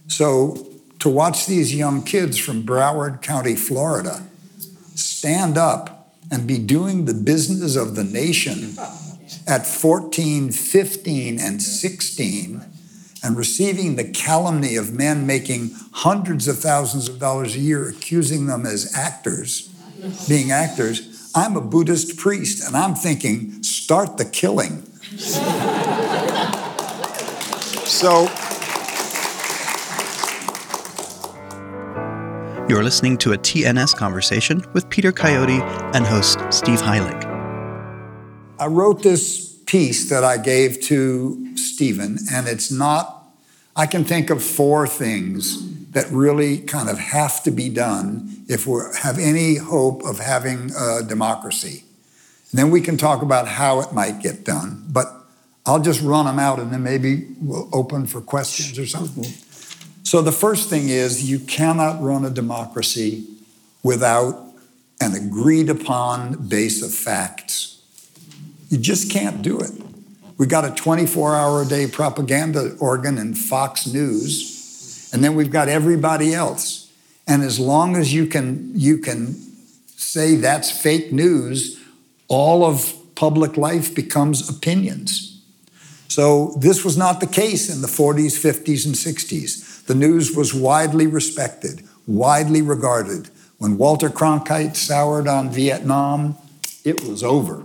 So 0.08 0.75
to 0.98 1.08
watch 1.08 1.46
these 1.46 1.74
young 1.74 2.02
kids 2.02 2.38
from 2.38 2.62
Broward 2.62 3.22
County, 3.22 3.54
Florida, 3.54 4.22
stand 4.94 5.58
up 5.58 6.12
and 6.30 6.46
be 6.46 6.58
doing 6.58 7.04
the 7.04 7.14
business 7.14 7.76
of 7.76 7.94
the 7.94 8.04
nation 8.04 8.74
at 9.46 9.66
14, 9.66 10.50
15, 10.50 11.40
and 11.40 11.62
16, 11.62 12.64
and 13.22 13.36
receiving 13.36 13.96
the 13.96 14.04
calumny 14.04 14.76
of 14.76 14.92
men 14.92 15.26
making 15.26 15.70
hundreds 15.92 16.48
of 16.48 16.58
thousands 16.58 17.08
of 17.08 17.18
dollars 17.18 17.56
a 17.56 17.60
year, 17.60 17.88
accusing 17.88 18.46
them 18.46 18.66
as 18.66 18.92
actors, 18.96 19.68
being 20.28 20.50
actors. 20.50 21.30
I'm 21.34 21.56
a 21.56 21.60
Buddhist 21.60 22.16
priest, 22.16 22.66
and 22.66 22.76
I'm 22.76 22.94
thinking, 22.94 23.62
start 23.62 24.16
the 24.16 24.24
killing. 24.24 24.82
so, 27.84 28.28
You're 32.68 32.82
listening 32.82 33.16
to 33.18 33.32
a 33.32 33.38
TNS 33.38 33.94
conversation 33.94 34.60
with 34.72 34.90
Peter 34.90 35.12
Coyote 35.12 35.60
and 35.94 36.04
host 36.04 36.40
Steve 36.50 36.80
Heilig. 36.80 37.24
I 38.58 38.66
wrote 38.66 39.04
this 39.04 39.54
piece 39.66 40.10
that 40.10 40.24
I 40.24 40.36
gave 40.36 40.80
to 40.82 41.56
Stephen, 41.56 42.18
and 42.32 42.48
it's 42.48 42.72
not, 42.72 43.28
I 43.76 43.86
can 43.86 44.04
think 44.04 44.30
of 44.30 44.42
four 44.42 44.88
things 44.88 45.90
that 45.92 46.10
really 46.10 46.58
kind 46.58 46.88
of 46.88 46.98
have 46.98 47.40
to 47.44 47.52
be 47.52 47.68
done 47.68 48.44
if 48.48 48.66
we 48.66 48.80
have 49.00 49.20
any 49.20 49.58
hope 49.58 50.02
of 50.04 50.18
having 50.18 50.72
a 50.76 51.04
democracy. 51.04 51.84
And 52.50 52.58
then 52.58 52.70
we 52.72 52.80
can 52.80 52.96
talk 52.96 53.22
about 53.22 53.46
how 53.46 53.78
it 53.78 53.92
might 53.92 54.20
get 54.20 54.44
done, 54.44 54.84
but 54.88 55.06
I'll 55.66 55.82
just 55.82 56.02
run 56.02 56.26
them 56.26 56.40
out 56.40 56.58
and 56.58 56.72
then 56.72 56.82
maybe 56.82 57.28
we'll 57.40 57.68
open 57.72 58.06
for 58.06 58.20
questions 58.20 58.76
or 58.76 58.86
something. 58.86 59.32
So 60.06 60.22
the 60.22 60.30
first 60.30 60.70
thing 60.70 60.88
is 60.88 61.28
you 61.28 61.40
cannot 61.40 62.00
run 62.00 62.24
a 62.24 62.30
democracy 62.30 63.26
without 63.82 64.40
an 65.00 65.14
agreed 65.14 65.68
upon 65.68 66.46
base 66.46 66.80
of 66.80 66.94
facts. 66.94 67.82
You 68.68 68.78
just 68.78 69.10
can't 69.10 69.42
do 69.42 69.58
it. 69.58 69.72
We've 70.38 70.48
got 70.48 70.64
a 70.64 70.70
24 70.70 71.34
hour 71.34 71.62
a 71.62 71.66
day 71.66 71.88
propaganda 71.88 72.76
organ 72.78 73.18
in 73.18 73.34
Fox 73.34 73.88
News, 73.88 75.10
and 75.12 75.24
then 75.24 75.34
we've 75.34 75.50
got 75.50 75.68
everybody 75.68 76.32
else. 76.32 76.88
And 77.26 77.42
as 77.42 77.58
long 77.58 77.96
as 77.96 78.14
you 78.14 78.26
can, 78.26 78.70
you 78.76 78.98
can 78.98 79.34
say 79.96 80.36
that's 80.36 80.70
fake 80.70 81.10
news, 81.12 81.82
all 82.28 82.64
of 82.64 82.94
public 83.16 83.56
life 83.56 83.92
becomes 83.92 84.48
opinions. 84.48 85.42
So 86.06 86.54
this 86.60 86.84
was 86.84 86.96
not 86.96 87.18
the 87.18 87.26
case 87.26 87.68
in 87.68 87.82
the 87.82 87.88
40s, 87.88 88.38
50s, 88.40 88.86
and 88.86 88.94
60s. 88.94 89.75
The 89.86 89.94
news 89.94 90.34
was 90.36 90.52
widely 90.52 91.06
respected, 91.06 91.82
widely 92.06 92.62
regarded. 92.62 93.30
When 93.58 93.78
Walter 93.78 94.10
Cronkite 94.10 94.76
soured 94.76 95.28
on 95.28 95.50
Vietnam, 95.50 96.36
it 96.84 97.04
was 97.04 97.22
over. 97.22 97.64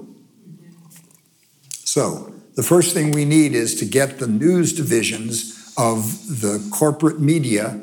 So, 1.69 2.33
the 2.55 2.63
first 2.63 2.93
thing 2.93 3.11
we 3.11 3.25
need 3.25 3.53
is 3.53 3.75
to 3.75 3.85
get 3.85 4.19
the 4.19 4.27
news 4.27 4.73
divisions 4.73 5.73
of 5.77 6.03
the 6.41 6.65
corporate 6.71 7.19
media 7.19 7.81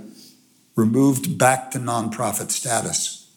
removed 0.77 1.37
back 1.37 1.71
to 1.73 1.79
nonprofit 1.79 2.51
status. 2.51 3.31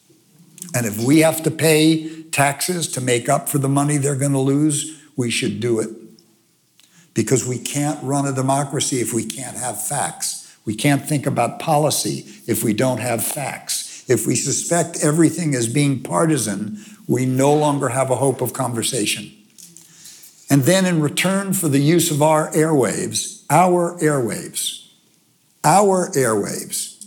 And 0.76 0.86
if 0.86 1.00
we 1.00 1.20
have 1.20 1.42
to 1.44 1.52
pay 1.52 2.24
taxes 2.26 2.88
to 2.90 3.02
make 3.02 3.28
up 3.28 3.50
for 3.50 3.58
the 3.58 3.68
money 3.68 3.98
they're 3.98 4.16
going 4.16 4.32
to 4.34 4.40
lose, 4.40 5.02
we 5.18 5.32
should 5.32 5.60
do 5.60 5.80
it. 5.80 5.90
Because 7.14 7.46
we 7.46 7.58
can't 7.58 8.02
run 8.04 8.26
a 8.26 8.32
democracy 8.32 9.02
if 9.02 9.14
we 9.14 9.26
can't 9.26 9.58
have 9.58 9.84
facts. 9.84 10.41
We 10.66 10.76
can't 10.76 11.08
think 11.08 11.26
about 11.26 11.60
policy 11.60 12.26
if 12.48 12.64
we 12.64 12.74
don't 12.74 13.00
have 13.00 13.24
facts. 13.24 14.06
If 14.10 14.28
we 14.28 14.36
suspect 14.36 15.04
everything 15.04 15.56
as 15.56 15.72
being 15.72 16.04
partisan, 16.04 16.78
we 17.08 17.26
no 17.26 17.54
longer 17.54 17.90
have 17.90 18.12
a 18.12 18.16
hope 18.16 18.42
of 18.42 18.54
conversation. 18.54 19.32
And 20.50 20.64
then, 20.64 20.86
in 20.86 21.02
return 21.02 21.54
for 21.54 21.70
the 21.70 21.80
use 21.80 22.12
of 22.12 22.22
our 22.22 22.52
airwaves, 22.52 23.46
our 23.50 23.98
airwaves, 24.00 24.90
our 25.64 26.10
airwaves, 26.10 27.06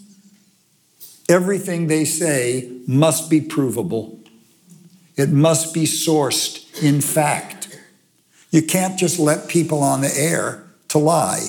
everything 1.29 1.87
they 1.87 2.05
say 2.05 2.71
must 2.87 3.29
be 3.29 3.41
provable. 3.41 4.19
It 5.17 5.31
must 5.31 5.75
be 5.75 5.85
sourced 5.85 6.65
in 6.83 7.01
fact. 7.01 7.79
You 8.51 8.63
can't 8.63 8.99
just 8.99 9.19
let 9.19 9.49
people 9.49 9.83
on 9.83 10.01
the 10.01 10.13
air 10.17 10.65
to 10.89 10.99
lie. 10.99 11.49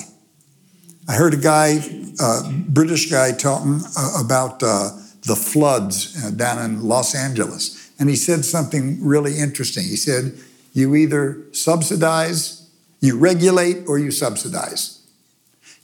I 1.08 1.14
heard 1.14 1.34
a 1.34 1.38
guy, 1.38 1.80
a 2.20 2.52
British 2.68 3.10
guy, 3.10 3.32
talking 3.32 3.80
uh, 3.96 4.22
about. 4.24 4.62
Uh, 4.62 4.90
the 5.26 5.36
floods 5.36 6.24
uh, 6.24 6.30
down 6.30 6.58
in 6.58 6.82
Los 6.82 7.14
Angeles. 7.14 7.90
And 7.98 8.08
he 8.08 8.16
said 8.16 8.44
something 8.44 9.04
really 9.04 9.38
interesting. 9.38 9.84
He 9.84 9.96
said, 9.96 10.38
You 10.72 10.94
either 10.94 11.42
subsidize, 11.52 12.68
you 13.00 13.18
regulate, 13.18 13.86
or 13.88 13.98
you 13.98 14.10
subsidize. 14.10 15.04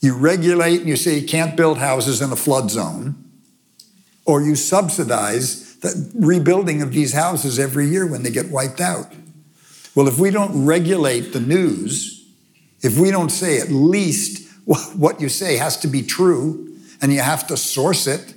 You 0.01 0.17
regulate 0.17 0.81
and 0.81 0.89
you 0.89 0.97
say 0.97 1.19
you 1.19 1.27
can't 1.27 1.57
build 1.57 1.79
houses 1.79 2.21
in 2.23 2.33
a 2.33 2.37
flood 2.37 2.71
zone, 2.71 3.15
or 4.25 4.43
you 4.43 4.55
subsidize 4.55 5.77
the 5.77 6.11
rebuilding 6.15 6.83
of 6.83 6.93
these 6.93 7.13
houses 7.13 7.59
every 7.59 7.89
year 7.89 8.07
when 8.07 8.23
they 8.23 8.31
get 8.31 8.51
wiped 8.51 8.81
out. 8.81 9.13
Well, 9.95 10.09
if 10.09 10.19
we 10.19 10.31
don't 10.31 10.65
regulate 10.65 11.33
the 11.33 11.41
news, 11.41 12.25
if 12.83 12.99
we 12.99 13.11
don't 13.11 13.31
say 13.31 13.59
at 13.59 13.71
least 13.71 14.42
what 14.97 15.21
you 15.21 15.29
say 15.29 15.57
has 15.57 15.77
to 15.79 15.89
be 15.89 16.03
true 16.03 16.77
and 17.01 17.13
you 17.13 17.21
have 17.21 17.47
to 17.49 17.57
source 17.57 18.07
it 18.07 18.35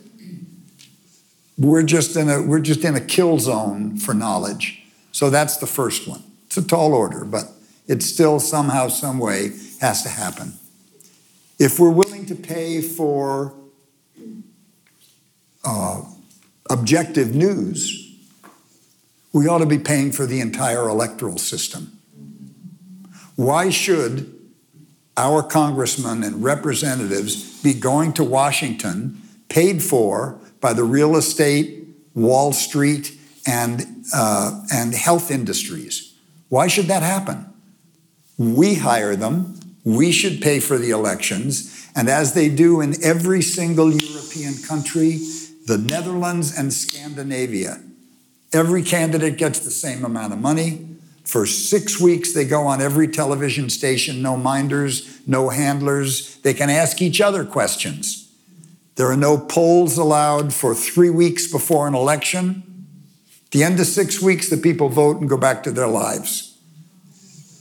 we're 1.57 1.83
just 1.83 2.15
in 2.15 2.29
a 2.29 2.41
we're 2.41 2.59
just 2.59 2.83
in 2.83 2.95
a 2.95 3.01
kill 3.01 3.39
zone 3.39 3.97
for 3.97 4.13
knowledge. 4.13 4.83
So 5.11 5.29
that's 5.29 5.57
the 5.57 5.67
first 5.67 6.07
one. 6.07 6.23
It's 6.47 6.57
a 6.57 6.67
tall 6.67 6.93
order, 6.93 7.23
but 7.23 7.51
it 7.87 8.03
still 8.03 8.39
somehow, 8.39 8.89
some 8.89 9.19
way 9.19 9.51
has 9.79 10.03
to 10.03 10.09
happen. 10.09 10.53
If 11.57 11.79
we're 11.79 11.91
willing 11.91 12.25
to 12.25 12.35
pay 12.35 12.81
for 12.81 13.53
uh, 15.63 16.01
objective 16.69 17.33
news, 17.33 18.01
we 19.31 19.47
ought 19.47 19.59
to 19.59 19.65
be 19.65 19.79
paying 19.79 20.11
for 20.11 20.25
the 20.25 20.41
entire 20.41 20.89
electoral 20.89 21.37
system. 21.37 21.97
Why 23.35 23.69
should 23.69 24.34
our 25.17 25.41
congressmen 25.43 26.23
and 26.23 26.43
representatives 26.43 27.61
be 27.61 27.73
going 27.73 28.13
to 28.13 28.23
Washington 28.23 29.21
paid 29.49 29.81
for 29.81 30.39
by 30.59 30.73
the 30.73 30.83
real 30.83 31.15
estate, 31.15 31.87
Wall 32.13 32.51
Street, 32.53 33.17
and, 33.47 34.05
uh, 34.13 34.63
and 34.73 34.93
health 34.93 35.31
industries. 35.31 36.15
Why 36.49 36.67
should 36.67 36.85
that 36.87 37.03
happen? 37.03 37.45
We 38.37 38.75
hire 38.75 39.15
them, 39.15 39.59
we 39.83 40.11
should 40.11 40.41
pay 40.41 40.59
for 40.59 40.77
the 40.77 40.89
elections, 40.89 41.89
and 41.95 42.09
as 42.09 42.33
they 42.33 42.49
do 42.49 42.81
in 42.81 43.01
every 43.03 43.41
single 43.41 43.91
European 43.91 44.55
country, 44.67 45.19
the 45.67 45.77
Netherlands 45.77 46.57
and 46.57 46.73
Scandinavia, 46.73 47.81
every 48.51 48.83
candidate 48.83 49.37
gets 49.37 49.59
the 49.59 49.71
same 49.71 50.03
amount 50.03 50.33
of 50.33 50.39
money. 50.39 50.94
For 51.25 51.45
six 51.47 51.99
weeks, 51.99 52.33
they 52.33 52.45
go 52.45 52.67
on 52.67 52.81
every 52.81 53.07
television 53.07 53.69
station, 53.69 54.21
no 54.21 54.37
minders, 54.37 55.19
no 55.27 55.49
handlers. 55.49 56.37
They 56.37 56.53
can 56.53 56.69
ask 56.69 57.01
each 57.01 57.19
other 57.19 57.43
questions. 57.43 58.31
There 58.95 59.11
are 59.11 59.17
no 59.17 59.37
polls 59.37 59.97
allowed 59.97 60.53
for 60.53 60.73
three 60.73 61.09
weeks 61.09 61.51
before 61.51 61.87
an 61.87 61.95
election. 61.95 62.63
At 63.45 63.51
the 63.51 63.63
end 63.63 63.79
of 63.79 63.87
six 63.87 64.21
weeks, 64.21 64.49
the 64.49 64.57
people 64.57 64.87
vote 64.87 65.19
and 65.19 65.27
go 65.27 65.37
back 65.37 65.63
to 65.63 65.71
their 65.71 65.87
lives. 65.87 66.57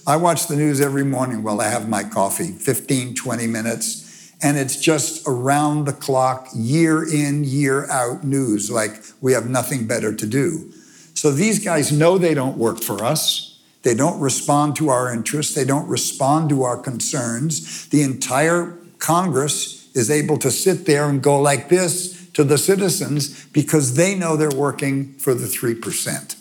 I 0.06 0.16
watch 0.16 0.46
the 0.46 0.56
news 0.56 0.82
every 0.82 1.04
morning 1.04 1.42
while 1.42 1.60
I 1.62 1.68
have 1.68 1.88
my 1.88 2.04
coffee, 2.04 2.52
15, 2.52 3.14
20 3.14 3.46
minutes, 3.46 4.34
and 4.42 4.58
it's 4.58 4.78
just 4.78 5.26
around 5.26 5.86
the 5.86 5.94
clock, 5.94 6.48
year 6.54 7.02
in, 7.02 7.44
year 7.44 7.90
out 7.90 8.22
news, 8.22 8.70
like 8.70 9.02
we 9.22 9.32
have 9.32 9.48
nothing 9.48 9.86
better 9.86 10.14
to 10.14 10.26
do. 10.26 10.70
So 11.14 11.30
these 11.30 11.64
guys 11.64 11.90
know 11.90 12.18
they 12.18 12.34
don't 12.34 12.58
work 12.58 12.82
for 12.82 13.02
us. 13.02 13.53
They 13.84 13.94
don't 13.94 14.18
respond 14.18 14.76
to 14.76 14.88
our 14.88 15.12
interests. 15.12 15.54
They 15.54 15.64
don't 15.64 15.86
respond 15.86 16.48
to 16.48 16.64
our 16.64 16.78
concerns. 16.78 17.86
The 17.88 18.02
entire 18.02 18.76
Congress 18.98 19.94
is 19.94 20.10
able 20.10 20.38
to 20.38 20.50
sit 20.50 20.86
there 20.86 21.08
and 21.08 21.22
go 21.22 21.38
like 21.38 21.68
this 21.68 22.28
to 22.32 22.44
the 22.44 22.58
citizens 22.58 23.46
because 23.48 23.94
they 23.94 24.14
know 24.14 24.36
they're 24.36 24.50
working 24.50 25.12
for 25.18 25.34
the 25.34 25.46
3%. 25.46 26.36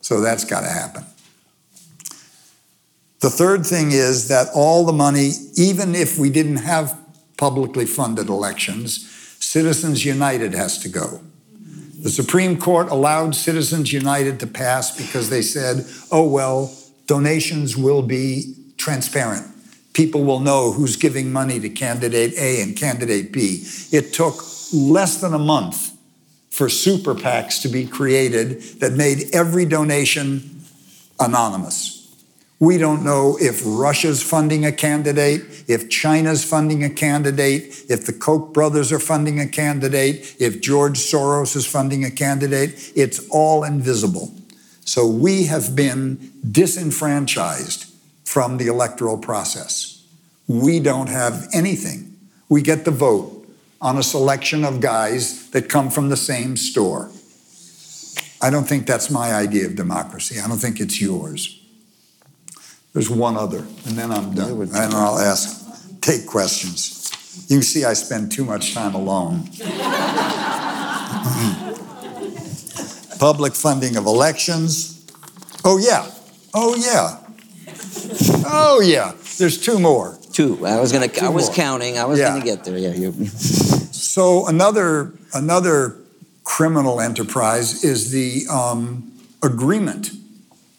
So 0.00 0.20
that's 0.20 0.44
got 0.44 0.62
to 0.62 0.70
happen. 0.70 1.04
The 3.20 3.30
third 3.30 3.66
thing 3.66 3.90
is 3.92 4.28
that 4.28 4.48
all 4.54 4.86
the 4.86 4.92
money, 4.92 5.32
even 5.56 5.94
if 5.94 6.18
we 6.18 6.30
didn't 6.30 6.58
have 6.58 6.98
publicly 7.36 7.84
funded 7.84 8.28
elections, 8.28 9.06
Citizens 9.38 10.04
United 10.04 10.54
has 10.54 10.78
to 10.78 10.88
go. 10.88 11.20
The 11.98 12.10
Supreme 12.10 12.58
Court 12.58 12.90
allowed 12.90 13.34
Citizens 13.34 13.92
United 13.92 14.40
to 14.40 14.46
pass 14.46 14.96
because 14.96 15.30
they 15.30 15.42
said, 15.42 15.84
oh, 16.10 16.28
well, 16.28 16.74
donations 17.06 17.76
will 17.76 18.02
be 18.02 18.54
transparent 18.76 19.46
people 19.98 20.22
will 20.22 20.38
know 20.38 20.70
who's 20.70 20.94
giving 20.94 21.32
money 21.32 21.58
to 21.58 21.68
candidate 21.68 22.32
A 22.38 22.62
and 22.62 22.76
candidate 22.76 23.32
B. 23.32 23.64
It 23.90 24.12
took 24.12 24.36
less 24.72 25.20
than 25.20 25.34
a 25.34 25.40
month 25.40 25.90
for 26.50 26.68
super 26.68 27.16
PACs 27.16 27.60
to 27.62 27.68
be 27.68 27.84
created 27.84 28.62
that 28.78 28.92
made 28.92 29.24
every 29.32 29.64
donation 29.64 30.60
anonymous. 31.18 31.97
We 32.60 32.76
don't 32.76 33.04
know 33.04 33.38
if 33.40 33.62
Russia's 33.64 34.20
funding 34.20 34.64
a 34.64 34.72
candidate, 34.72 35.42
if 35.68 35.88
China's 35.88 36.42
funding 36.44 36.82
a 36.82 36.90
candidate, 36.90 37.84
if 37.88 38.04
the 38.04 38.12
Koch 38.12 38.52
brothers 38.52 38.90
are 38.90 38.98
funding 38.98 39.38
a 39.38 39.46
candidate, 39.46 40.34
if 40.40 40.60
George 40.60 40.98
Soros 40.98 41.54
is 41.54 41.66
funding 41.66 42.04
a 42.04 42.10
candidate. 42.10 42.92
It's 42.96 43.28
all 43.28 43.62
invisible. 43.62 44.32
So 44.84 45.06
we 45.06 45.44
have 45.44 45.76
been 45.76 46.32
disenfranchised 46.50 47.94
from 48.24 48.56
the 48.56 48.66
electoral 48.66 49.18
process. 49.18 50.04
We 50.48 50.80
don't 50.80 51.08
have 51.08 51.48
anything. 51.52 52.16
We 52.48 52.62
get 52.62 52.84
the 52.84 52.90
vote 52.90 53.46
on 53.80 53.98
a 53.98 54.02
selection 54.02 54.64
of 54.64 54.80
guys 54.80 55.48
that 55.50 55.68
come 55.68 55.90
from 55.90 56.08
the 56.08 56.16
same 56.16 56.56
store. 56.56 57.10
I 58.42 58.50
don't 58.50 58.64
think 58.64 58.86
that's 58.86 59.10
my 59.10 59.32
idea 59.32 59.66
of 59.66 59.76
democracy. 59.76 60.40
I 60.40 60.48
don't 60.48 60.58
think 60.58 60.80
it's 60.80 61.00
yours. 61.00 61.60
There's 62.92 63.10
one 63.10 63.36
other, 63.36 63.58
and 63.58 63.96
then 63.96 64.10
I'm 64.10 64.34
done. 64.34 64.62
And 64.62 64.94
I'll 64.94 65.18
ask, 65.18 66.00
take 66.00 66.26
questions. 66.26 67.44
You 67.48 67.58
can 67.58 67.62
see 67.62 67.84
I 67.84 67.92
spend 67.92 68.32
too 68.32 68.44
much 68.44 68.74
time 68.74 68.94
alone. 68.94 69.48
Public 73.20 73.54
funding 73.54 73.96
of 73.96 74.06
elections. 74.06 75.06
Oh, 75.64 75.78
yeah. 75.78 76.10
Oh, 76.54 76.74
yeah. 76.76 77.18
Oh 78.46 78.80
yeah, 78.80 79.12
there's 79.38 79.60
two 79.60 79.78
more. 79.78 80.18
Two. 80.32 80.66
I 80.66 80.80
was 80.80 80.92
gonna. 80.92 81.08
Two 81.08 81.26
I 81.26 81.28
was 81.28 81.46
more. 81.46 81.54
counting. 81.54 81.98
I 81.98 82.04
was 82.04 82.18
yeah. 82.18 82.28
gonna 82.28 82.44
get 82.44 82.64
there. 82.64 82.78
Yeah. 82.78 83.10
so 83.92 84.46
another 84.46 85.12
another 85.34 85.96
criminal 86.44 87.00
enterprise 87.00 87.84
is 87.84 88.10
the 88.10 88.44
um, 88.50 89.12
agreement 89.42 90.10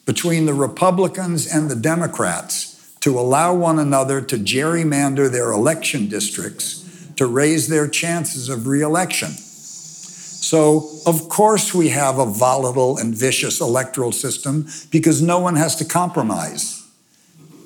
between 0.10 0.48
the 0.48 0.54
Republicans 0.56 1.46
and 1.46 1.70
the 1.70 1.76
Democrats 1.76 2.98
to 3.00 3.20
allow 3.20 3.54
one 3.54 3.78
another 3.78 4.20
to 4.20 4.38
gerrymander 4.38 5.32
their 5.32 5.52
election 5.52 6.10
districts 6.10 6.84
to 7.16 7.28
raise 7.28 7.68
their 7.68 7.88
chances 7.88 8.50
of 8.50 8.66
reelection. 8.66 9.30
So, 9.30 10.90
of 11.06 11.30
course, 11.30 11.76
we 11.76 11.90
have 11.90 12.18
a 12.18 12.26
volatile 12.26 12.98
and 12.98 13.16
vicious 13.16 13.62
electoral 13.62 14.12
system 14.12 14.66
because 14.90 15.22
no 15.22 15.38
one 15.38 15.56
has 15.58 15.76
to 15.76 15.86
compromise. 15.86 16.84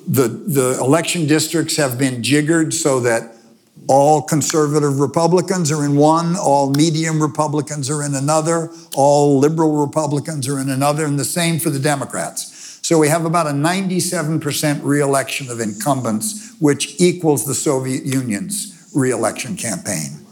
The, 0.06 0.28
the 0.28 0.78
election 0.78 1.26
districts 1.26 1.78
have 1.78 1.98
been 1.98 2.22
jiggered 2.22 2.74
so 2.74 3.00
that 3.00 3.33
all 3.88 4.22
conservative 4.22 4.98
Republicans 4.98 5.70
are 5.70 5.84
in 5.84 5.96
one, 5.96 6.36
all 6.36 6.70
medium 6.70 7.20
Republicans 7.20 7.90
are 7.90 8.02
in 8.02 8.14
another, 8.14 8.70
all 8.94 9.38
liberal 9.38 9.84
Republicans 9.84 10.48
are 10.48 10.58
in 10.58 10.70
another, 10.70 11.04
and 11.04 11.18
the 11.18 11.24
same 11.24 11.58
for 11.58 11.70
the 11.70 11.78
Democrats. 11.78 12.50
So 12.86 12.98
we 12.98 13.08
have 13.08 13.24
about 13.24 13.46
a 13.46 13.50
97% 13.50 14.84
reelection 14.84 15.50
of 15.50 15.60
incumbents, 15.60 16.54
which 16.60 17.00
equals 17.00 17.46
the 17.46 17.54
Soviet 17.54 18.04
Union's 18.04 18.90
reelection 18.94 19.56
campaign. 19.56 20.24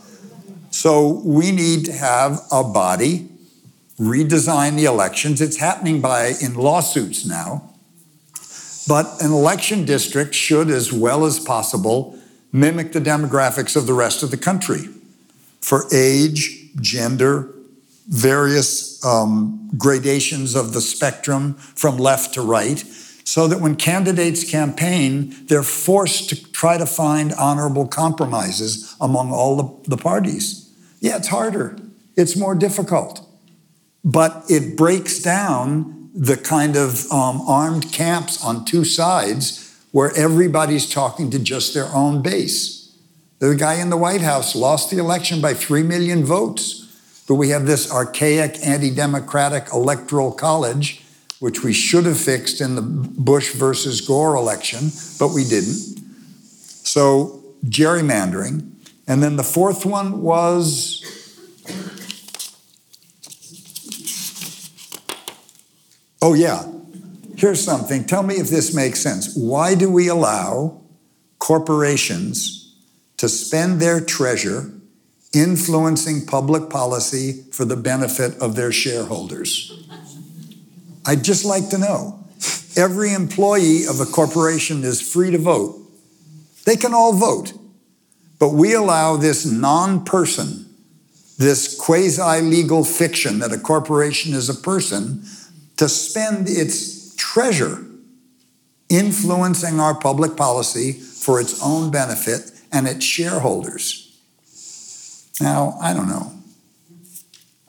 So 0.70 1.22
we 1.24 1.50
need 1.50 1.84
to 1.86 1.92
have 1.92 2.40
a 2.50 2.62
body 2.64 3.28
redesign 3.98 4.76
the 4.76 4.84
elections. 4.84 5.40
It's 5.40 5.58
happening 5.58 6.00
by 6.00 6.32
in 6.40 6.54
lawsuits 6.54 7.26
now. 7.26 7.70
But 8.88 9.22
an 9.22 9.30
election 9.30 9.84
district 9.84 10.34
should, 10.34 10.70
as 10.70 10.92
well 10.92 11.24
as 11.24 11.38
possible, 11.38 12.18
mimic 12.52 12.92
the 12.92 13.00
demographics 13.00 13.74
of 13.74 13.86
the 13.86 13.94
rest 13.94 14.22
of 14.22 14.30
the 14.30 14.36
country 14.36 14.88
for 15.60 15.86
age, 15.92 16.70
gender, 16.80 17.48
various 18.08 19.02
um, 19.04 19.70
gradations 19.78 20.54
of 20.54 20.72
the 20.72 20.80
spectrum 20.80 21.54
from 21.54 21.96
left 21.96 22.34
to 22.34 22.42
right, 22.42 22.84
so 23.24 23.46
that 23.46 23.60
when 23.60 23.76
candidates 23.76 24.48
campaign, 24.48 25.34
they're 25.46 25.62
forced 25.62 26.28
to 26.28 26.52
try 26.52 26.76
to 26.76 26.84
find 26.84 27.32
honorable 27.34 27.86
compromises 27.86 28.96
among 29.00 29.32
all 29.32 29.56
the, 29.56 29.90
the 29.90 29.96
parties. 29.96 30.74
Yeah, 31.00 31.16
it's 31.16 31.28
harder, 31.28 31.76
it's 32.16 32.36
more 32.36 32.54
difficult, 32.54 33.26
but 34.04 34.44
it 34.48 34.76
breaks 34.76 35.20
down 35.20 36.10
the 36.14 36.36
kind 36.36 36.76
of 36.76 37.10
um, 37.10 37.40
armed 37.42 37.92
camps 37.92 38.44
on 38.44 38.64
two 38.64 38.84
sides 38.84 39.61
where 39.92 40.10
everybody's 40.16 40.90
talking 40.90 41.30
to 41.30 41.38
just 41.38 41.74
their 41.74 41.88
own 41.94 42.22
base. 42.22 42.96
The 43.38 43.54
guy 43.54 43.74
in 43.74 43.90
the 43.90 43.96
White 43.96 44.22
House 44.22 44.56
lost 44.56 44.90
the 44.90 44.98
election 44.98 45.40
by 45.40 45.54
3 45.54 45.82
million 45.82 46.24
votes. 46.24 46.82
But 47.28 47.36
we 47.36 47.50
have 47.50 47.66
this 47.66 47.90
archaic 47.90 48.58
anti 48.64 48.90
democratic 48.90 49.68
electoral 49.72 50.32
college, 50.32 51.02
which 51.38 51.62
we 51.62 51.72
should 51.72 52.04
have 52.04 52.18
fixed 52.18 52.60
in 52.60 52.74
the 52.74 52.82
Bush 52.82 53.54
versus 53.54 54.00
Gore 54.00 54.34
election, 54.34 54.90
but 55.18 55.28
we 55.28 55.44
didn't. 55.44 56.00
So, 56.84 57.42
gerrymandering. 57.66 58.68
And 59.06 59.22
then 59.22 59.36
the 59.36 59.44
fourth 59.44 59.86
one 59.86 60.22
was. 60.22 61.00
Oh, 66.20 66.34
yeah, 66.34 66.64
Here's 67.42 67.60
something. 67.60 68.04
Tell 68.04 68.22
me 68.22 68.36
if 68.36 68.50
this 68.50 68.72
makes 68.72 69.00
sense. 69.00 69.34
Why 69.34 69.74
do 69.74 69.90
we 69.90 70.06
allow 70.06 70.80
corporations 71.40 72.76
to 73.16 73.28
spend 73.28 73.80
their 73.80 74.00
treasure 74.00 74.72
influencing 75.34 76.24
public 76.24 76.70
policy 76.70 77.42
for 77.50 77.64
the 77.64 77.74
benefit 77.74 78.38
of 78.38 78.54
their 78.54 78.70
shareholders? 78.70 79.88
I'd 81.04 81.24
just 81.24 81.44
like 81.44 81.68
to 81.70 81.78
know. 81.78 82.24
Every 82.76 83.12
employee 83.12 83.86
of 83.88 83.98
a 83.98 84.06
corporation 84.06 84.84
is 84.84 85.02
free 85.02 85.32
to 85.32 85.38
vote. 85.38 85.80
They 86.64 86.76
can 86.76 86.94
all 86.94 87.12
vote. 87.12 87.54
But 88.38 88.50
we 88.50 88.72
allow 88.72 89.16
this 89.16 89.44
non 89.44 90.04
person, 90.04 90.72
this 91.38 91.76
quasi 91.76 92.40
legal 92.40 92.84
fiction 92.84 93.40
that 93.40 93.52
a 93.52 93.58
corporation 93.58 94.32
is 94.32 94.48
a 94.48 94.54
person, 94.54 95.24
to 95.78 95.88
spend 95.88 96.48
its 96.48 97.01
treasure 97.22 97.86
influencing 98.88 99.78
our 99.78 99.94
public 99.94 100.36
policy 100.36 100.92
for 100.92 101.40
its 101.40 101.62
own 101.62 101.88
benefit 101.88 102.50
and 102.72 102.88
its 102.88 103.04
shareholders. 103.04 104.18
Now, 105.40 105.78
I 105.80 105.94
don't 105.94 106.08
know. 106.08 106.32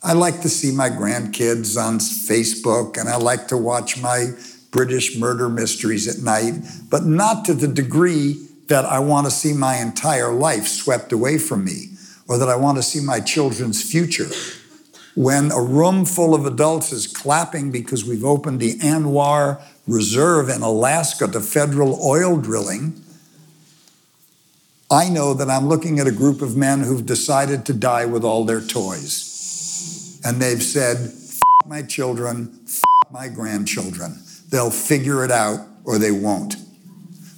I 0.01 0.14
like 0.14 0.41
to 0.41 0.49
see 0.49 0.76
my 0.76 0.89
grandkids 0.89 1.80
on 1.80 1.99
Facebook 1.99 2.99
and 2.99 3.08
I 3.08 3.18
like 3.18 3.47
to 3.49 3.58
watch 3.58 4.01
my 4.01 4.32
British 4.72 5.16
murder 5.18 5.49
mysteries 5.49 6.08
at 6.08 6.24
night, 6.24 6.56
but 6.89 7.06
not 7.06 7.45
to 7.45 7.54
the 7.54 7.68
degree 7.68 8.47
that 8.70 8.86
I 8.86 8.99
want 8.99 9.28
to 9.28 9.32
see 9.32 9.54
my 9.54 9.78
entire 9.78 10.34
life 10.34 10.68
swept 10.68 11.14
away 11.14 11.38
from 11.38 11.64
me 11.64 11.89
or 12.28 12.39
that 12.39 12.49
I 12.49 12.56
want 12.56 12.78
to 12.80 12.84
see 12.84 12.99
my 12.99 13.20
children's 13.20 13.84
future 13.84 14.32
when 15.16 15.51
a 15.51 15.61
room 15.61 16.05
full 16.05 16.34
of 16.34 16.45
adults 16.45 16.91
is 16.91 17.05
clapping 17.07 17.72
because 17.72 18.05
we've 18.05 18.26
opened 18.26 18.59
the 18.59 18.78
ANWR 18.80 19.61
Reserve 19.88 20.49
in 20.49 20.61
Alaska 20.61 21.28
to 21.28 21.39
federal 21.39 21.99
oil 22.03 22.38
drilling, 22.38 22.99
I 24.89 25.09
know 25.09 25.34
that 25.34 25.49
I'm 25.49 25.68
looking 25.68 25.99
at 25.99 26.07
a 26.07 26.11
group 26.11 26.41
of 26.41 26.55
men 26.55 26.82
who've 26.82 27.05
decided 27.05 27.66
to 27.66 27.74
die 27.74 28.05
with 28.05 28.24
all 28.24 28.45
their 28.45 28.61
toys. 28.61 30.22
And 30.24 30.41
they've 30.41 30.61
said, 30.61 31.14
my 31.66 31.82
children, 31.82 32.59
my 33.11 33.28
grandchildren. 33.28 34.20
They'll 34.49 34.72
figure 34.72 35.24
it 35.24 35.32
out 35.32 35.59
or 35.84 35.97
they 35.97 36.11
won't. 36.11 36.55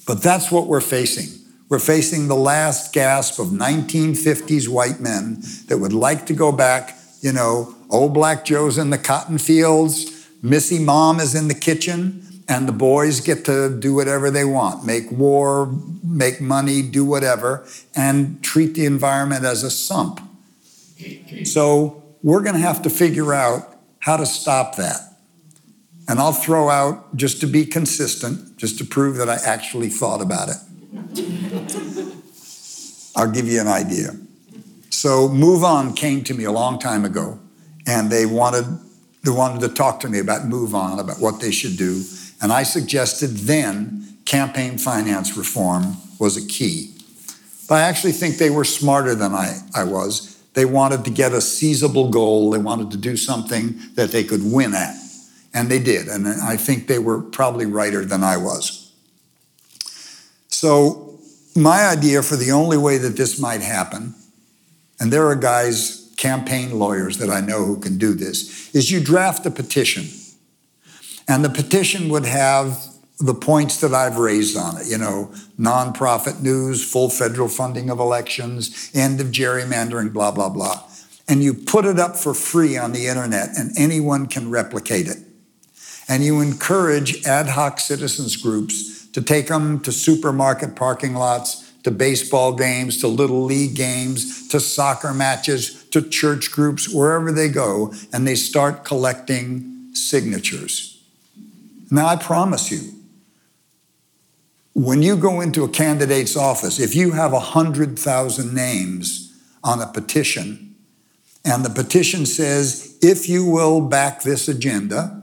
But 0.05 0.21
that's 0.21 0.51
what 0.51 0.67
we're 0.67 0.81
facing. 0.81 1.41
We're 1.67 1.79
facing 1.79 2.27
the 2.27 2.35
last 2.35 2.93
gasp 2.93 3.39
of 3.39 3.47
1950s 3.47 4.67
white 4.67 4.99
men 4.99 5.41
that 5.67 5.79
would 5.79 5.93
like 5.93 6.27
to 6.27 6.33
go 6.33 6.51
back 6.51 6.94
you 7.21 7.31
know, 7.31 7.75
old 7.89 8.13
Black 8.13 8.45
Joe's 8.45 8.77
in 8.77 8.89
the 8.89 8.97
cotton 8.97 9.37
fields, 9.37 10.27
Missy 10.41 10.79
Mom 10.79 11.19
is 11.19 11.33
in 11.33 11.47
the 11.47 11.55
kitchen, 11.55 12.21
and 12.47 12.67
the 12.67 12.71
boys 12.71 13.21
get 13.21 13.45
to 13.45 13.75
do 13.79 13.95
whatever 13.95 14.29
they 14.29 14.45
want 14.45 14.85
make 14.85 15.11
war, 15.11 15.73
make 16.03 16.39
money, 16.39 16.81
do 16.81 17.03
whatever, 17.03 17.65
and 17.95 18.43
treat 18.43 18.75
the 18.75 18.85
environment 18.85 19.43
as 19.43 19.63
a 19.63 19.71
sump. 19.71 20.21
So 21.43 22.03
we're 22.21 22.41
going 22.41 22.55
to 22.55 22.61
have 22.61 22.81
to 22.83 22.89
figure 22.89 23.33
out 23.33 23.75
how 23.99 24.17
to 24.17 24.25
stop 24.25 24.75
that. 24.75 25.01
And 26.07 26.19
I'll 26.19 26.33
throw 26.33 26.69
out, 26.69 27.15
just 27.15 27.41
to 27.41 27.47
be 27.47 27.65
consistent, 27.65 28.57
just 28.57 28.77
to 28.77 28.85
prove 28.85 29.15
that 29.17 29.27
I 29.27 29.37
actually 29.43 29.89
thought 29.89 30.21
about 30.21 30.49
it. 30.49 30.57
I'll 33.15 33.31
give 33.31 33.47
you 33.47 33.59
an 33.59 33.67
idea. 33.67 34.11
So 34.95 35.27
MoveOn 35.27 35.93
came 35.97 36.23
to 36.23 36.33
me 36.33 36.45
a 36.45 36.53
long 36.53 36.79
time 36.79 37.03
ago, 37.03 37.37
and 37.85 38.09
they 38.09 38.25
wanted 38.25 38.65
they 39.25 39.31
wanted 39.31 39.59
to 39.61 39.69
talk 39.69 39.99
to 40.01 40.07
me 40.07 40.19
about 40.19 40.43
MoveOn, 40.43 40.99
about 40.99 41.19
what 41.19 41.41
they 41.41 41.51
should 41.51 41.75
do. 41.75 42.03
And 42.41 42.53
I 42.53 42.63
suggested 42.63 43.31
then 43.31 44.19
campaign 44.23 44.77
finance 44.77 45.35
reform 45.35 45.97
was 46.17 46.37
a 46.37 46.47
key. 46.47 46.93
But 47.67 47.75
I 47.75 47.81
actually 47.81 48.13
think 48.13 48.37
they 48.37 48.51
were 48.51 48.63
smarter 48.63 49.15
than 49.15 49.33
I, 49.33 49.57
I 49.73 49.83
was. 49.83 50.41
They 50.53 50.63
wanted 50.63 51.03
to 51.05 51.11
get 51.11 51.33
a 51.33 51.41
seizable 51.41 52.09
goal. 52.09 52.51
They 52.51 52.59
wanted 52.59 52.91
to 52.91 52.97
do 52.97 53.17
something 53.17 53.75
that 53.95 54.11
they 54.11 54.23
could 54.23 54.43
win 54.43 54.75
at. 54.75 54.95
And 55.53 55.69
they 55.69 55.79
did. 55.79 56.07
And 56.07 56.27
I 56.27 56.55
think 56.55 56.87
they 56.87 56.99
were 56.99 57.21
probably 57.21 57.65
righter 57.65 58.05
than 58.05 58.23
I 58.23 58.37
was. 58.37 58.93
So, 60.47 61.19
my 61.55 61.87
idea 61.87 62.21
for 62.21 62.35
the 62.35 62.51
only 62.51 62.77
way 62.77 62.97
that 62.99 63.17
this 63.17 63.39
might 63.39 63.61
happen 63.61 64.13
and 64.99 65.11
there 65.11 65.27
are 65.27 65.35
guys, 65.35 66.13
campaign 66.17 66.79
lawyers 66.79 67.17
that 67.17 67.29
I 67.29 67.41
know 67.41 67.65
who 67.65 67.79
can 67.79 67.97
do 67.97 68.13
this, 68.13 68.73
is 68.73 68.91
you 68.91 69.03
draft 69.03 69.45
a 69.45 69.51
petition. 69.51 70.05
And 71.27 71.43
the 71.43 71.49
petition 71.49 72.09
would 72.09 72.25
have 72.25 72.77
the 73.19 73.33
points 73.33 73.79
that 73.81 73.93
I've 73.93 74.17
raised 74.17 74.57
on 74.57 74.77
it, 74.77 74.87
you 74.87 74.97
know, 74.97 75.31
nonprofit 75.59 76.41
news, 76.41 76.89
full 76.89 77.09
federal 77.09 77.47
funding 77.47 77.89
of 77.89 77.99
elections, 77.99 78.91
end 78.93 79.21
of 79.21 79.27
gerrymandering, 79.27 80.11
blah, 80.11 80.31
blah, 80.31 80.49
blah. 80.49 80.83
And 81.27 81.41
you 81.41 81.53
put 81.53 81.85
it 81.85 81.97
up 81.97 82.17
for 82.17 82.33
free 82.33 82.77
on 82.77 82.91
the 82.91 83.07
internet 83.07 83.49
and 83.57 83.71
anyone 83.77 84.27
can 84.27 84.49
replicate 84.49 85.07
it. 85.07 85.17
And 86.07 86.23
you 86.23 86.41
encourage 86.41 87.25
ad 87.25 87.49
hoc 87.49 87.79
citizens 87.79 88.35
groups 88.35 89.07
to 89.07 89.21
take 89.21 89.47
them 89.47 89.79
to 89.79 89.91
supermarket 89.91 90.75
parking 90.75 91.15
lots 91.15 91.64
to 91.85 91.91
baseball 91.91 92.51
games, 92.51 92.99
to 92.99 93.07
little 93.07 93.43
league 93.43 93.75
games, 93.75 94.47
to 94.47 94.59
soccer 94.59 95.13
matches, 95.13 95.83
to 95.91 96.01
church 96.01 96.51
groups, 96.51 96.89
wherever 96.89 97.31
they 97.31 97.47
go, 97.47 97.93
and 98.11 98.27
they 98.27 98.33
start 98.33 98.83
collecting 98.83 99.93
signatures. 99.93 100.99
Now, 101.91 102.07
I 102.07 102.15
promise 102.15 102.71
you, 102.71 102.81
when 104.73 105.03
you 105.03 105.15
go 105.15 105.41
into 105.41 105.63
a 105.63 105.69
candidate's 105.69 106.35
office, 106.35 106.79
if 106.79 106.95
you 106.95 107.11
have 107.11 107.31
100,000 107.31 108.51
names 108.51 109.39
on 109.63 109.79
a 109.79 109.85
petition 109.85 110.75
And 111.45 111.63
the 111.63 111.69
petition 111.69 112.25
says 112.25 112.97
if 113.03 113.29
you 113.29 113.45
will 113.45 113.79
back 113.79 114.23
this 114.23 114.47
agenda, 114.47 115.21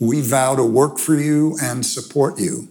we 0.00 0.22
vow 0.22 0.56
to 0.56 0.64
work 0.64 0.98
for 0.98 1.14
you 1.14 1.58
and 1.62 1.84
support 1.84 2.40
you. 2.40 2.68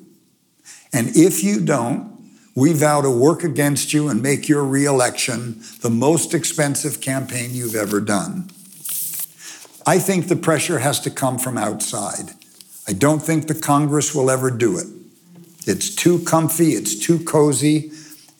And 0.91 1.15
if 1.15 1.43
you 1.43 1.63
don't, 1.63 2.10
we 2.55 2.73
vow 2.73 3.01
to 3.01 3.09
work 3.09 3.43
against 3.43 3.93
you 3.93 4.09
and 4.09 4.21
make 4.21 4.49
your 4.49 4.63
reelection 4.63 5.61
the 5.81 5.89
most 5.89 6.33
expensive 6.33 6.99
campaign 6.99 7.51
you've 7.51 7.75
ever 7.75 8.01
done. 8.01 8.49
I 9.85 9.99
think 9.99 10.27
the 10.27 10.35
pressure 10.35 10.79
has 10.79 10.99
to 11.01 11.09
come 11.09 11.39
from 11.39 11.57
outside. 11.57 12.31
I 12.87 12.93
don't 12.93 13.21
think 13.21 13.47
the 13.47 13.55
Congress 13.55 14.13
will 14.13 14.29
ever 14.29 14.51
do 14.51 14.77
it. 14.77 14.87
It's 15.65 15.93
too 15.93 16.19
comfy, 16.19 16.71
it's 16.71 16.99
too 16.99 17.19
cozy. 17.19 17.91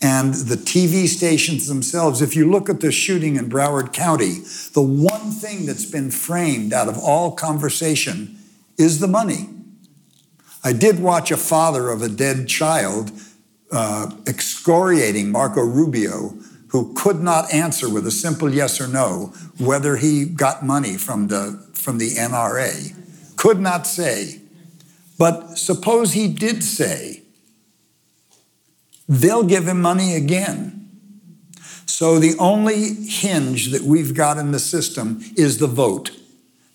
And 0.03 0.33
the 0.33 0.55
TV 0.55 1.07
stations 1.07 1.67
themselves, 1.67 2.21
if 2.21 2.35
you 2.35 2.49
look 2.49 2.69
at 2.69 2.79
the 2.79 2.91
shooting 2.91 3.35
in 3.35 3.49
Broward 3.49 3.93
County, 3.93 4.39
the 4.73 4.81
one 4.81 5.31
thing 5.31 5.67
that's 5.67 5.85
been 5.85 6.09
framed 6.09 6.73
out 6.73 6.87
of 6.87 6.97
all 6.97 7.33
conversation 7.33 8.37
is 8.77 8.99
the 8.99 9.07
money. 9.07 9.47
I 10.63 10.73
did 10.73 10.99
watch 10.99 11.29
a 11.29 11.37
father 11.37 11.89
of 11.89 12.01
a 12.01 12.09
dead 12.09 12.47
child 12.47 13.11
uh, 13.71 14.11
excoriating 14.27 15.31
Marco 15.31 15.61
Rubio, 15.61 16.35
who 16.69 16.93
could 16.93 17.21
not 17.21 17.51
answer 17.53 17.89
with 17.89 18.05
a 18.07 18.11
simple 18.11 18.53
yes 18.53 18.79
or 18.79 18.87
no 18.87 19.33
whether 19.57 19.97
he 19.97 20.25
got 20.25 20.65
money 20.65 20.97
from 20.97 21.27
the, 21.27 21.67
from 21.73 21.97
the 21.97 22.11
NRA. 22.11 22.95
Could 23.35 23.59
not 23.59 23.87
say. 23.87 24.41
But 25.17 25.57
suppose 25.57 26.13
he 26.13 26.27
did 26.27 26.63
say, 26.63 27.21
they'll 29.07 29.43
give 29.43 29.67
him 29.67 29.81
money 29.81 30.15
again. 30.15 30.81
So 31.85 32.17
the 32.17 32.35
only 32.39 32.93
hinge 32.93 33.71
that 33.71 33.81
we've 33.81 34.15
got 34.15 34.37
in 34.37 34.51
the 34.51 34.59
system 34.59 35.21
is 35.35 35.57
the 35.57 35.67
vote. 35.67 36.11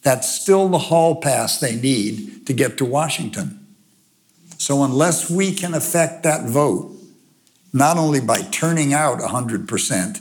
That's 0.02 0.28
still 0.28 0.68
the 0.68 0.78
hall 0.78 1.16
pass 1.16 1.58
they 1.58 1.74
need 1.74 2.46
to 2.46 2.52
get 2.52 2.78
to 2.78 2.84
Washington. 2.84 3.55
So 4.58 4.82
unless 4.82 5.30
we 5.30 5.52
can 5.52 5.74
affect 5.74 6.22
that 6.22 6.48
vote, 6.48 6.92
not 7.72 7.98
only 7.98 8.20
by 8.20 8.42
turning 8.42 8.92
out 8.92 9.18
100%, 9.18 10.20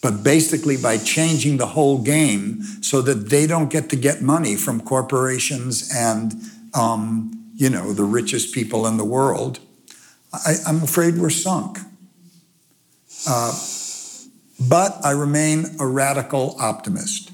but 0.00 0.22
basically 0.22 0.76
by 0.76 0.96
changing 0.96 1.56
the 1.56 1.66
whole 1.66 1.98
game 1.98 2.62
so 2.82 3.02
that 3.02 3.30
they 3.30 3.46
don't 3.46 3.68
get 3.68 3.90
to 3.90 3.96
get 3.96 4.22
money 4.22 4.56
from 4.56 4.80
corporations 4.80 5.92
and, 5.94 6.34
um, 6.74 7.52
you 7.56 7.68
know, 7.68 7.92
the 7.92 8.04
richest 8.04 8.54
people 8.54 8.86
in 8.86 8.96
the 8.96 9.04
world, 9.04 9.58
I, 10.32 10.54
am 10.66 10.82
afraid 10.82 11.16
we're 11.16 11.30
sunk. 11.30 11.78
Uh, 13.28 13.52
but 14.60 14.96
I 15.04 15.10
remain 15.12 15.76
a 15.80 15.86
radical 15.86 16.56
optimist. 16.60 17.30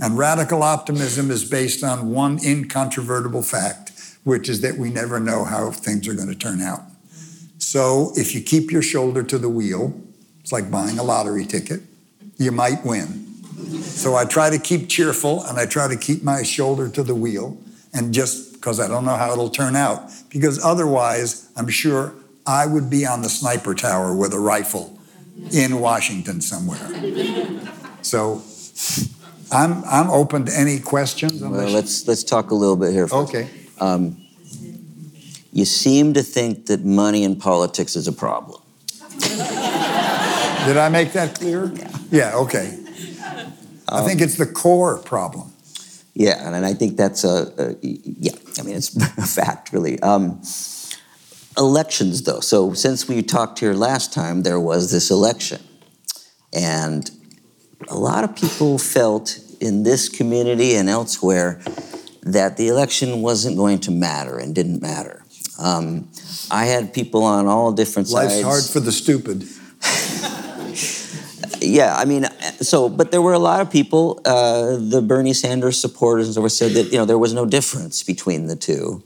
And 0.00 0.18
radical 0.18 0.62
optimism 0.62 1.30
is 1.30 1.44
based 1.44 1.82
on 1.82 2.10
one 2.10 2.38
incontrovertible 2.44 3.42
fact, 3.42 3.83
which 4.24 4.48
is 4.48 4.60
that 4.62 4.76
we 4.76 4.90
never 4.90 5.20
know 5.20 5.44
how 5.44 5.70
things 5.70 6.08
are 6.08 6.14
going 6.14 6.28
to 6.28 6.34
turn 6.34 6.60
out. 6.60 6.80
So 7.58 8.12
if 8.16 8.34
you 8.34 8.42
keep 8.42 8.70
your 8.70 8.82
shoulder 8.82 9.22
to 9.22 9.38
the 9.38 9.48
wheel, 9.48 9.94
it's 10.40 10.52
like 10.52 10.70
buying 10.70 10.98
a 10.98 11.02
lottery 11.02 11.46
ticket, 11.46 11.80
you 12.36 12.52
might 12.52 12.84
win. 12.84 13.26
So 13.80 14.16
I 14.16 14.24
try 14.24 14.50
to 14.50 14.58
keep 14.58 14.88
cheerful 14.88 15.44
and 15.44 15.58
I 15.58 15.66
try 15.66 15.88
to 15.88 15.96
keep 15.96 16.22
my 16.22 16.42
shoulder 16.42 16.88
to 16.88 17.02
the 17.02 17.14
wheel, 17.14 17.56
and 17.92 18.12
just 18.12 18.54
because 18.54 18.80
I 18.80 18.88
don't 18.88 19.04
know 19.04 19.16
how 19.16 19.32
it'll 19.32 19.50
turn 19.50 19.76
out, 19.76 20.10
because 20.28 20.62
otherwise, 20.62 21.48
I'm 21.56 21.68
sure 21.68 22.12
I 22.46 22.66
would 22.66 22.90
be 22.90 23.06
on 23.06 23.22
the 23.22 23.28
sniper 23.28 23.74
tower 23.74 24.14
with 24.14 24.34
a 24.34 24.38
rifle 24.38 24.98
in 25.52 25.80
Washington 25.80 26.40
somewhere. 26.40 26.88
So 28.02 28.42
I'm, 29.50 29.84
I'm 29.84 30.10
open 30.10 30.44
to 30.46 30.52
any 30.52 30.80
questions. 30.80 31.42
Well, 31.42 31.70
let's, 31.70 32.06
let's 32.06 32.24
talk 32.24 32.50
a 32.50 32.54
little 32.54 32.76
bit 32.76 32.92
here. 32.92 33.06
First. 33.06 33.34
Okay. 33.34 33.48
Um, 33.84 34.16
you 35.52 35.64
seem 35.64 36.14
to 36.14 36.22
think 36.22 36.66
that 36.66 36.84
money 36.84 37.22
in 37.22 37.36
politics 37.36 37.96
is 37.96 38.08
a 38.08 38.12
problem. 38.12 38.60
Did 39.20 40.76
I 40.78 40.88
make 40.90 41.12
that 41.12 41.36
clear? 41.38 41.66
Yeah, 41.66 41.98
yeah 42.10 42.36
okay. 42.36 42.78
Um, 43.88 44.02
I 44.02 44.06
think 44.06 44.20
it's 44.20 44.36
the 44.36 44.46
core 44.46 44.98
problem. 44.98 45.52
Yeah, 46.14 46.46
and, 46.46 46.64
I 46.64 46.74
think 46.74 46.96
that's 46.96 47.24
a, 47.24 47.52
a, 47.58 47.76
yeah. 47.82 48.32
I 48.58 48.62
mean, 48.62 48.76
it's 48.76 48.96
a 49.18 49.26
fact, 49.26 49.72
really. 49.72 50.00
Um, 50.00 50.40
elections, 51.58 52.22
though. 52.22 52.40
So 52.40 52.72
since 52.72 53.08
we 53.08 53.22
talked 53.22 53.58
here 53.58 53.74
last 53.74 54.12
time, 54.12 54.42
there 54.42 54.60
was 54.60 54.90
this 54.90 55.10
election, 55.10 55.60
and 56.52 57.10
a 57.88 57.96
lot 57.96 58.24
of 58.24 58.34
people 58.34 58.78
felt 58.78 59.38
in 59.60 59.82
this 59.82 60.08
community 60.08 60.74
and 60.74 60.88
elsewhere 60.88 61.60
that 62.24 62.56
the 62.56 62.68
election 62.68 63.22
wasn't 63.22 63.56
going 63.56 63.78
to 63.80 63.90
matter 63.90 64.38
and 64.38 64.54
didn't 64.54 64.80
matter. 64.82 65.24
Um, 65.58 66.08
I 66.50 66.66
had 66.66 66.92
people 66.92 67.22
on 67.22 67.46
all 67.46 67.72
different 67.72 68.08
Life's 68.08 68.34
sides. 68.34 68.44
Life's 68.44 68.64
hard 68.64 68.72
for 68.72 68.80
the 68.80 68.92
stupid. 68.92 69.46
yeah, 71.62 71.96
I 71.96 72.04
mean, 72.04 72.26
so, 72.60 72.88
but 72.88 73.12
there 73.12 73.22
were 73.22 73.32
a 73.32 73.38
lot 73.38 73.60
of 73.60 73.70
people, 73.70 74.20
uh, 74.24 74.76
the 74.76 75.02
Bernie 75.02 75.34
Sanders 75.34 75.80
supporters 75.80 76.26
and 76.26 76.34
so 76.34 76.40
forth, 76.42 76.52
said 76.52 76.72
that, 76.72 76.92
you 76.92 76.98
know, 76.98 77.04
there 77.04 77.18
was 77.18 77.34
no 77.34 77.46
difference 77.46 78.02
between 78.02 78.46
the 78.46 78.56
two. 78.56 79.04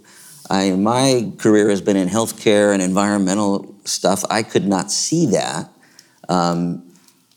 I, 0.50 0.70
my 0.70 1.32
career 1.38 1.68
has 1.68 1.82
been 1.82 1.96
in 1.96 2.08
healthcare 2.08 2.72
and 2.72 2.80
environmental 2.80 3.74
stuff. 3.84 4.24
I 4.30 4.42
could 4.42 4.66
not 4.66 4.90
see 4.90 5.26
that. 5.26 5.70
Um, 6.28 6.90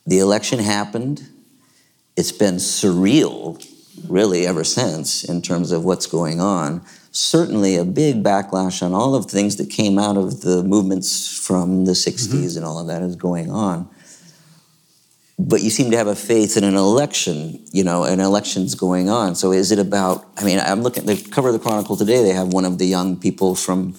the 0.05 0.19
election 0.19 0.59
happened. 0.59 1.27
It's 2.15 2.31
been 2.31 2.55
surreal, 2.55 3.65
really, 4.07 4.45
ever 4.45 4.63
since 4.63 5.23
in 5.23 5.41
terms 5.41 5.71
of 5.71 5.83
what's 5.85 6.07
going 6.07 6.39
on 6.39 6.85
certainly 7.11 7.75
a 7.75 7.83
big 7.83 8.23
backlash 8.23 8.81
on 8.81 8.93
all 8.93 9.15
of 9.15 9.25
the 9.25 9.31
things 9.31 9.57
that 9.57 9.69
came 9.69 9.99
out 9.99 10.17
of 10.17 10.41
the 10.41 10.63
movements 10.63 11.37
from 11.37 11.85
the 11.85 11.91
60s 11.91 12.27
mm-hmm. 12.27 12.57
and 12.57 12.65
all 12.65 12.79
of 12.79 12.87
that 12.87 13.01
is 13.01 13.15
going 13.15 13.51
on. 13.51 13.89
But 15.37 15.61
you 15.61 15.69
seem 15.69 15.91
to 15.91 15.97
have 15.97 16.07
a 16.07 16.15
faith 16.15 16.55
in 16.55 16.63
an 16.63 16.75
election, 16.75 17.65
you 17.73 17.83
know, 17.83 18.03
an 18.03 18.19
election's 18.19 18.75
going 18.75 19.09
on. 19.09 19.35
So 19.35 19.51
is 19.51 19.71
it 19.71 19.79
about, 19.79 20.25
I 20.37 20.43
mean, 20.43 20.59
I'm 20.59 20.83
looking 20.83 21.09
at 21.09 21.17
the 21.17 21.29
cover 21.31 21.49
of 21.49 21.53
the 21.53 21.59
Chronicle 21.59 21.97
today, 21.97 22.23
they 22.23 22.33
have 22.33 22.53
one 22.53 22.63
of 22.63 22.77
the 22.77 22.85
young 22.85 23.17
people 23.17 23.55
from 23.55 23.95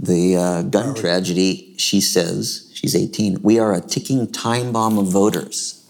the 0.00 0.36
uh, 0.36 0.62
gun 0.62 0.94
tragedy. 0.94 1.74
She 1.76 2.00
says, 2.00 2.70
she's 2.74 2.96
18, 2.96 3.42
we 3.42 3.58
are 3.58 3.74
a 3.74 3.80
ticking 3.80 4.32
time 4.32 4.72
bomb 4.72 4.98
of 4.98 5.06
voters. 5.08 5.81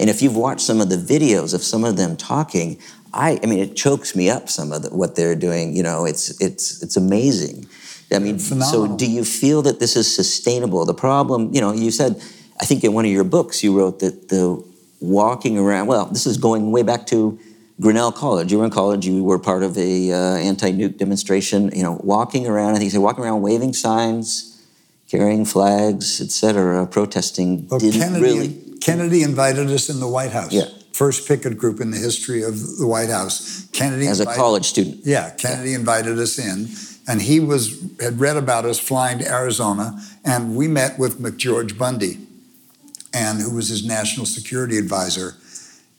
And 0.00 0.08
if 0.08 0.22
you've 0.22 0.36
watched 0.36 0.62
some 0.62 0.80
of 0.80 0.88
the 0.88 0.96
videos 0.96 1.52
of 1.52 1.62
some 1.62 1.84
of 1.84 1.96
them 1.98 2.16
talking, 2.16 2.78
I, 3.12 3.38
I 3.42 3.46
mean, 3.46 3.58
it 3.58 3.76
chokes 3.76 4.16
me 4.16 4.30
up 4.30 4.48
some 4.48 4.72
of 4.72 4.82
the, 4.82 4.88
what 4.88 5.14
they're 5.14 5.36
doing. 5.36 5.76
You 5.76 5.82
know, 5.82 6.06
it's 6.06 6.40
it's 6.40 6.82
it's 6.82 6.96
amazing. 6.96 7.66
I 8.12 8.18
mean, 8.18 8.38
Phenomenal. 8.38 8.88
so 8.88 8.96
do 8.96 9.08
you 9.08 9.24
feel 9.24 9.62
that 9.62 9.78
this 9.78 9.96
is 9.96 10.12
sustainable? 10.12 10.84
The 10.84 10.94
problem, 10.94 11.54
you 11.54 11.60
know, 11.60 11.72
you 11.72 11.92
said, 11.92 12.20
I 12.60 12.64
think 12.64 12.82
in 12.82 12.92
one 12.92 13.04
of 13.04 13.10
your 13.10 13.24
books 13.24 13.62
you 13.62 13.78
wrote 13.78 14.00
that 14.00 14.30
the 14.30 14.64
walking 15.00 15.58
around. 15.58 15.86
Well, 15.86 16.06
this 16.06 16.26
is 16.26 16.38
going 16.38 16.72
way 16.72 16.82
back 16.82 17.06
to 17.08 17.38
Grinnell 17.80 18.12
College. 18.12 18.50
You 18.50 18.58
were 18.58 18.64
in 18.64 18.70
college. 18.70 19.06
You 19.06 19.22
were 19.22 19.38
part 19.38 19.62
of 19.62 19.76
a 19.76 20.12
uh, 20.12 20.36
anti-nuke 20.36 20.96
demonstration. 20.96 21.70
You 21.74 21.82
know, 21.82 22.00
walking 22.02 22.46
around. 22.46 22.70
I 22.70 22.72
think 22.74 22.84
you 22.84 22.90
said 22.90 23.00
walking 23.00 23.24
around, 23.24 23.42
waving 23.42 23.74
signs, 23.74 24.64
carrying 25.08 25.44
flags, 25.44 26.20
etc., 26.20 26.86
protesting. 26.86 27.68
Well, 27.68 27.80
didn't 27.80 28.00
Kennedy, 28.00 28.22
really. 28.22 28.69
Kennedy 28.80 29.22
invited 29.22 29.68
us 29.70 29.88
in 29.88 30.00
the 30.00 30.08
White 30.08 30.32
House. 30.32 30.52
Yeah 30.52 30.64
first 31.00 31.26
picket 31.26 31.56
group 31.56 31.80
in 31.80 31.90
the 31.90 31.96
history 31.96 32.42
of 32.42 32.76
the 32.76 32.86
White 32.86 33.08
House. 33.08 33.66
Kennedy 33.72 34.06
as 34.06 34.20
a 34.20 34.26
college 34.26 34.66
student. 34.66 35.00
Yeah, 35.02 35.30
Kennedy 35.30 35.70
yeah. 35.70 35.78
invited 35.78 36.18
us 36.18 36.38
in, 36.38 36.68
and 37.08 37.22
he 37.22 37.40
was 37.40 37.80
had 37.98 38.20
read 38.20 38.36
about 38.36 38.66
us 38.66 38.78
flying 38.78 39.18
to 39.20 39.26
Arizona, 39.26 39.98
and 40.26 40.54
we 40.54 40.68
met 40.68 40.98
with 40.98 41.18
McGeorge 41.18 41.78
Bundy, 41.78 42.18
and 43.14 43.40
who 43.40 43.54
was 43.54 43.68
his 43.68 43.82
national 43.82 44.26
security 44.26 44.76
advisor, 44.76 45.36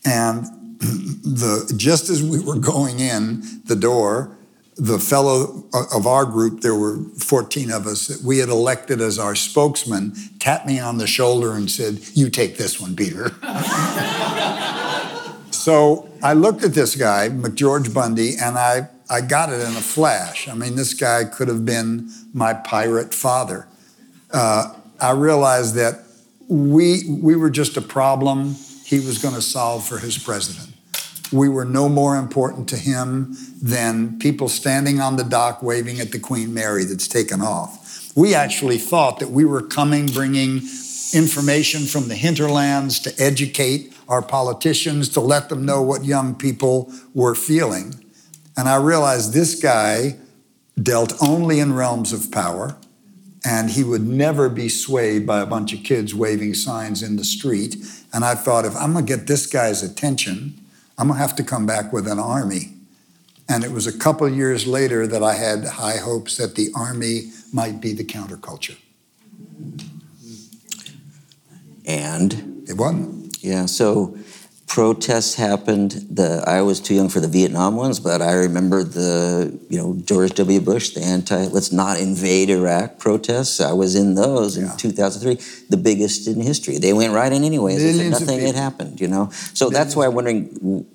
and 0.04 0.44
the 0.78 1.74
just 1.76 2.08
as 2.08 2.22
we 2.22 2.38
were 2.38 2.60
going 2.60 3.00
in 3.00 3.42
the 3.64 3.74
door 3.74 4.36
the 4.82 4.98
fellow 4.98 5.64
of 5.94 6.06
our 6.06 6.24
group, 6.24 6.60
there 6.60 6.74
were 6.74 6.98
14 7.18 7.70
of 7.70 7.86
us 7.86 8.08
that 8.08 8.26
we 8.26 8.38
had 8.38 8.48
elected 8.48 9.00
as 9.00 9.18
our 9.18 9.34
spokesman, 9.34 10.12
tapped 10.40 10.66
me 10.66 10.80
on 10.80 10.98
the 10.98 11.06
shoulder 11.06 11.52
and 11.52 11.70
said, 11.70 12.00
You 12.14 12.28
take 12.28 12.56
this 12.56 12.80
one, 12.80 12.96
Peter. 12.96 13.30
So 15.62 16.08
I 16.24 16.32
looked 16.32 16.64
at 16.64 16.74
this 16.74 16.96
guy, 16.96 17.28
McGeorge 17.28 17.94
Bundy, 17.94 18.34
and 18.36 18.58
I, 18.58 18.88
I 19.08 19.20
got 19.20 19.52
it 19.52 19.60
in 19.60 19.76
a 19.76 19.80
flash. 19.80 20.48
I 20.48 20.54
mean, 20.54 20.74
this 20.74 20.92
guy 20.92 21.22
could 21.24 21.46
have 21.46 21.64
been 21.64 22.10
my 22.34 22.52
pirate 22.52 23.14
father. 23.14 23.68
Uh, 24.32 24.74
I 25.00 25.12
realized 25.12 25.76
that 25.76 26.00
we, 26.48 27.08
we 27.08 27.36
were 27.36 27.48
just 27.48 27.76
a 27.76 27.80
problem 27.80 28.56
he 28.84 28.96
was 28.96 29.18
going 29.18 29.36
to 29.36 29.40
solve 29.40 29.86
for 29.86 29.98
his 29.98 30.18
president. 30.18 30.71
We 31.32 31.48
were 31.48 31.64
no 31.64 31.88
more 31.88 32.16
important 32.16 32.68
to 32.70 32.76
him 32.76 33.36
than 33.60 34.18
people 34.18 34.48
standing 34.48 35.00
on 35.00 35.16
the 35.16 35.24
dock 35.24 35.62
waving 35.62 36.00
at 36.00 36.12
the 36.12 36.18
Queen 36.18 36.52
Mary 36.52 36.84
that's 36.84 37.08
taken 37.08 37.40
off. 37.40 38.12
We 38.14 38.34
actually 38.34 38.78
thought 38.78 39.20
that 39.20 39.30
we 39.30 39.44
were 39.44 39.62
coming, 39.62 40.06
bringing 40.06 40.60
information 41.14 41.82
from 41.86 42.08
the 42.08 42.14
hinterlands 42.14 42.98
to 43.00 43.14
educate 43.18 43.94
our 44.08 44.22
politicians 44.22 45.08
to 45.10 45.20
let 45.20 45.48
them 45.48 45.64
know 45.64 45.80
what 45.80 46.04
young 46.04 46.34
people 46.34 46.92
were 47.14 47.34
feeling. 47.34 47.94
And 48.56 48.68
I 48.68 48.76
realized 48.76 49.32
this 49.32 49.54
guy 49.54 50.16
dealt 50.80 51.14
only 51.22 51.60
in 51.60 51.74
realms 51.74 52.12
of 52.12 52.30
power, 52.30 52.76
and 53.44 53.70
he 53.70 53.82
would 53.82 54.06
never 54.06 54.48
be 54.48 54.68
swayed 54.68 55.26
by 55.26 55.40
a 55.40 55.46
bunch 55.46 55.72
of 55.72 55.82
kids 55.82 56.14
waving 56.14 56.54
signs 56.54 57.02
in 57.02 57.16
the 57.16 57.24
street. 57.24 57.76
And 58.12 58.24
I 58.24 58.34
thought, 58.34 58.64
if 58.64 58.76
I'm 58.76 58.94
to 58.94 59.02
get 59.02 59.26
this 59.26 59.46
guy's 59.46 59.82
attention, 59.82 60.61
I'm 60.98 61.08
going 61.08 61.18
to 61.18 61.22
have 61.22 61.36
to 61.36 61.44
come 61.44 61.66
back 61.66 61.92
with 61.92 62.06
an 62.06 62.18
army. 62.18 62.74
And 63.48 63.64
it 63.64 63.72
was 63.72 63.86
a 63.86 63.96
couple 63.96 64.28
years 64.28 64.66
later 64.66 65.06
that 65.06 65.22
I 65.22 65.34
had 65.34 65.64
high 65.64 65.96
hopes 65.96 66.36
that 66.36 66.54
the 66.54 66.68
army 66.74 67.32
might 67.52 67.80
be 67.80 67.92
the 67.92 68.04
counterculture. 68.04 68.76
And 71.84 72.64
it 72.68 72.76
wasn't. 72.76 73.42
Yeah, 73.42 73.66
so 73.66 74.16
protests 74.72 75.34
happened. 75.34 75.90
The 76.08 76.42
I 76.46 76.62
was 76.62 76.80
too 76.80 76.94
young 76.94 77.10
for 77.10 77.20
the 77.20 77.28
Vietnam 77.28 77.76
ones, 77.76 78.00
but 78.00 78.22
I 78.22 78.32
remember 78.32 78.82
the 78.82 79.60
you 79.68 79.78
know 79.78 80.00
George 80.02 80.32
W. 80.36 80.62
Bush, 80.62 80.94
the 80.94 81.02
anti 81.02 81.44
let's 81.48 81.72
not 81.72 82.00
invade 82.00 82.48
Iraq 82.48 82.98
protests. 82.98 83.60
I 83.60 83.74
was 83.74 83.94
in 83.94 84.14
those 84.14 84.56
in 84.56 84.74
2003, 84.74 85.66
the 85.68 85.76
biggest 85.76 86.26
in 86.26 86.40
history. 86.40 86.78
They 86.78 86.94
went 86.94 87.12
right 87.12 87.30
in 87.30 87.44
anyway, 87.44 87.74
as 87.74 87.98
nothing 88.08 88.40
had 88.40 88.54
happened. 88.54 88.98
You 88.98 89.08
know, 89.08 89.28
so 89.52 89.68
Millions 89.68 89.76
that's 89.76 89.94
why 89.94 90.06
I'm 90.06 90.14
wondering, 90.14 90.86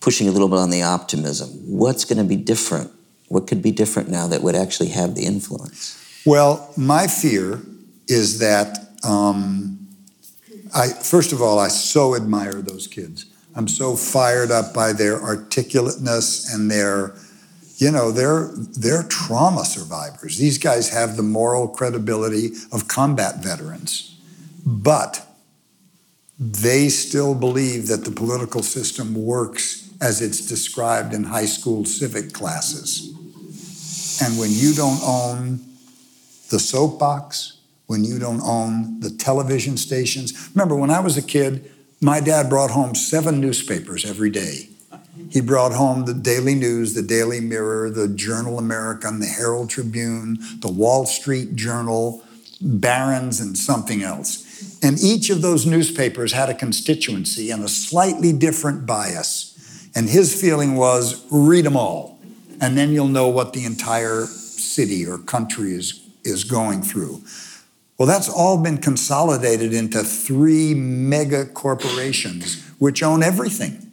pushing 0.00 0.26
a 0.26 0.32
little 0.32 0.48
bit 0.48 0.58
on 0.58 0.70
the 0.70 0.82
optimism. 0.82 1.48
What's 1.78 2.04
going 2.04 2.18
to 2.18 2.24
be 2.24 2.34
different? 2.34 2.90
What 3.28 3.46
could 3.46 3.62
be 3.62 3.70
different 3.70 4.08
now 4.08 4.26
that 4.26 4.42
would 4.42 4.56
actually 4.56 4.88
have 4.88 5.14
the 5.14 5.26
influence? 5.26 5.96
Well, 6.26 6.72
my 6.76 7.06
fear 7.06 7.60
is 8.08 8.40
that. 8.40 8.84
Um, 9.04 9.75
I, 10.76 10.88
first 10.88 11.32
of 11.32 11.40
all, 11.40 11.58
I 11.58 11.68
so 11.68 12.14
admire 12.14 12.60
those 12.60 12.86
kids. 12.86 13.24
I'm 13.54 13.66
so 13.66 13.96
fired 13.96 14.50
up 14.50 14.74
by 14.74 14.92
their 14.92 15.18
articulateness 15.18 16.52
and 16.52 16.70
their, 16.70 17.14
you 17.78 17.90
know, 17.90 18.12
they're, 18.12 18.50
they're 18.54 19.04
trauma 19.04 19.64
survivors. 19.64 20.36
These 20.36 20.58
guys 20.58 20.90
have 20.90 21.16
the 21.16 21.22
moral 21.22 21.66
credibility 21.66 22.50
of 22.72 22.88
combat 22.88 23.42
veterans. 23.42 24.20
But 24.66 25.26
they 26.38 26.90
still 26.90 27.34
believe 27.34 27.86
that 27.86 28.04
the 28.04 28.10
political 28.10 28.62
system 28.62 29.14
works 29.14 29.88
as 30.02 30.20
it's 30.20 30.46
described 30.46 31.14
in 31.14 31.24
high 31.24 31.46
school 31.46 31.86
civic 31.86 32.34
classes. 32.34 33.14
And 34.20 34.38
when 34.38 34.50
you 34.50 34.74
don't 34.74 35.00
own 35.02 35.60
the 36.50 36.58
soapbox, 36.58 37.55
when 37.86 38.04
you 38.04 38.18
don't 38.18 38.40
own 38.42 39.00
the 39.00 39.10
television 39.10 39.76
stations. 39.76 40.50
Remember, 40.54 40.76
when 40.76 40.90
I 40.90 41.00
was 41.00 41.16
a 41.16 41.22
kid, 41.22 41.70
my 42.00 42.20
dad 42.20 42.48
brought 42.48 42.70
home 42.70 42.94
seven 42.94 43.40
newspapers 43.40 44.04
every 44.04 44.30
day. 44.30 44.68
He 45.30 45.40
brought 45.40 45.72
home 45.72 46.04
the 46.04 46.14
Daily 46.14 46.54
News, 46.54 46.94
the 46.94 47.02
Daily 47.02 47.40
Mirror, 47.40 47.90
the 47.90 48.08
Journal 48.08 48.58
American, 48.58 49.18
the 49.18 49.26
Herald 49.26 49.70
Tribune, 49.70 50.38
the 50.60 50.70
Wall 50.70 51.06
Street 51.06 51.56
Journal, 51.56 52.22
Barron's, 52.60 53.40
and 53.40 53.56
something 53.56 54.02
else. 54.02 54.78
And 54.82 54.98
each 55.02 55.30
of 55.30 55.42
those 55.42 55.66
newspapers 55.66 56.32
had 56.32 56.48
a 56.48 56.54
constituency 56.54 57.50
and 57.50 57.64
a 57.64 57.68
slightly 57.68 58.32
different 58.32 58.86
bias. 58.86 59.52
And 59.94 60.08
his 60.08 60.38
feeling 60.38 60.76
was 60.76 61.26
read 61.30 61.64
them 61.64 61.76
all, 61.76 62.18
and 62.60 62.76
then 62.76 62.92
you'll 62.92 63.08
know 63.08 63.28
what 63.28 63.52
the 63.52 63.64
entire 63.64 64.26
city 64.26 65.06
or 65.06 65.18
country 65.18 65.72
is, 65.72 66.06
is 66.24 66.44
going 66.44 66.82
through. 66.82 67.22
Well, 67.98 68.06
that's 68.06 68.28
all 68.28 68.58
been 68.62 68.78
consolidated 68.78 69.72
into 69.72 70.02
three 70.02 70.74
mega 70.74 71.46
corporations 71.46 72.62
which 72.78 73.02
own 73.02 73.22
everything. 73.22 73.90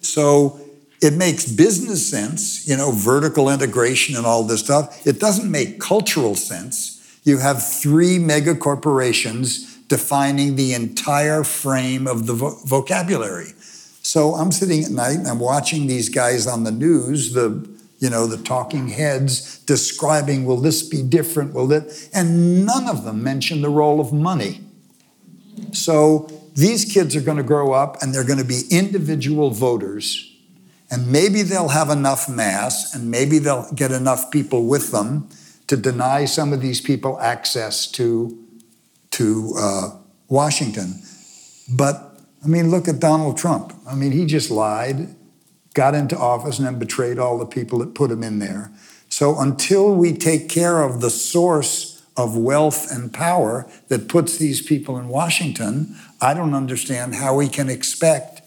So 0.00 0.60
it 1.00 1.14
makes 1.14 1.50
business 1.50 2.08
sense, 2.08 2.68
you 2.68 2.76
know, 2.76 2.92
vertical 2.92 3.50
integration 3.50 4.16
and 4.16 4.24
all 4.24 4.44
this 4.44 4.60
stuff. 4.60 5.06
It 5.06 5.18
doesn't 5.18 5.50
make 5.50 5.80
cultural 5.80 6.34
sense. 6.34 7.20
You 7.24 7.38
have 7.38 7.66
three 7.66 8.18
mega 8.18 8.54
corporations 8.54 9.78
defining 9.88 10.56
the 10.56 10.72
entire 10.72 11.42
frame 11.42 12.06
of 12.06 12.26
the 12.26 12.34
vo- 12.34 12.58
vocabulary. 12.64 13.52
So 14.02 14.34
I'm 14.34 14.52
sitting 14.52 14.84
at 14.84 14.90
night 14.90 15.16
and 15.18 15.26
I'm 15.26 15.40
watching 15.40 15.86
these 15.86 16.08
guys 16.08 16.46
on 16.46 16.64
the 16.64 16.70
news, 16.70 17.32
the 17.32 17.68
you 17.98 18.10
know, 18.10 18.26
the 18.26 18.36
talking 18.36 18.88
heads 18.88 19.58
describing, 19.60 20.44
will 20.44 20.58
this 20.60 20.82
be 20.82 21.02
different? 21.02 21.54
Will 21.54 21.72
it? 21.72 22.08
And 22.12 22.66
none 22.66 22.88
of 22.88 23.04
them 23.04 23.22
mention 23.22 23.62
the 23.62 23.68
role 23.68 24.00
of 24.00 24.12
money. 24.12 24.60
So 25.72 26.28
these 26.54 26.84
kids 26.84 27.16
are 27.16 27.20
going 27.20 27.36
to 27.36 27.42
grow 27.44 27.72
up 27.72 28.02
and 28.02 28.14
they're 28.14 28.24
going 28.24 28.38
to 28.38 28.44
be 28.44 28.62
individual 28.70 29.50
voters. 29.50 30.30
And 30.90 31.10
maybe 31.10 31.42
they'll 31.42 31.68
have 31.68 31.90
enough 31.90 32.28
mass 32.28 32.94
and 32.94 33.10
maybe 33.10 33.38
they'll 33.38 33.72
get 33.72 33.90
enough 33.90 34.30
people 34.30 34.66
with 34.66 34.92
them 34.92 35.28
to 35.66 35.76
deny 35.76 36.26
some 36.26 36.52
of 36.52 36.60
these 36.60 36.80
people 36.80 37.18
access 37.20 37.86
to, 37.92 38.38
to 39.12 39.54
uh, 39.58 39.90
Washington. 40.28 41.00
But 41.72 42.20
I 42.44 42.48
mean, 42.48 42.70
look 42.70 42.86
at 42.86 43.00
Donald 43.00 43.38
Trump. 43.38 43.72
I 43.88 43.94
mean, 43.94 44.12
he 44.12 44.26
just 44.26 44.50
lied 44.50 45.14
got 45.74 45.94
into 45.94 46.16
office 46.16 46.58
and 46.58 46.66
then 46.66 46.78
betrayed 46.78 47.18
all 47.18 47.36
the 47.38 47.46
people 47.46 47.80
that 47.80 47.94
put 47.94 48.10
him 48.10 48.22
in 48.22 48.38
there. 48.38 48.70
So 49.08 49.38
until 49.38 49.94
we 49.94 50.12
take 50.12 50.48
care 50.48 50.82
of 50.82 51.00
the 51.00 51.10
source 51.10 52.02
of 52.16 52.36
wealth 52.36 52.90
and 52.90 53.12
power 53.12 53.66
that 53.88 54.08
puts 54.08 54.38
these 54.38 54.62
people 54.62 54.98
in 54.98 55.08
Washington, 55.08 55.96
I 56.20 56.32
don't 56.32 56.54
understand 56.54 57.16
how 57.16 57.36
we 57.36 57.48
can 57.48 57.68
expect 57.68 58.42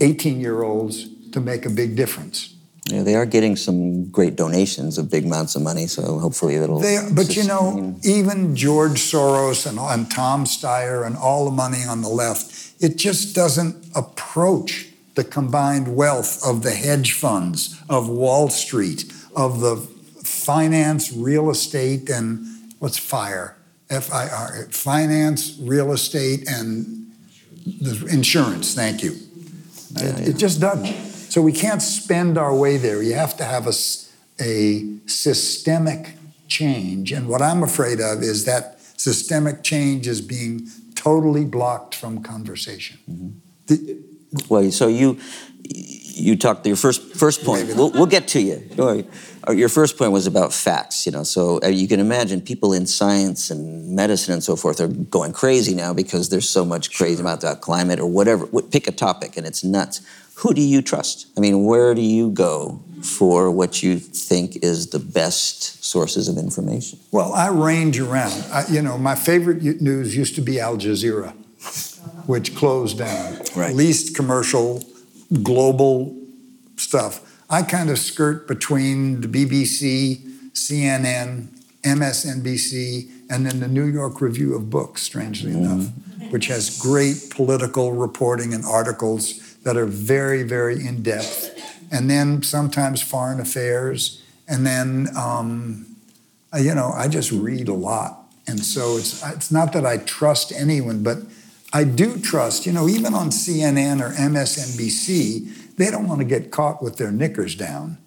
18 0.00 0.40
year 0.40 0.62
olds 0.62 1.08
to 1.32 1.40
make 1.40 1.66
a 1.66 1.70
big 1.70 1.96
difference. 1.96 2.54
Yeah, 2.86 3.02
they 3.02 3.14
are 3.14 3.24
getting 3.24 3.56
some 3.56 4.10
great 4.10 4.36
donations 4.36 4.98
of 4.98 5.10
big 5.10 5.24
amounts 5.24 5.56
of 5.56 5.62
money, 5.62 5.86
so 5.86 6.18
hopefully 6.18 6.56
it'll. 6.56 6.80
They, 6.80 6.98
but 7.14 7.26
sustain. 7.26 7.44
you 7.44 7.48
know, 7.48 7.98
even 8.04 8.54
George 8.54 9.00
Soros 9.00 9.66
and, 9.66 9.78
and 9.78 10.10
Tom 10.10 10.44
Steyer 10.44 11.06
and 11.06 11.16
all 11.16 11.46
the 11.46 11.50
money 11.50 11.82
on 11.88 12.02
the 12.02 12.10
left, 12.10 12.74
it 12.82 12.96
just 12.96 13.34
doesn't 13.34 13.86
approach 13.94 14.88
the 15.14 15.24
combined 15.24 15.96
wealth 15.96 16.44
of 16.44 16.62
the 16.62 16.72
hedge 16.72 17.12
funds, 17.12 17.80
of 17.88 18.08
Wall 18.08 18.48
Street, 18.48 19.12
of 19.36 19.60
the 19.60 19.76
finance, 20.22 21.12
real 21.12 21.50
estate, 21.50 22.10
and 22.10 22.44
what's 22.78 22.98
FIRE? 22.98 23.56
F 23.90 24.12
I 24.12 24.28
R, 24.28 24.66
finance, 24.70 25.58
real 25.60 25.92
estate, 25.92 26.48
and 26.48 27.12
the 27.66 28.06
insurance. 28.10 28.74
Thank 28.74 29.02
you. 29.02 29.12
Yeah, 29.92 30.04
it, 30.04 30.18
yeah. 30.18 30.28
it, 30.30 30.36
just 30.38 30.60
doesn't. 30.60 30.86
So 31.30 31.42
we 31.42 31.52
can't 31.52 31.82
spend 31.82 32.38
our 32.38 32.54
way 32.56 32.78
there. 32.78 33.02
You 33.02 33.14
have 33.14 33.36
to 33.36 33.44
have 33.44 33.66
a, 33.66 33.74
a 34.40 34.98
systemic 35.06 36.14
change. 36.48 37.12
And 37.12 37.28
what 37.28 37.42
I'm 37.42 37.62
afraid 37.62 38.00
of 38.00 38.22
is 38.22 38.44
that 38.46 38.80
systemic 38.96 39.62
change 39.62 40.08
is 40.08 40.20
being 40.20 40.66
totally 40.94 41.44
blocked 41.44 41.94
from 41.94 42.22
conversation. 42.22 42.98
Mm-hmm. 43.08 43.28
The, 43.66 43.98
well, 44.48 44.70
so 44.70 44.88
you 44.88 45.18
you 46.16 46.36
talked 46.36 46.66
your 46.66 46.76
first 46.76 47.14
first 47.14 47.44
point. 47.44 47.74
We'll, 47.74 47.90
we'll 47.90 48.06
get 48.06 48.28
to 48.28 48.40
you. 48.40 48.62
Uh, 49.46 49.52
your 49.52 49.68
first 49.68 49.98
point 49.98 50.12
was 50.12 50.26
about 50.26 50.52
facts. 50.52 51.06
You 51.06 51.12
know, 51.12 51.22
so 51.22 51.60
uh, 51.62 51.68
you 51.68 51.88
can 51.88 52.00
imagine 52.00 52.40
people 52.40 52.72
in 52.72 52.86
science 52.86 53.50
and 53.50 53.94
medicine 53.94 54.34
and 54.34 54.42
so 54.42 54.56
forth 54.56 54.80
are 54.80 54.88
going 54.88 55.32
crazy 55.32 55.74
now 55.74 55.92
because 55.92 56.28
there's 56.28 56.48
so 56.48 56.64
much 56.64 56.96
crazy 56.96 57.20
about 57.20 57.40
the 57.40 57.54
climate 57.56 57.98
or 57.98 58.06
whatever. 58.06 58.46
Pick 58.62 58.86
a 58.86 58.92
topic 58.92 59.36
and 59.36 59.46
it's 59.46 59.64
nuts. 59.64 60.00
Who 60.36 60.52
do 60.52 60.60
you 60.60 60.82
trust? 60.82 61.26
I 61.36 61.40
mean, 61.40 61.64
where 61.64 61.94
do 61.94 62.02
you 62.02 62.30
go 62.30 62.82
for 63.02 63.50
what 63.50 63.82
you 63.82 63.98
think 63.98 64.64
is 64.64 64.88
the 64.88 64.98
best 64.98 65.84
sources 65.84 66.28
of 66.28 66.36
information? 66.38 66.98
Well, 67.12 67.32
I 67.32 67.48
range 67.48 68.00
around. 68.00 68.44
I, 68.50 68.66
you 68.68 68.82
know, 68.82 68.98
my 68.98 69.14
favorite 69.14 69.62
news 69.62 70.16
used 70.16 70.34
to 70.34 70.40
be 70.40 70.58
Al 70.58 70.76
Jazeera 70.76 71.34
which 72.26 72.54
closed 72.54 72.98
down. 72.98 73.38
Right. 73.56 73.74
Least 73.74 74.16
commercial, 74.16 74.82
global 75.42 76.16
stuff. 76.76 77.20
I 77.50 77.62
kind 77.62 77.90
of 77.90 77.98
skirt 77.98 78.48
between 78.48 79.20
the 79.20 79.28
BBC, 79.28 80.22
CNN, 80.52 81.48
MSNBC, 81.82 83.10
and 83.30 83.46
then 83.46 83.60
the 83.60 83.68
New 83.68 83.84
York 83.84 84.20
Review 84.20 84.54
of 84.54 84.70
Books, 84.70 85.02
strangely 85.02 85.52
mm 85.52 85.56
enough, 85.56 85.90
which 86.30 86.46
has 86.46 86.78
great 86.78 87.30
political 87.30 87.92
reporting 87.92 88.54
and 88.54 88.64
articles 88.64 89.56
that 89.62 89.76
are 89.76 89.86
very, 89.86 90.42
very 90.42 90.86
in 90.86 91.02
depth. 91.02 91.50
And 91.92 92.10
then 92.10 92.42
sometimes 92.42 93.02
foreign 93.02 93.40
affairs. 93.40 94.22
And 94.48 94.66
then, 94.66 95.08
um, 95.16 95.86
you 96.58 96.74
know, 96.74 96.92
I 96.94 97.08
just 97.08 97.30
read 97.30 97.68
a 97.68 97.74
lot. 97.74 98.24
And 98.46 98.60
so 98.60 98.96
it's, 98.96 99.24
it's 99.26 99.50
not 99.50 99.72
that 99.72 99.86
I 99.86 99.98
trust 99.98 100.52
anyone, 100.52 101.02
but 101.02 101.18
I 101.74 101.82
do 101.82 102.20
trust, 102.20 102.66
you 102.66 102.72
know, 102.72 102.88
even 102.88 103.14
on 103.14 103.30
CNN 103.30 104.00
or 104.00 104.10
MSNBC, 104.12 105.74
they 105.76 105.90
don't 105.90 106.06
want 106.06 106.20
to 106.20 106.24
get 106.24 106.52
caught 106.52 106.80
with 106.80 106.98
their 106.98 107.10
knickers 107.10 107.56
down. 107.56 107.98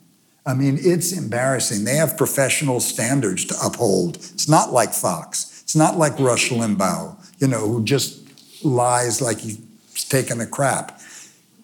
I 0.46 0.54
mean, 0.54 0.78
it's 0.80 1.12
embarrassing. 1.12 1.84
They 1.84 1.98
have 1.98 2.16
professional 2.16 2.80
standards 2.80 3.44
to 3.44 3.56
uphold. 3.62 4.16
It's 4.16 4.48
not 4.48 4.72
like 4.72 4.94
Fox. 4.94 5.62
It's 5.64 5.76
not 5.76 5.98
like 5.98 6.18
Rush 6.18 6.50
Limbaugh, 6.50 7.18
you 7.40 7.50
know, 7.50 7.68
who 7.68 7.84
just 7.84 8.24
lies 8.64 9.22
like 9.22 9.40
he's 9.40 9.60
taking 10.08 10.40
a 10.40 10.48
crap. 10.48 11.02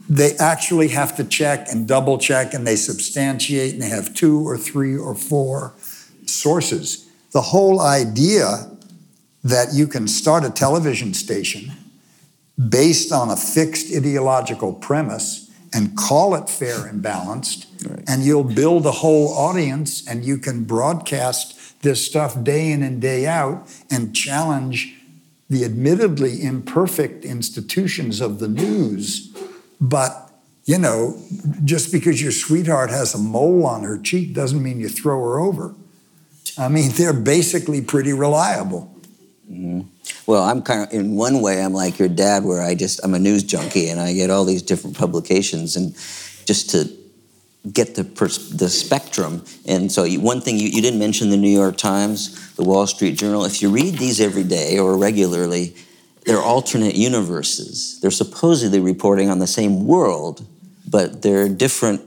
They 0.10 0.36
actually 0.36 0.89
have 0.89 1.16
to 1.16 1.24
check 1.24 1.68
and 1.72 1.88
double 1.88 2.18
check 2.18 2.54
and 2.54 2.68
they 2.68 2.76
substantiate 2.76 3.72
and 3.76 3.82
they 3.82 3.88
have 3.88 4.14
two 4.14 4.45
or 4.45 4.58
three 4.58 4.97
or 4.97 5.16
four 5.16 5.74
sources. 6.26 7.10
The 7.32 7.39
whole 7.39 7.80
idea 7.80 8.70
that 9.45 9.74
you 9.74 9.88
can 9.88 10.10
start 10.10 10.43
a 10.43 10.49
television 10.49 11.14
station 11.14 11.72
based 12.58 13.12
on 13.12 13.30
a 13.30 13.36
fixed 13.36 13.93
ideological 13.95 14.74
premise 14.74 15.51
and 15.74 15.97
call 15.97 16.36
it 16.36 16.49
fair 16.49 16.86
and 16.86 17.01
balanced, 17.01 17.68
right. 17.88 18.04
and 18.08 18.24
you'll 18.24 18.43
build 18.43 18.86
a 18.86 18.91
whole 18.91 19.30
audience 19.34 20.08
and 20.08 20.24
you 20.24 20.38
can 20.38 20.64
broadcast 20.64 21.82
this 21.82 22.06
stuff 22.06 22.41
day 22.43 22.72
in 22.72 22.84
and 22.84 23.01
day 23.01 23.26
out 23.26 23.68
and 23.89 24.16
challenge 24.16 24.95
the 25.49 25.66
admittedly 25.66 26.43
imperfect 26.43 27.26
institutions 27.26 28.22
of 28.22 28.39
the 28.39 28.47
news. 28.47 29.36
But, 29.82 30.32
you 30.66 30.78
know, 30.78 31.20
just 31.66 31.91
because 31.91 32.22
your 32.22 32.32
sweetheart 32.32 32.89
has 32.89 33.14
a 33.14 33.18
mole 33.18 33.66
on 33.66 33.84
her 33.84 33.97
cheek 33.97 34.34
doesn't 34.34 34.62
mean 34.62 34.80
you 34.80 34.89
throw 34.89 35.20
her 35.20 35.39
over. 35.39 35.76
I 36.58 36.70
mean, 36.70 36.91
they're 36.91 37.14
basically 37.14 37.82
pretty 37.82 38.14
reliable. 38.14 38.93
Mm-hmm. 39.50 39.82
Well, 40.26 40.44
I'm 40.44 40.62
kind 40.62 40.84
of, 40.84 40.94
in 40.94 41.16
one 41.16 41.41
way, 41.41 41.62
I'm 41.62 41.74
like 41.74 42.00
your 42.00 42.08
dad, 42.08 42.44
where 42.44 42.62
I 42.62 42.76
just, 42.76 43.02
I'm 43.04 43.14
a 43.14 43.20
news 43.20 43.44
junkie 43.44 43.89
and 43.89 44.00
I 44.00 44.14
get 44.14 44.30
all 44.30 44.46
these 44.46 44.62
different 44.62 44.98
publications 44.98 45.76
and 45.76 45.94
just 46.46 46.70
to 46.72 46.89
get 47.72 47.96
the, 47.96 48.04
pers- 48.04 48.50
the 48.50 48.70
spectrum. 48.70 49.44
And 49.68 49.91
so, 49.91 50.04
you, 50.04 50.20
one 50.22 50.41
thing 50.41 50.58
you, 50.58 50.68
you 50.68 50.82
didn't 50.82 51.00
mention 51.00 51.30
the 51.30 51.38
New 51.38 51.50
York 51.50 51.78
Times, 51.78 52.56
the 52.56 52.64
Wall 52.64 52.88
Street 52.88 53.18
Journal. 53.18 53.46
If 53.46 53.62
you 53.62 53.70
read 53.70 53.98
these 53.98 54.22
every 54.22 54.44
day 54.44 54.80
or 54.80 54.98
regularly, 54.98 55.76
they're 56.26 56.41
alternate 56.41 56.96
universes. 56.96 58.00
They're 58.00 58.12
supposedly 58.12 58.80
reporting 58.80 59.30
on 59.30 59.39
the 59.39 59.48
same 59.48 59.86
world, 59.86 60.46
but 60.89 61.22
they're 61.22 61.50
different 61.50 62.02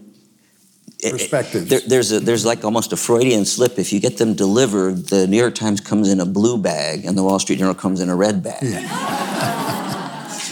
perspectives. 1.02 1.68
There, 1.68 1.80
there's 1.86 2.12
a, 2.12 2.20
there's 2.20 2.44
like 2.44 2.64
almost 2.64 2.92
a 2.92 2.96
Freudian 2.96 3.44
slip. 3.44 3.78
If 3.78 3.92
you 3.92 4.00
get 4.00 4.18
them 4.18 4.34
delivered, 4.34 5.06
the 5.06 5.26
New 5.26 5.36
York 5.36 5.54
Times 5.54 5.80
comes 5.80 6.08
in 6.08 6.20
a 6.20 6.26
blue 6.26 6.58
bag, 6.58 7.04
and 7.04 7.16
the 7.16 7.22
Wall 7.22 7.38
Street 7.38 7.58
Journal 7.58 7.74
comes 7.74 8.00
in 8.00 8.08
a 8.08 8.16
red 8.16 8.42
bag. 8.42 8.62
Yeah. 8.62 9.66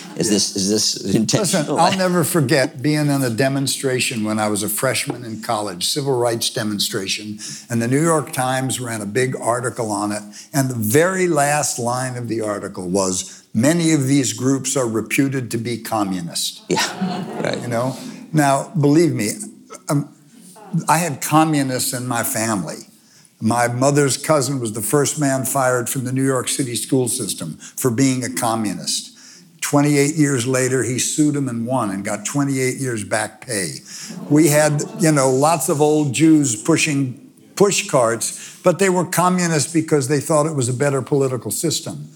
is 0.16 0.30
this 0.30 0.56
is 0.56 0.70
this 0.70 1.14
intentional? 1.14 1.76
Listen, 1.76 1.78
I'll 1.78 1.98
never 1.98 2.24
forget 2.24 2.82
being 2.82 3.08
in 3.08 3.22
a 3.22 3.30
demonstration 3.30 4.24
when 4.24 4.38
I 4.38 4.48
was 4.48 4.62
a 4.62 4.68
freshman 4.68 5.24
in 5.24 5.42
college, 5.42 5.86
civil 5.86 6.16
rights 6.16 6.50
demonstration, 6.50 7.38
and 7.68 7.80
the 7.80 7.88
New 7.88 8.02
York 8.02 8.32
Times 8.32 8.80
ran 8.80 9.00
a 9.00 9.06
big 9.06 9.36
article 9.36 9.90
on 9.90 10.12
it, 10.12 10.22
and 10.52 10.70
the 10.70 10.74
very 10.74 11.26
last 11.26 11.78
line 11.78 12.16
of 12.16 12.28
the 12.28 12.40
article 12.40 12.88
was. 12.88 13.40
Many 13.56 13.92
of 13.92 14.08
these 14.08 14.32
groups 14.32 14.76
are 14.76 14.88
reputed 14.88 15.48
to 15.52 15.58
be 15.58 15.78
communist. 15.78 16.64
Yeah, 16.68 17.40
right. 17.40 17.62
You 17.62 17.68
know, 17.68 17.96
now 18.32 18.72
believe 18.74 19.12
me, 19.12 19.30
um, 19.88 20.13
I 20.88 20.98
had 20.98 21.20
communists 21.20 21.92
in 21.92 22.06
my 22.06 22.22
family. 22.22 22.88
My 23.40 23.68
mother's 23.68 24.16
cousin 24.16 24.60
was 24.60 24.72
the 24.72 24.82
first 24.82 25.20
man 25.20 25.44
fired 25.44 25.88
from 25.88 26.04
the 26.04 26.12
New 26.12 26.24
York 26.24 26.48
City 26.48 26.76
school 26.76 27.08
system 27.08 27.54
for 27.54 27.90
being 27.90 28.24
a 28.24 28.30
communist. 28.30 29.10
28 29.60 30.14
years 30.14 30.46
later, 30.46 30.82
he 30.82 30.98
sued 30.98 31.34
him 31.34 31.48
and 31.48 31.66
won 31.66 31.90
and 31.90 32.04
got 32.04 32.24
28 32.24 32.76
years 32.76 33.02
back 33.02 33.40
pay. 33.46 33.76
We 34.28 34.48
had, 34.48 34.82
you 34.98 35.10
know, 35.10 35.30
lots 35.30 35.68
of 35.68 35.80
old 35.80 36.12
Jews 36.12 36.60
pushing 36.62 37.32
push 37.56 37.88
carts, 37.88 38.60
but 38.62 38.78
they 38.78 38.88
were 38.88 39.04
communists 39.04 39.72
because 39.72 40.08
they 40.08 40.20
thought 40.20 40.46
it 40.46 40.54
was 40.54 40.68
a 40.68 40.74
better 40.74 41.02
political 41.02 41.50
system. 41.50 42.08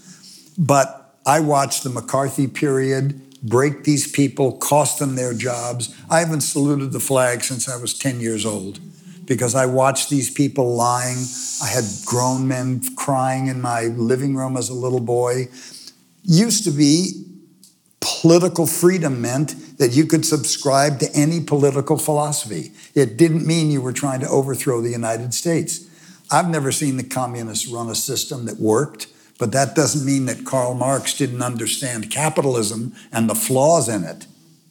But 0.57 1.15
I 1.25 1.39
watched 1.39 1.83
the 1.83 1.89
McCarthy 1.89 2.47
period 2.47 3.21
break 3.41 3.83
these 3.83 4.11
people, 4.11 4.53
cost 4.57 4.99
them 4.99 5.15
their 5.15 5.33
jobs. 5.33 5.95
I 6.09 6.19
haven't 6.19 6.41
saluted 6.41 6.91
the 6.91 6.99
flag 6.99 7.43
since 7.43 7.69
I 7.69 7.77
was 7.77 7.97
10 7.97 8.19
years 8.19 8.45
old 8.45 8.79
because 9.25 9.55
I 9.55 9.65
watched 9.65 10.09
these 10.09 10.29
people 10.29 10.75
lying. 10.75 11.17
I 11.61 11.67
had 11.67 11.85
grown 12.05 12.47
men 12.47 12.81
crying 12.95 13.47
in 13.47 13.61
my 13.61 13.83
living 13.83 14.35
room 14.35 14.57
as 14.57 14.69
a 14.69 14.73
little 14.73 14.99
boy. 14.99 15.49
Used 16.23 16.63
to 16.65 16.71
be 16.71 17.25
political 18.01 18.65
freedom 18.65 19.21
meant 19.21 19.77
that 19.77 19.91
you 19.91 20.05
could 20.05 20.25
subscribe 20.25 20.99
to 20.99 21.09
any 21.13 21.39
political 21.39 21.97
philosophy. 21.97 22.71
It 22.95 23.17
didn't 23.17 23.45
mean 23.45 23.71
you 23.71 23.81
were 23.81 23.93
trying 23.93 24.19
to 24.21 24.27
overthrow 24.27 24.81
the 24.81 24.89
United 24.89 25.33
States. 25.33 25.87
I've 26.31 26.49
never 26.49 26.71
seen 26.71 26.97
the 26.97 27.03
communists 27.03 27.67
run 27.67 27.89
a 27.89 27.95
system 27.95 28.45
that 28.45 28.59
worked. 28.59 29.07
But 29.39 29.53
that 29.53 29.73
doesn't 29.73 30.05
mean 30.05 30.25
that 30.25 30.45
Karl 30.45 30.75
Marx 30.75 31.17
didn't 31.17 31.41
understand 31.41 32.11
capitalism 32.11 32.93
and 33.11 33.29
the 33.29 33.35
flaws 33.35 33.89
in 33.89 34.03
it, 34.03 34.27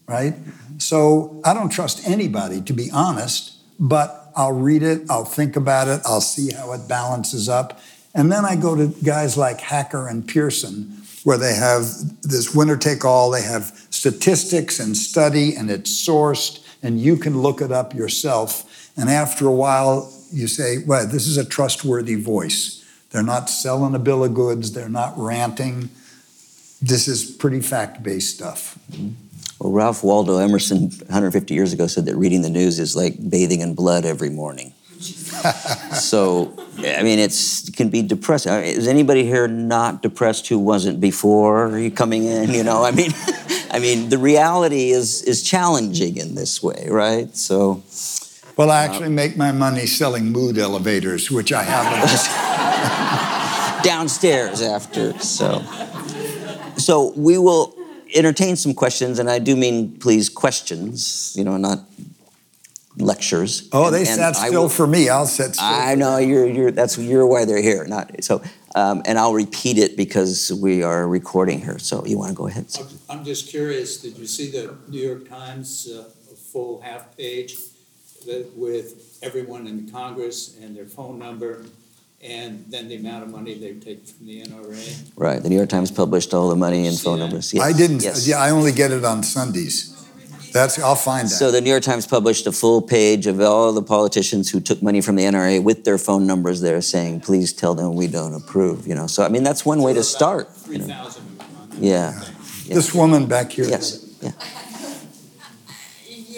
right? 0.07 0.35
So 0.77 1.41
I 1.45 1.55
don't 1.55 1.71
trust 1.71 2.07
anybody, 2.07 2.61
to 2.61 2.73
be 2.73 2.91
honest, 2.93 3.57
but 3.81 4.31
I'll 4.37 4.53
read 4.53 4.83
it, 4.83 5.03
I'll 5.11 5.25
think 5.25 5.57
about 5.57 5.89
it, 5.89 6.01
I'll 6.05 6.21
see 6.21 6.53
how 6.53 6.73
it 6.73 6.87
balances 6.87 7.49
up. 7.49 7.81
And 8.15 8.31
then 8.31 8.45
I 8.45 8.57
go 8.57 8.77
to 8.77 8.89
guys 9.03 9.37
like 9.37 9.61
Hacker 9.61 10.07
and 10.07 10.29
Pierson, 10.29 11.03
where 11.25 11.39
they 11.39 11.55
have 11.55 11.85
this 12.23 12.55
winner 12.55 12.77
take 12.77 13.05
all, 13.05 13.31
they 13.31 13.43
have 13.43 13.73
statistics 13.91 14.79
and 14.79 14.97
study, 14.97 15.57
and 15.57 15.71
it's 15.71 15.91
sourced, 15.91 16.65
and 16.83 17.01
you 17.01 17.17
can 17.17 17.41
look 17.41 17.61
it 17.61 17.73
up 17.73 17.95
yourself. 17.95 18.93
And 18.97 19.09
after 19.09 19.47
a 19.47 19.53
while, 19.53 20.13
you 20.33 20.47
say, 20.47 20.79
well, 20.87 21.07
this 21.07 21.27
is 21.27 21.39
a 21.39 21.45
trustworthy 21.45 22.15
voice. 22.15 22.78
They're 23.11 23.23
not 23.23 23.49
selling 23.49 23.95
a 23.95 23.99
bill 23.99 24.25
of 24.25 24.35
goods. 24.35 24.73
They're 24.73 24.89
not 24.89 25.15
ranting. 25.17 25.91
This 26.81 27.09
is 27.09 27.31
pretty 27.31 27.61
fact 27.61 28.03
based 28.03 28.35
stuff. 28.37 28.79
Well, 29.59 29.73
Ralph 29.73 30.05
Waldo 30.05 30.39
Emerson, 30.39 30.91
150 30.91 31.53
years 31.53 31.73
ago, 31.73 31.87
said 31.87 32.07
that 32.07 32.17
reading 32.17 32.43
the 32.43 32.51
news 32.51 32.79
is 32.79 32.95
like 32.95 33.15
bathing 33.31 33.61
in 33.61 33.75
blood 33.75 34.05
every 34.05 34.31
morning. 34.31 34.73
so, 35.01 36.53
I 36.79 37.03
mean, 37.03 37.19
it's, 37.19 37.69
it 37.69 37.77
can 37.77 37.89
be 37.89 38.03
depressing. 38.03 38.53
Is 38.53 38.87
anybody 38.87 39.25
here 39.25 39.49
not 39.49 40.03
depressed 40.03 40.49
who 40.49 40.59
wasn't 40.59 41.01
before 41.01 41.79
you 41.79 41.91
coming 41.91 42.25
in? 42.25 42.51
You 42.51 42.63
know, 42.63 42.85
I 42.85 42.91
mean, 42.91 43.11
I 43.71 43.79
mean, 43.81 44.09
the 44.11 44.19
reality 44.19 44.91
is 44.91 45.23
is 45.23 45.43
challenging 45.43 46.17
in 46.17 46.35
this 46.35 46.63
way, 46.63 46.87
right? 46.89 47.35
So. 47.37 47.83
Well, 48.59 48.73
I 48.73 48.83
actually 48.83 49.07
uh, 49.07 49.11
make 49.11 49.37
my 49.37 49.53
money 49.53 49.87
selling 49.87 50.33
mood 50.33 50.59
elevators, 50.59 51.31
which 51.31 51.53
I 51.53 51.63
haven't. 51.63 52.19
downstairs 53.85 54.61
after. 54.63 55.17
So, 55.21 55.63
so 56.77 57.13
we 57.17 57.39
will 57.39 57.75
entertain 58.15 58.57
some 58.57 58.75
questions, 58.75 59.21
and 59.21 59.31
I 59.31 59.39
do 59.39 59.55
mean 59.55 59.99
please 59.99 60.29
questions. 60.29 61.35
You 61.37 61.45
know, 61.45 61.57
not 61.57 61.85
lectures. 62.97 63.69
Oh, 63.73 63.93
they 63.93 63.99
and, 64.01 64.09
sat 64.09 64.35
still 64.35 64.63
will, 64.63 64.69
for 64.69 64.89
me. 64.89 65.09
I'll 65.09 65.27
sit 65.27 65.55
still. 65.55 65.65
I 65.65 65.95
know 65.95 66.19
you're 66.19 66.47
you're 66.47 66.71
that's 66.73 66.99
you're 66.99 67.27
why 67.27 67.45
they're 67.45 67.63
here. 67.63 67.85
Not 67.85 68.25
so. 68.25 68.43
Um, 68.75 69.03
and 69.07 69.19
I'll 69.19 69.35
repeat 69.35 69.79
it 69.79 69.97
because 69.97 70.53
we 70.53 70.83
are 70.83 71.09
recording 71.09 71.61
here. 71.61 71.79
So 71.79 72.05
you 72.05 72.19
want 72.19 72.31
to 72.31 72.37
go 72.37 72.49
ahead? 72.49 72.67
I'm 73.09 73.25
just 73.25 73.49
curious. 73.49 74.01
Did 74.01 74.19
you 74.19 74.27
see 74.27 74.51
the 74.51 74.77
New 74.89 75.01
York 75.01 75.29
Times 75.29 75.89
uh, 75.91 76.05
full 76.53 76.81
half 76.81 77.17
page 77.17 77.55
that, 77.55 77.68
with 78.27 79.19
everyone 79.23 79.67
in 79.67 79.91
Congress 79.91 80.57
and 80.61 80.77
their 80.77 80.87
phone 80.87 81.19
number 81.19 81.65
and 82.23 82.65
then 82.69 82.89
the 82.89 82.97
amount 82.97 83.23
of 83.23 83.31
money 83.31 83.55
they 83.55 83.75
take 83.75 84.07
from 84.07 84.27
the 84.27 84.43
NRA. 84.43 85.11
Right. 85.17 85.43
The 85.43 85.49
New 85.49 85.57
York 85.57 85.69
Times 85.69 85.91
published 85.91 86.35
all 86.35 86.49
the 86.49 86.57
money 86.57 86.87
and 86.87 86.99
phone 86.99 87.19
that? 87.19 87.27
numbers. 87.27 87.55
Yes. 87.55 87.65
I 87.65 87.77
didn't. 87.77 88.03
Yes. 88.03 88.27
Yeah, 88.27 88.39
I 88.39 88.51
only 88.51 88.73
get 88.73 88.91
it 88.91 89.05
on 89.05 89.23
Sundays. 89.23 89.95
That's 90.53 90.79
I'll 90.79 90.95
find 90.95 91.29
that. 91.29 91.33
So 91.33 91.51
the 91.51 91.61
New 91.61 91.71
York 91.71 91.83
Times 91.83 92.07
published 92.07 92.47
a 92.47 92.53
full 92.53 92.81
page 92.81 93.27
of 93.27 93.41
all 93.41 93.73
the 93.73 93.83
politicians 93.83 94.51
who 94.51 94.61
took 94.61 94.83
money 94.83 95.01
from 95.01 95.17
the 95.17 95.25
NRA 95.25 95.63
with 95.63 95.85
their 95.85 95.99
phone 95.99 96.27
numbers 96.27 96.61
there 96.61 96.81
saying, 96.81 97.21
please 97.21 97.53
tell 97.53 97.75
them 97.75 97.95
we 97.95 98.07
don't 98.07 98.35
approve, 98.35 98.87
you 98.87 98.95
know. 98.95 99.07
So 99.07 99.23
I 99.23 99.29
mean 99.29 99.43
that's 99.43 99.65
one 99.67 99.83
way 99.83 99.93
to 99.93 100.03
start. 100.03 100.53
Three 100.55 100.79
thousand. 100.79 101.25
You 101.31 101.39
know? 101.39 101.45
Yeah. 101.79 102.23
yeah. 102.65 102.75
This 102.75 102.95
woman 102.95 103.27
back 103.27 103.53
here. 103.53 103.67
Yes. 103.67 104.07
Yeah. 104.23 104.33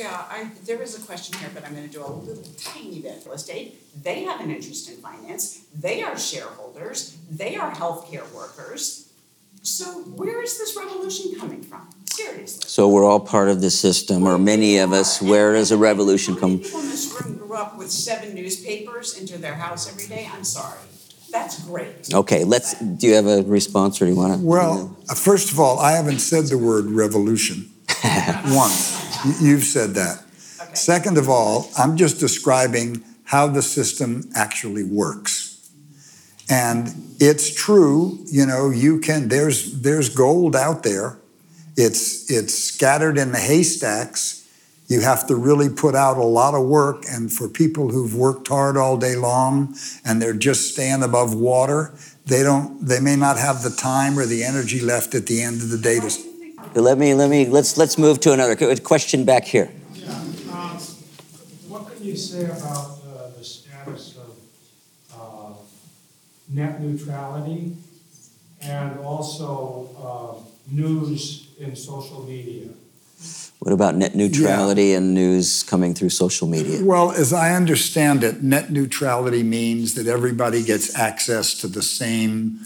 Yeah, 0.01 0.25
I, 0.31 0.51
there 0.65 0.81
is 0.81 0.97
a 0.97 1.03
question 1.05 1.39
here, 1.39 1.51
but 1.53 1.63
I'm 1.63 1.75
gonna 1.75 1.87
do 1.87 2.01
a 2.01 2.09
little 2.09 2.43
tiny 2.57 3.01
bit. 3.01 3.23
Real 3.27 3.35
estate, 3.35 3.85
they 4.03 4.25
have 4.25 4.41
an 4.41 4.51
interest 4.51 4.89
in 4.89 4.97
finance, 4.97 5.61
they 5.79 6.03
are 6.03 6.17
shareholders, 6.19 7.19
they 7.31 7.57
are 7.57 7.71
healthcare 7.71 8.27
workers. 8.33 9.13
So 9.61 9.85
where 10.21 10.43
is 10.43 10.57
this 10.57 10.75
revolution 10.75 11.39
coming 11.39 11.63
from? 11.63 11.91
Seriously. 12.07 12.63
So 12.67 12.89
we're 12.89 13.05
all 13.05 13.21
part 13.21 13.51
of 13.51 13.61
the 13.61 13.69
system, 13.69 14.27
or 14.27 14.39
many 14.39 14.79
of 14.79 14.95
us. 14.95 15.21
Where 15.21 15.53
does 15.53 15.71
a 15.71 15.77
revolution 15.77 16.35
come? 16.35 16.61
People 16.61 16.81
in 16.81 16.89
this 16.89 17.15
room 17.21 17.37
grew 17.37 17.55
up 17.55 17.77
with 17.77 17.91
seven 17.91 18.35
newspapers 18.35 19.19
into 19.19 19.37
their 19.37 19.55
house 19.55 19.87
every 19.87 20.07
day. 20.07 20.31
I'm 20.33 20.45
sorry. 20.45 20.79
That's 21.31 21.63
great. 21.65 22.15
Okay, 22.15 22.45
let's. 22.45 22.79
Do 22.81 23.07
you 23.07 23.15
have 23.17 23.27
a 23.27 23.43
response, 23.43 24.01
or 24.01 24.07
do 24.07 24.13
you 24.13 24.17
want 24.17 24.41
to? 24.41 24.47
Well, 24.47 24.97
uh, 25.11 25.15
first 25.15 25.53
of 25.53 25.61
all, 25.61 25.79
I 25.79 25.93
haven't 25.93 26.21
said 26.21 26.47
the 26.47 26.57
word 26.57 26.87
revolution 26.87 27.71
once. 28.47 29.00
You've 29.41 29.65
said 29.65 29.91
that. 29.95 30.23
Okay. 30.61 30.75
Second 30.75 31.19
of 31.19 31.29
all, 31.29 31.71
I'm 31.77 31.97
just 31.97 32.21
describing 32.21 33.05
how 33.25 33.47
the 33.47 33.63
system 33.63 34.29
actually 34.35 34.85
works. 34.85 35.71
And 36.51 37.15
it's 37.21 37.55
true, 37.55 38.19
you 38.27 38.45
know, 38.45 38.71
you 38.71 38.99
can, 38.99 39.29
there's, 39.29 39.83
there's 39.83 40.09
gold 40.09 40.57
out 40.57 40.83
there. 40.83 41.19
It's, 41.77 42.29
it's 42.31 42.53
scattered 42.53 43.17
in 43.17 43.31
the 43.31 43.39
haystacks. 43.39 44.49
You 44.89 45.03
have 45.03 45.29
to 45.29 45.37
really 45.37 45.69
put 45.69 45.95
out 45.95 46.17
a 46.17 46.25
lot 46.25 46.55
of 46.55 46.67
work. 46.67 47.05
And 47.09 47.33
for 47.33 47.49
people 47.49 47.91
who've 47.91 48.15
worked 48.15 48.49
hard 48.49 48.77
all 48.77 48.97
day 48.97 49.15
long 49.15 49.77
and 50.05 50.21
they're 50.21 50.35
just 50.35 50.73
staying 50.73 51.05
above 51.05 51.33
water, 51.33 51.95
they 52.27 52.43
don't, 52.43 52.85
they 52.85 52.99
may 52.99 53.15
not 53.15 53.39
have 53.39 53.63
the 53.63 53.71
time 53.71 54.19
or 54.19 54.27
the 54.27 54.43
energy 54.43 54.81
left 54.81 55.15
at 55.15 55.27
the 55.27 55.43
end 55.43 55.63
of 55.63 55.71
the 55.71 55.79
day 55.79 56.01
to. 56.01 56.30
Let 56.75 56.99
me, 56.99 57.15
let 57.15 57.29
me, 57.31 57.47
let's, 57.47 57.77
let's 57.77 57.99
move 57.99 58.21
to 58.21 58.33
another 58.33 58.77
question 58.77 59.25
back 59.25 59.45
here. 59.45 59.73
Yeah, 59.95 60.13
um, 60.13 60.79
what 61.69 61.93
can 61.93 62.05
you 62.05 62.17
say 62.17 62.45
about 62.45 63.01
uh, 63.05 63.31
the 63.37 63.45
status 63.45 64.17
of 64.17 64.37
uh, 65.13 65.55
net 66.49 66.81
neutrality 66.81 67.77
and 68.61 68.99
also 69.01 69.91
uh, 69.99 70.51
news 70.71 71.49
in 71.59 71.75
social 71.75 72.23
media? 72.23 72.69
What 73.59 73.73
about 73.73 73.97
net 73.97 74.15
neutrality 74.15 74.95
and 74.95 75.13
news 75.13 75.63
coming 75.63 75.93
through 75.93 76.09
social 76.11 76.49
media? 76.49 76.83
Well, 76.83 77.11
as 77.11 77.33
I 77.33 77.55
understand 77.55 78.25
it, 78.25 78.43
net 78.43 78.71
neutrality 78.71 79.43
means 79.43 79.95
that 79.95 80.07
everybody 80.07 80.63
gets 80.63 80.97
access 80.97 81.53
to 81.61 81.69
the 81.69 81.83
same 81.83 82.59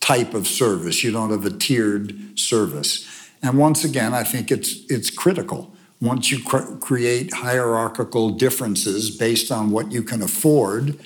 type 0.00 0.32
of 0.32 0.46
service. 0.46 1.04
You 1.04 1.10
don't 1.10 1.30
have 1.30 1.44
a 1.44 1.50
tiered 1.50 2.38
service. 2.38 3.06
And 3.42 3.58
once 3.58 3.84
again, 3.84 4.12
I 4.14 4.22
think 4.22 4.50
it's 4.50 4.84
it's 4.88 5.10
critical. 5.10 5.74
Once 6.00 6.30
you 6.30 6.42
cr- 6.42 6.76
create 6.80 7.32
hierarchical 7.34 8.30
differences 8.30 9.10
based 9.10 9.52
on 9.52 9.70
what 9.70 9.92
you 9.92 10.02
can 10.02 10.22
afford, 10.22 10.98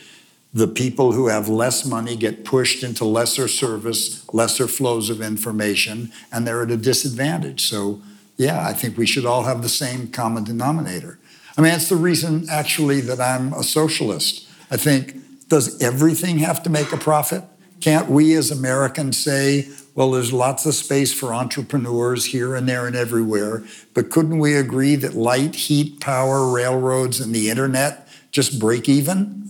the 0.53 0.69
people 0.69 1.13
who 1.13 1.27
have 1.27 1.49
less 1.49 1.85
money 1.85 2.17
get 2.17 2.45
pushed 2.45 2.85
into 2.85 3.05
lesser 3.05 3.49
service, 3.49 4.25
lesser 4.33 4.69
flows 4.69 5.11
of 5.11 5.21
information, 5.21 6.13
and 6.31 6.47
they're 6.47 6.63
at 6.63 6.71
a 6.71 6.77
disadvantage. 6.77 7.69
So 7.69 8.01
yeah, 8.37 8.67
I 8.67 8.73
think 8.73 8.97
we 8.97 9.07
should 9.07 9.27
all 9.27 9.45
have 9.45 9.63
the 9.63 9.69
same 9.69 10.09
common 10.09 10.45
denominator. 10.45 11.19
I 11.57 11.61
mean, 11.61 11.73
that's 11.73 11.89
the 11.89 11.97
reason 11.97 12.47
actually 12.51 13.01
that 13.03 13.21
I'm 13.21 13.53
a 13.53 13.63
socialist. 13.63 14.49
I 14.71 14.77
think, 14.77 15.49
does 15.49 15.81
everything 15.81 16.39
have 16.39 16.63
to 16.65 16.71
make 16.71 16.93
a 16.93 16.97
profit? 16.97 17.45
Can't 17.81 18.09
we 18.09 18.35
as 18.35 18.51
Americans 18.51 19.23
say, 19.23 19.69
well, 19.95 20.11
there's 20.11 20.33
lots 20.33 20.67
of 20.67 20.75
space 20.75 21.13
for 21.13 21.33
entrepreneurs 21.33 22.27
here 22.27 22.57
and 22.57 22.69
there 22.69 22.87
and 22.87 22.97
everywhere, 22.97 23.63
but 23.95 24.11
couldn't 24.11 24.39
we 24.39 24.57
agree 24.57 24.97
that 24.97 25.15
light, 25.15 25.55
heat, 25.55 26.01
power, 26.01 26.51
railroads, 26.51 27.21
and 27.21 27.35
the 27.35 27.49
internet 27.49 28.09
just 28.33 28.59
break 28.59 28.89
even? 28.89 29.49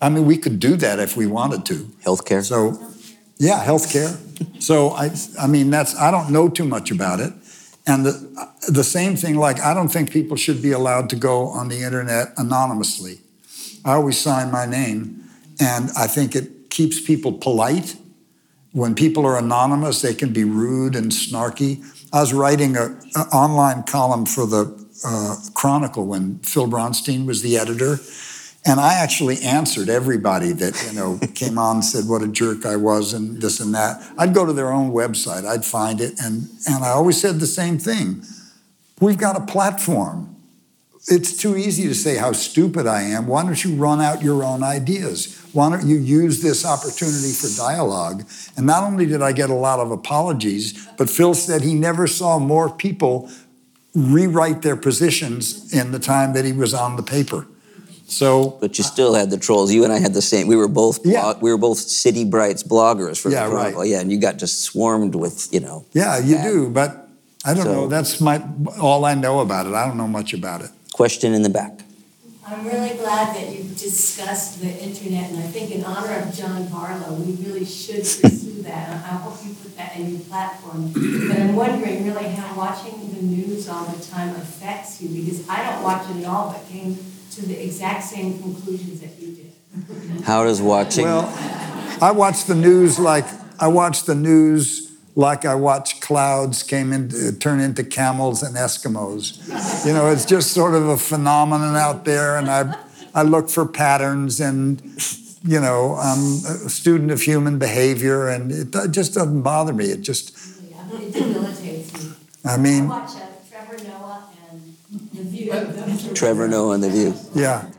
I 0.00 0.10
mean, 0.10 0.26
we 0.26 0.36
could 0.36 0.60
do 0.60 0.76
that 0.76 0.98
if 0.98 1.16
we 1.16 1.26
wanted 1.26 1.64
to. 1.66 1.90
Healthcare? 2.04 2.44
So, 2.44 2.78
yeah, 3.38 3.64
healthcare. 3.64 4.16
So, 4.62 4.90
I, 4.90 5.10
I 5.40 5.46
mean, 5.46 5.70
that's, 5.70 5.96
I 5.96 6.10
don't 6.10 6.30
know 6.30 6.48
too 6.48 6.64
much 6.64 6.90
about 6.90 7.20
it. 7.20 7.32
And 7.86 8.04
the, 8.04 8.52
the 8.68 8.84
same 8.84 9.16
thing, 9.16 9.36
like, 9.36 9.58
I 9.60 9.72
don't 9.72 9.88
think 9.88 10.12
people 10.12 10.36
should 10.36 10.60
be 10.60 10.72
allowed 10.72 11.08
to 11.10 11.16
go 11.16 11.46
on 11.46 11.68
the 11.68 11.82
internet 11.82 12.34
anonymously. 12.36 13.20
I 13.84 13.92
always 13.92 14.18
sign 14.18 14.50
my 14.50 14.66
name, 14.66 15.24
and 15.58 15.90
I 15.96 16.06
think 16.06 16.36
it 16.36 16.68
keeps 16.68 17.00
people 17.00 17.32
polite. 17.32 17.96
When 18.78 18.94
people 18.94 19.26
are 19.26 19.36
anonymous, 19.36 20.02
they 20.02 20.14
can 20.14 20.32
be 20.32 20.44
rude 20.44 20.94
and 20.94 21.10
snarky. 21.10 21.84
I 22.12 22.20
was 22.20 22.32
writing 22.32 22.76
an 22.76 22.96
online 23.32 23.82
column 23.82 24.24
for 24.24 24.46
the 24.46 24.88
uh, 25.04 25.34
Chronicle 25.52 26.06
when 26.06 26.38
Phil 26.38 26.68
Bronstein 26.68 27.26
was 27.26 27.42
the 27.42 27.58
editor, 27.58 27.98
and 28.64 28.78
I 28.78 28.94
actually 28.94 29.42
answered 29.42 29.88
everybody 29.88 30.52
that 30.52 30.80
you 30.86 30.92
know 30.92 31.18
came 31.34 31.58
on 31.58 31.76
and 31.76 31.84
said 31.84 32.04
what 32.06 32.22
a 32.22 32.28
jerk 32.28 32.64
I 32.64 32.76
was 32.76 33.12
and 33.12 33.42
this 33.42 33.58
and 33.58 33.74
that. 33.74 34.00
I'd 34.16 34.32
go 34.32 34.46
to 34.46 34.52
their 34.52 34.72
own 34.72 34.92
website, 34.92 35.44
I'd 35.44 35.64
find 35.64 36.00
it, 36.00 36.14
and 36.20 36.48
and 36.68 36.84
I 36.84 36.90
always 36.90 37.20
said 37.20 37.40
the 37.40 37.48
same 37.48 37.78
thing. 37.78 38.22
We've 39.00 39.18
got 39.18 39.34
a 39.36 39.44
platform. 39.44 40.36
It's 41.10 41.36
too 41.36 41.56
easy 41.56 41.88
to 41.88 41.94
say 41.94 42.16
how 42.16 42.32
stupid 42.32 42.86
I 42.86 43.02
am. 43.02 43.26
Why 43.26 43.42
don't 43.42 43.62
you 43.64 43.74
run 43.74 44.00
out 44.00 44.22
your 44.22 44.44
own 44.44 44.62
ideas? 44.62 45.34
Why 45.52 45.70
don't 45.70 45.86
you 45.86 45.96
use 45.96 46.42
this 46.42 46.64
opportunity 46.66 47.32
for 47.32 47.48
dialogue? 47.56 48.24
And 48.56 48.66
not 48.66 48.82
only 48.84 49.06
did 49.06 49.22
I 49.22 49.32
get 49.32 49.48
a 49.50 49.54
lot 49.54 49.80
of 49.80 49.90
apologies, 49.90 50.86
but 50.98 51.08
Phil 51.08 51.34
said 51.34 51.62
he 51.62 51.74
never 51.74 52.06
saw 52.06 52.38
more 52.38 52.68
people 52.70 53.30
rewrite 53.94 54.62
their 54.62 54.76
positions 54.76 55.72
in 55.72 55.92
the 55.92 55.98
time 55.98 56.34
that 56.34 56.44
he 56.44 56.52
was 56.52 56.74
on 56.74 56.96
the 56.96 57.02
paper. 57.02 57.46
So, 58.06 58.56
but 58.60 58.78
you 58.78 58.84
still 58.84 59.14
had 59.14 59.30
the 59.30 59.36
trolls. 59.38 59.72
You 59.72 59.84
and 59.84 59.92
I 59.92 59.98
had 59.98 60.14
the 60.14 60.22
same. 60.22 60.46
We 60.46 60.56
were 60.56 60.68
both 60.68 61.00
Yeah. 61.04 61.34
we 61.40 61.50
were 61.50 61.58
both 61.58 61.78
City 61.78 62.24
Brights 62.24 62.62
bloggers 62.62 63.18
for 63.18 63.30
Yeah, 63.30 63.44
the 63.44 63.50
Chronicle. 63.50 63.80
right. 63.82 63.90
Yeah, 63.90 64.00
and 64.00 64.10
you 64.10 64.18
got 64.18 64.38
just 64.38 64.62
swarmed 64.62 65.14
with 65.14 65.48
you 65.52 65.60
know. 65.60 65.84
yeah, 65.92 66.18
you 66.18 66.38
do, 66.42 66.70
but 66.70 67.08
I 67.44 67.52
don't 67.54 67.64
So- 67.64 67.72
know. 67.74 67.88
That's 67.88 68.20
my 68.20 68.42
all 68.80 69.04
I 69.04 69.14
know 69.14 69.40
about 69.40 69.66
it. 69.66 69.74
I 69.74 69.86
don't 69.86 69.96
know 69.98 70.08
much 70.08 70.32
about 70.32 70.62
it. 70.62 70.70
Question 70.98 71.32
in 71.32 71.42
the 71.42 71.48
back. 71.48 71.78
I'm 72.44 72.66
really 72.66 72.96
glad 72.96 73.36
that 73.36 73.54
you 73.54 73.62
discussed 73.62 74.60
the 74.60 74.82
internet, 74.82 75.30
and 75.30 75.38
I 75.38 75.42
think 75.42 75.70
in 75.70 75.84
honor 75.84 76.18
of 76.18 76.34
John 76.34 76.66
Barlow, 76.66 77.14
we 77.14 77.34
really 77.34 77.64
should 77.64 77.98
pursue 78.00 78.62
that. 78.62 78.88
And 78.88 78.94
I 79.04 79.16
hope 79.22 79.38
you 79.46 79.54
put 79.54 79.76
that 79.76 79.94
in 79.96 80.10
your 80.10 80.18
platform. 80.22 80.90
But 80.92 81.38
I'm 81.38 81.54
wondering 81.54 82.04
really 82.04 82.30
how 82.30 82.52
watching 82.56 83.14
the 83.14 83.22
news 83.22 83.68
all 83.68 83.84
the 83.84 84.04
time 84.06 84.34
affects 84.34 85.00
you, 85.00 85.10
because 85.10 85.48
I 85.48 85.70
don't 85.70 85.84
watch 85.84 86.10
it 86.10 86.16
at 86.16 86.24
all, 86.24 86.50
but 86.50 86.68
came 86.68 86.98
to 87.30 87.46
the 87.46 87.64
exact 87.64 88.02
same 88.02 88.42
conclusions 88.42 89.00
that 89.00 89.20
you 89.20 89.36
did. 89.36 90.24
How 90.24 90.42
does 90.42 90.60
watching? 90.60 91.04
Well, 91.04 91.32
I 92.02 92.10
watch 92.10 92.46
the 92.46 92.56
news 92.56 92.98
like 92.98 93.26
I 93.60 93.68
watch 93.68 94.02
the 94.02 94.16
news 94.16 94.87
like 95.16 95.44
I 95.44 95.54
watch 95.54 96.00
clouds 96.00 96.62
came 96.62 96.92
in 96.92 97.10
uh, 97.12 97.32
turn 97.40 97.60
into 97.60 97.82
camels 97.84 98.42
and 98.42 98.56
Eskimos. 98.56 99.38
You 99.86 99.92
know, 99.92 100.08
it's 100.10 100.24
just 100.24 100.52
sort 100.52 100.74
of 100.74 100.88
a 100.88 100.96
phenomenon 100.96 101.76
out 101.76 102.04
there, 102.04 102.36
and 102.36 102.48
I 102.50 102.76
I 103.14 103.22
look 103.22 103.48
for 103.50 103.66
patterns 103.66 104.40
and. 104.40 104.82
You 105.44 105.60
know, 105.60 105.94
I'm 105.94 106.18
a 106.18 106.68
student 106.68 107.12
of 107.12 107.22
human 107.22 107.58
behavior, 107.60 108.26
and 108.28 108.50
it 108.50 108.72
do- 108.72 108.88
just 108.88 109.14
doesn't 109.14 109.42
bother 109.42 109.72
me. 109.72 109.84
It 109.86 110.00
just, 110.02 110.36
Yeah, 110.68 110.98
It 110.98 111.12
debilitates 111.12 111.92
me. 111.94 112.10
I 112.44 112.54
I 112.54 112.56
mean, 112.56 112.88
watch 112.88 113.12
uh, 113.14 113.20
Trevor 113.48 113.84
Noah 113.84 114.26
and 114.50 114.76
The 115.12 115.22
View. 115.22 116.12
Trevor 116.14 116.48
Noah 116.48 116.74
and 116.74 116.82
the 116.82 116.90
View. 116.90 117.14
yeah. 117.36 117.70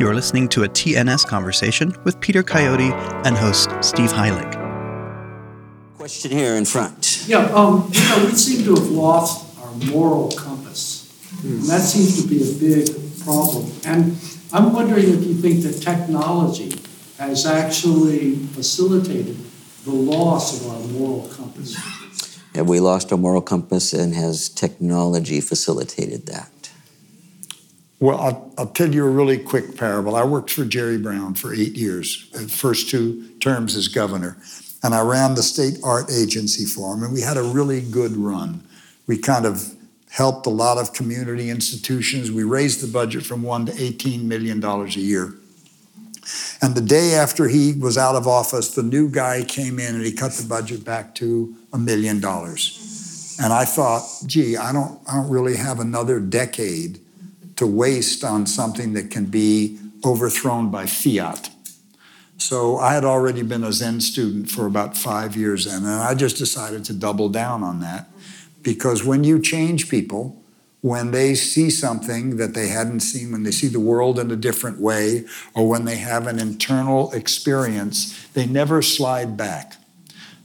You're 0.00 0.14
listening 0.14 0.48
to 0.48 0.64
a 0.64 0.68
TNS 0.68 1.26
conversation 1.26 1.94
with 2.04 2.18
Peter 2.18 2.42
Coyote 2.42 2.90
and 3.26 3.36
host 3.36 3.68
Steve 3.82 4.10
Heilig. 4.10 4.63
Question 6.04 6.32
here 6.32 6.56
in 6.56 6.66
front. 6.66 7.24
Yeah, 7.26 7.46
um, 7.54 7.90
you 7.90 8.00
know, 8.10 8.26
we 8.26 8.32
seem 8.32 8.62
to 8.66 8.74
have 8.74 8.90
lost 8.90 9.58
our 9.58 9.72
moral 9.90 10.30
compass. 10.32 11.10
And 11.42 11.62
that 11.62 11.80
seems 11.80 12.22
to 12.22 12.28
be 12.28 12.42
a 12.42 12.52
big 12.60 12.94
problem. 13.24 13.72
And 13.86 14.14
I'm 14.52 14.74
wondering 14.74 15.04
if 15.04 15.24
you 15.24 15.32
think 15.32 15.62
that 15.62 15.80
technology 15.80 16.78
has 17.16 17.46
actually 17.46 18.36
facilitated 18.36 19.38
the 19.86 19.92
loss 19.92 20.60
of 20.60 20.70
our 20.72 20.80
moral 20.88 21.26
compass. 21.28 21.74
Have 22.54 22.68
we 22.68 22.80
lost 22.80 23.10
our 23.10 23.16
moral 23.16 23.40
compass, 23.40 23.94
and 23.94 24.14
has 24.14 24.50
technology 24.50 25.40
facilitated 25.40 26.26
that? 26.26 26.70
Well, 27.98 28.20
I'll, 28.20 28.52
I'll 28.58 28.66
tell 28.66 28.94
you 28.94 29.06
a 29.06 29.08
really 29.08 29.38
quick 29.38 29.78
parable. 29.78 30.16
I 30.16 30.24
worked 30.24 30.50
for 30.50 30.66
Jerry 30.66 30.98
Brown 30.98 31.32
for 31.34 31.54
eight 31.54 31.76
years, 31.76 32.28
the 32.32 32.46
first 32.46 32.90
two 32.90 33.26
terms 33.38 33.74
as 33.74 33.88
governor. 33.88 34.36
And 34.84 34.94
I 34.94 35.00
ran 35.00 35.34
the 35.34 35.42
state 35.42 35.78
art 35.82 36.10
agency 36.12 36.66
for 36.66 36.94
him, 36.94 37.02
and 37.02 37.12
we 37.12 37.22
had 37.22 37.38
a 37.38 37.42
really 37.42 37.80
good 37.80 38.16
run. 38.16 38.62
We 39.06 39.16
kind 39.16 39.46
of 39.46 39.74
helped 40.10 40.46
a 40.46 40.50
lot 40.50 40.78
of 40.78 40.92
community 40.92 41.48
institutions. 41.50 42.30
We 42.30 42.44
raised 42.44 42.82
the 42.82 42.92
budget 42.92 43.24
from 43.24 43.42
one 43.42 43.64
to 43.66 43.82
18 43.82 44.28
million 44.28 44.60
dollars 44.60 44.94
a 44.96 45.00
year. 45.00 45.34
And 46.62 46.74
the 46.74 46.80
day 46.80 47.14
after 47.14 47.48
he 47.48 47.72
was 47.72 47.98
out 47.98 48.14
of 48.14 48.26
office, 48.26 48.74
the 48.74 48.82
new 48.82 49.08
guy 49.08 49.42
came 49.42 49.78
in 49.78 49.94
and 49.94 50.04
he 50.04 50.12
cut 50.12 50.32
the 50.32 50.46
budget 50.46 50.84
back 50.84 51.14
to 51.16 51.54
a 51.72 51.78
million 51.78 52.20
dollars. 52.20 53.36
And 53.42 53.52
I 53.52 53.64
thought, 53.64 54.06
gee, 54.26 54.56
I 54.56 54.72
don't, 54.72 55.00
I 55.08 55.16
don't 55.16 55.30
really 55.30 55.56
have 55.56 55.80
another 55.80 56.20
decade 56.20 57.00
to 57.56 57.66
waste 57.66 58.22
on 58.22 58.46
something 58.46 58.92
that 58.92 59.10
can 59.10 59.26
be 59.26 59.78
overthrown 60.04 60.70
by 60.70 60.86
fiat. 60.86 61.50
So 62.36 62.78
I 62.78 62.94
had 62.94 63.04
already 63.04 63.42
been 63.42 63.64
a 63.64 63.72
Zen 63.72 64.00
student 64.00 64.50
for 64.50 64.66
about 64.66 64.96
five 64.96 65.36
years 65.36 65.64
then, 65.66 65.84
and 65.84 66.02
I 66.02 66.14
just 66.14 66.36
decided 66.36 66.84
to 66.86 66.92
double 66.92 67.28
down 67.28 67.62
on 67.62 67.80
that. 67.80 68.08
Because 68.62 69.04
when 69.04 69.24
you 69.24 69.40
change 69.40 69.88
people, 69.88 70.42
when 70.80 71.12
they 71.12 71.34
see 71.34 71.70
something 71.70 72.36
that 72.36 72.52
they 72.52 72.68
hadn't 72.68 73.00
seen, 73.00 73.32
when 73.32 73.42
they 73.42 73.50
see 73.50 73.68
the 73.68 73.80
world 73.80 74.18
in 74.18 74.30
a 74.30 74.36
different 74.36 74.80
way, 74.80 75.24
or 75.54 75.68
when 75.68 75.84
they 75.84 75.96
have 75.96 76.26
an 76.26 76.38
internal 76.38 77.10
experience, 77.12 78.26
they 78.34 78.46
never 78.46 78.82
slide 78.82 79.36
back. 79.36 79.76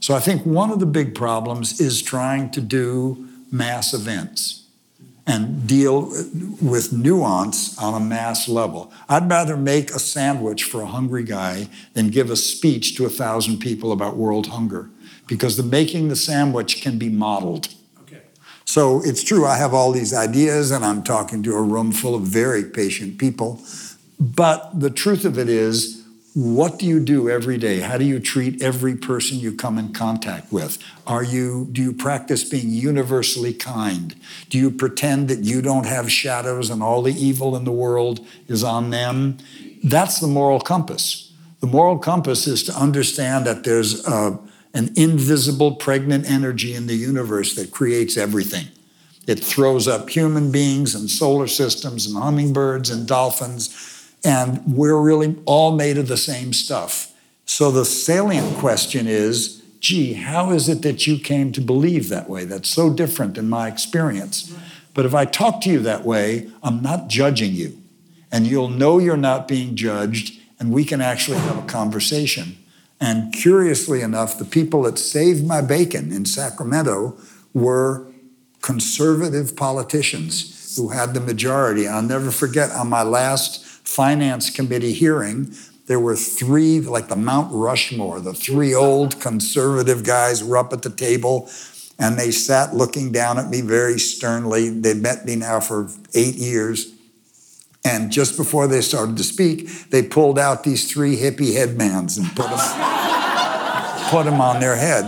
So 0.00 0.14
I 0.14 0.20
think 0.20 0.46
one 0.46 0.70
of 0.70 0.80
the 0.80 0.86
big 0.86 1.14
problems 1.14 1.78
is 1.78 2.00
trying 2.00 2.50
to 2.52 2.60
do 2.62 3.28
mass 3.50 3.92
events. 3.92 4.59
And 5.30 5.66
deal 5.66 6.12
with 6.60 6.92
nuance 6.92 7.78
on 7.78 7.94
a 7.94 8.04
mass 8.04 8.48
level. 8.48 8.92
I'd 9.08 9.30
rather 9.30 9.56
make 9.56 9.90
a 9.90 10.00
sandwich 10.00 10.64
for 10.64 10.82
a 10.82 10.86
hungry 10.86 11.22
guy 11.22 11.68
than 11.94 12.08
give 12.08 12.30
a 12.30 12.36
speech 12.36 12.96
to 12.96 13.06
a 13.06 13.08
thousand 13.08 13.60
people 13.60 13.92
about 13.92 14.16
world 14.16 14.48
hunger 14.48 14.90
because 15.28 15.56
the 15.56 15.62
making 15.62 16.08
the 16.08 16.16
sandwich 16.16 16.82
can 16.82 16.98
be 16.98 17.08
modeled. 17.08 17.68
Okay. 18.02 18.22
So 18.64 19.00
it's 19.04 19.22
true, 19.22 19.46
I 19.46 19.56
have 19.56 19.72
all 19.72 19.92
these 19.92 20.12
ideas 20.12 20.72
and 20.72 20.84
I'm 20.84 21.04
talking 21.04 21.44
to 21.44 21.54
a 21.54 21.62
room 21.62 21.92
full 21.92 22.16
of 22.16 22.22
very 22.22 22.64
patient 22.64 23.18
people. 23.18 23.62
But 24.18 24.80
the 24.80 24.90
truth 24.90 25.24
of 25.24 25.38
it 25.38 25.48
is, 25.48 25.99
what 26.34 26.78
do 26.78 26.86
you 26.86 27.00
do 27.00 27.28
every 27.28 27.58
day? 27.58 27.80
How 27.80 27.98
do 27.98 28.04
you 28.04 28.20
treat 28.20 28.62
every 28.62 28.94
person 28.94 29.38
you 29.38 29.52
come 29.52 29.78
in 29.78 29.92
contact 29.92 30.52
with? 30.52 30.78
Are 31.06 31.24
you 31.24 31.68
do 31.72 31.82
you 31.82 31.92
practice 31.92 32.48
being 32.48 32.70
universally 32.70 33.52
kind? 33.52 34.14
Do 34.48 34.56
you 34.56 34.70
pretend 34.70 35.28
that 35.28 35.40
you 35.40 35.60
don't 35.60 35.86
have 35.86 36.10
shadows 36.10 36.70
and 36.70 36.82
all 36.82 37.02
the 37.02 37.14
evil 37.14 37.56
in 37.56 37.64
the 37.64 37.72
world 37.72 38.24
is 38.46 38.62
on 38.62 38.90
them? 38.90 39.38
That's 39.82 40.20
the 40.20 40.28
moral 40.28 40.60
compass. 40.60 41.32
The 41.58 41.66
moral 41.66 41.98
compass 41.98 42.46
is 42.46 42.62
to 42.64 42.72
understand 42.74 43.44
that 43.46 43.64
there's 43.64 44.06
a, 44.06 44.38
an 44.72 44.92
invisible 44.96 45.74
pregnant 45.74 46.30
energy 46.30 46.74
in 46.74 46.86
the 46.86 46.94
universe 46.94 47.54
that 47.56 47.72
creates 47.72 48.16
everything. 48.16 48.68
It 49.26 49.40
throws 49.40 49.88
up 49.88 50.08
human 50.08 50.52
beings 50.52 50.94
and 50.94 51.10
solar 51.10 51.48
systems 51.48 52.06
and 52.06 52.16
hummingbirds 52.16 52.88
and 52.88 53.06
dolphins 53.06 53.99
and 54.24 54.62
we're 54.66 55.00
really 55.00 55.36
all 55.46 55.72
made 55.72 55.98
of 55.98 56.08
the 56.08 56.16
same 56.16 56.52
stuff. 56.52 57.12
So 57.44 57.70
the 57.70 57.84
salient 57.84 58.58
question 58.58 59.06
is 59.06 59.60
gee, 59.80 60.12
how 60.12 60.52
is 60.52 60.68
it 60.68 60.82
that 60.82 61.06
you 61.06 61.18
came 61.18 61.52
to 61.52 61.60
believe 61.60 62.10
that 62.10 62.28
way? 62.28 62.44
That's 62.44 62.68
so 62.68 62.92
different 62.92 63.38
in 63.38 63.48
my 63.48 63.66
experience. 63.66 64.54
But 64.92 65.06
if 65.06 65.14
I 65.14 65.24
talk 65.24 65.62
to 65.62 65.70
you 65.70 65.80
that 65.80 66.04
way, 66.04 66.50
I'm 66.62 66.82
not 66.82 67.08
judging 67.08 67.54
you. 67.54 67.78
And 68.30 68.46
you'll 68.46 68.68
know 68.68 68.98
you're 68.98 69.16
not 69.16 69.48
being 69.48 69.74
judged, 69.74 70.38
and 70.60 70.72
we 70.72 70.84
can 70.84 71.00
actually 71.00 71.38
have 71.38 71.58
a 71.58 71.66
conversation. 71.66 72.58
And 73.00 73.32
curiously 73.32 74.02
enough, 74.02 74.38
the 74.38 74.44
people 74.44 74.82
that 74.82 74.98
saved 74.98 75.46
my 75.46 75.62
bacon 75.62 76.12
in 76.12 76.26
Sacramento 76.26 77.16
were 77.54 78.06
conservative 78.60 79.56
politicians 79.56 80.76
who 80.76 80.90
had 80.90 81.14
the 81.14 81.20
majority. 81.20 81.88
I'll 81.88 82.02
never 82.02 82.30
forget 82.30 82.70
on 82.70 82.88
my 82.88 83.02
last 83.02 83.64
finance 83.90 84.50
committee 84.50 84.92
hearing, 84.92 85.52
there 85.86 85.98
were 85.98 86.14
three, 86.14 86.80
like 86.80 87.08
the 87.08 87.16
Mount 87.16 87.52
Rushmore, 87.52 88.20
the 88.20 88.32
three 88.32 88.72
old 88.72 89.20
conservative 89.20 90.04
guys 90.04 90.44
were 90.44 90.56
up 90.56 90.72
at 90.72 90.82
the 90.82 90.90
table 90.90 91.50
and 91.98 92.16
they 92.16 92.30
sat 92.30 92.72
looking 92.72 93.10
down 93.10 93.38
at 93.38 93.50
me 93.50 93.60
very 93.60 93.98
sternly. 93.98 94.68
They'd 94.68 94.96
met 94.96 95.26
me 95.26 95.36
now 95.36 95.58
for 95.58 95.90
eight 96.14 96.36
years. 96.36 96.94
And 97.84 98.12
just 98.12 98.36
before 98.36 98.68
they 98.68 98.80
started 98.80 99.16
to 99.16 99.24
speak, 99.24 99.90
they 99.90 100.02
pulled 100.02 100.38
out 100.38 100.62
these 100.62 100.90
three 100.90 101.16
hippie 101.16 101.54
headbands 101.54 102.16
and 102.16 102.28
put 102.28 102.48
them, 102.48 104.10
put 104.10 104.24
them 104.24 104.40
on 104.40 104.60
their 104.60 104.76
head. 104.76 105.04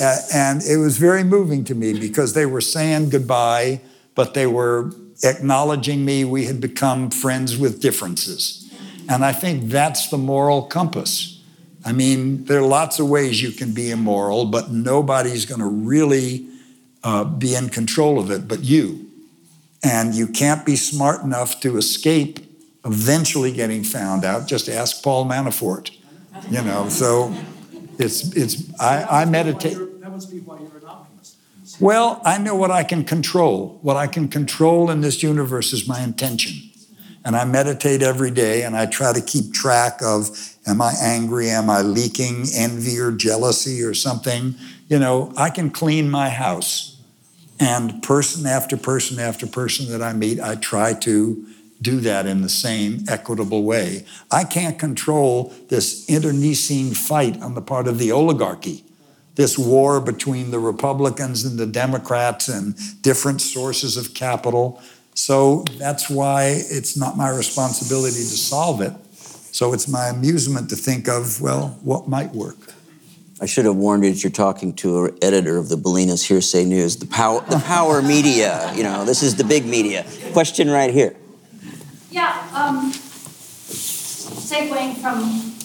Uh, 0.00 0.16
and 0.32 0.62
it 0.62 0.78
was 0.78 0.96
very 0.96 1.22
moving 1.22 1.64
to 1.64 1.74
me 1.74 1.98
because 2.00 2.32
they 2.32 2.46
were 2.46 2.62
saying 2.62 3.10
goodbye, 3.10 3.82
but 4.14 4.32
they 4.32 4.46
were 4.46 4.92
acknowledging 5.22 6.04
me. 6.04 6.24
We 6.24 6.46
had 6.46 6.60
become 6.60 7.10
friends 7.10 7.56
with 7.56 7.80
differences. 7.80 8.70
And 9.08 9.24
I 9.24 9.32
think 9.32 9.70
that's 9.70 10.08
the 10.08 10.18
moral 10.18 10.62
compass. 10.62 11.42
I 11.84 11.92
mean, 11.92 12.44
there 12.44 12.58
are 12.58 12.66
lots 12.66 13.00
of 13.00 13.08
ways 13.08 13.42
you 13.42 13.52
can 13.52 13.72
be 13.72 13.90
immoral, 13.90 14.44
but 14.44 14.70
nobody's 14.70 15.46
going 15.46 15.60
to 15.60 15.66
really 15.66 16.46
uh, 17.02 17.24
be 17.24 17.54
in 17.54 17.70
control 17.70 18.18
of 18.18 18.30
it 18.30 18.46
but 18.46 18.62
you. 18.62 19.06
And 19.82 20.14
you 20.14 20.26
can't 20.26 20.66
be 20.66 20.76
smart 20.76 21.22
enough 21.22 21.60
to 21.60 21.78
escape 21.78 22.38
eventually 22.84 23.52
getting 23.52 23.82
found 23.82 24.24
out. 24.24 24.46
Just 24.46 24.68
ask 24.68 25.02
Paul 25.02 25.26
Manafort. 25.26 25.90
You 26.50 26.62
know, 26.62 26.88
so 26.88 27.34
it's 27.98 28.34
it's 28.36 28.78
I, 28.80 29.22
I 29.22 29.24
meditate. 29.24 29.76
That 30.00 30.10
must 30.10 30.30
be 30.30 30.38
why 30.40 30.58
you're 30.58 30.66
an 30.66 30.79
optimist. 30.79 30.79
Well, 31.80 32.20
I 32.26 32.36
know 32.36 32.54
what 32.54 32.70
I 32.70 32.84
can 32.84 33.04
control. 33.04 33.78
What 33.80 33.96
I 33.96 34.06
can 34.06 34.28
control 34.28 34.90
in 34.90 35.00
this 35.00 35.22
universe 35.22 35.72
is 35.72 35.88
my 35.88 36.02
intention. 36.02 36.70
And 37.24 37.34
I 37.34 37.46
meditate 37.46 38.02
every 38.02 38.30
day 38.30 38.64
and 38.64 38.76
I 38.76 38.84
try 38.84 39.14
to 39.14 39.20
keep 39.22 39.54
track 39.54 40.00
of 40.02 40.28
am 40.66 40.82
I 40.82 40.92
angry? 41.00 41.48
Am 41.48 41.70
I 41.70 41.80
leaking 41.80 42.44
envy 42.54 42.98
or 42.98 43.10
jealousy 43.10 43.82
or 43.82 43.94
something? 43.94 44.56
You 44.88 44.98
know, 44.98 45.32
I 45.38 45.48
can 45.48 45.70
clean 45.70 46.10
my 46.10 46.28
house. 46.28 47.00
And 47.58 48.02
person 48.02 48.46
after 48.46 48.76
person 48.76 49.18
after 49.18 49.46
person 49.46 49.90
that 49.90 50.02
I 50.02 50.12
meet, 50.12 50.38
I 50.38 50.56
try 50.56 50.92
to 50.94 51.46
do 51.80 52.00
that 52.00 52.26
in 52.26 52.42
the 52.42 52.48
same 52.50 53.04
equitable 53.08 53.64
way. 53.64 54.04
I 54.30 54.44
can't 54.44 54.78
control 54.78 55.54
this 55.68 56.08
internecine 56.10 56.92
fight 56.92 57.40
on 57.40 57.54
the 57.54 57.62
part 57.62 57.88
of 57.88 57.98
the 57.98 58.12
oligarchy 58.12 58.84
this 59.40 59.58
war 59.58 60.02
between 60.02 60.50
the 60.50 60.58
Republicans 60.58 61.46
and 61.46 61.58
the 61.58 61.64
Democrats 61.64 62.46
and 62.46 62.74
different 63.00 63.40
sources 63.40 63.96
of 63.96 64.12
capital. 64.12 64.82
So 65.14 65.64
that's 65.78 66.10
why 66.10 66.42
it's 66.68 66.94
not 66.94 67.16
my 67.16 67.30
responsibility 67.30 68.18
to 68.18 68.36
solve 68.36 68.82
it. 68.82 68.92
So 69.52 69.72
it's 69.72 69.88
my 69.88 70.08
amusement 70.08 70.68
to 70.68 70.76
think 70.76 71.08
of, 71.08 71.40
well, 71.40 71.78
what 71.82 72.06
might 72.06 72.32
work. 72.34 72.74
I 73.40 73.46
should 73.46 73.64
have 73.64 73.76
warned 73.76 74.04
you 74.04 74.12
that 74.12 74.22
you're 74.22 74.30
talking 74.30 74.74
to 74.74 75.06
an 75.06 75.18
editor 75.22 75.56
of 75.56 75.70
the 75.70 75.76
Bolinas 75.76 76.22
Hearsay 76.22 76.66
News, 76.66 76.98
the 76.98 77.06
power, 77.06 77.40
the 77.48 77.60
power 77.60 78.02
media. 78.02 78.70
You 78.76 78.82
know, 78.82 79.06
this 79.06 79.22
is 79.22 79.36
the 79.36 79.44
big 79.44 79.64
media. 79.64 80.04
Question 80.34 80.68
right 80.68 80.92
here. 80.92 81.16
Yeah, 82.10 82.46
um, 82.52 82.92
segueing 84.52 84.96
from 84.98 85.56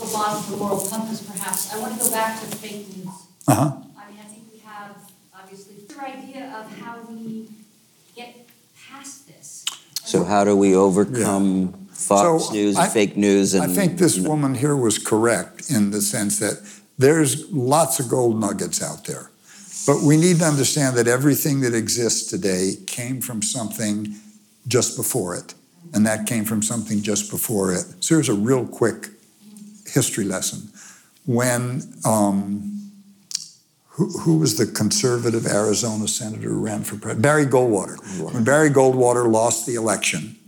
the 0.00 0.12
laws 0.12 0.44
of 0.44 0.50
the 0.50 0.56
moral 0.56 0.80
compass, 0.80 1.20
perhaps, 1.22 1.72
I 1.72 1.78
want 1.78 1.94
to 1.94 2.00
go 2.00 2.10
back 2.10 2.40
to 2.40 2.46
fake 2.56 2.88
news. 2.96 3.19
Uh-huh. 3.50 3.60
I 3.62 4.10
mean, 4.10 4.18
I 4.20 4.28
think 4.28 4.44
we 4.52 4.58
have, 4.60 4.96
obviously, 5.34 5.74
your 5.88 6.04
idea 6.06 6.54
of 6.56 6.78
how 6.78 7.00
we 7.10 7.48
get 8.14 8.46
past 8.88 9.26
this. 9.26 9.64
So 10.04 10.24
how 10.24 10.44
do 10.44 10.56
we 10.56 10.74
overcome 10.74 11.72
Fox 11.92 12.46
So 12.46 12.52
News 12.52 12.76
I- 12.76 12.88
fake 12.88 13.16
news? 13.16 13.54
And 13.54 13.64
I 13.64 13.66
think 13.74 13.98
this 13.98 14.16
you 14.16 14.22
know, 14.22 14.30
woman 14.30 14.54
here 14.54 14.76
was 14.76 14.98
correct 14.98 15.70
in 15.70 15.90
the 15.90 16.00
sense 16.00 16.38
that 16.38 16.60
there's 16.98 17.50
lots 17.50 17.98
of 18.00 18.08
gold 18.08 18.38
nuggets 18.40 18.82
out 18.82 19.04
there. 19.06 19.30
But 19.86 20.02
we 20.02 20.16
need 20.16 20.38
to 20.40 20.44
understand 20.44 20.96
that 20.96 21.08
everything 21.08 21.60
that 21.62 21.74
exists 21.74 22.28
today 22.30 22.74
came 22.86 23.20
from 23.20 23.42
something 23.42 24.14
just 24.68 24.96
before 24.96 25.34
it. 25.34 25.54
And 25.94 26.06
that 26.06 26.26
came 26.26 26.44
from 26.44 26.62
something 26.62 27.02
just 27.02 27.30
before 27.30 27.72
it. 27.72 27.84
So 28.00 28.14
here's 28.14 28.28
a 28.28 28.34
real 28.34 28.66
quick 28.66 29.08
history 29.86 30.24
lesson. 30.24 30.68
When, 31.24 31.82
um, 32.04 32.79
who, 34.00 34.08
who 34.20 34.38
was 34.38 34.56
the 34.56 34.64
conservative 34.64 35.46
Arizona 35.46 36.08
senator 36.08 36.48
who 36.48 36.64
ran 36.64 36.84
for 36.84 36.96
president? 36.96 37.22
Barry 37.22 37.44
Goldwater. 37.44 37.98
When 38.32 38.44
Barry 38.44 38.70
Goldwater 38.70 39.30
lost 39.30 39.66
the 39.66 39.74
election, 39.74 40.38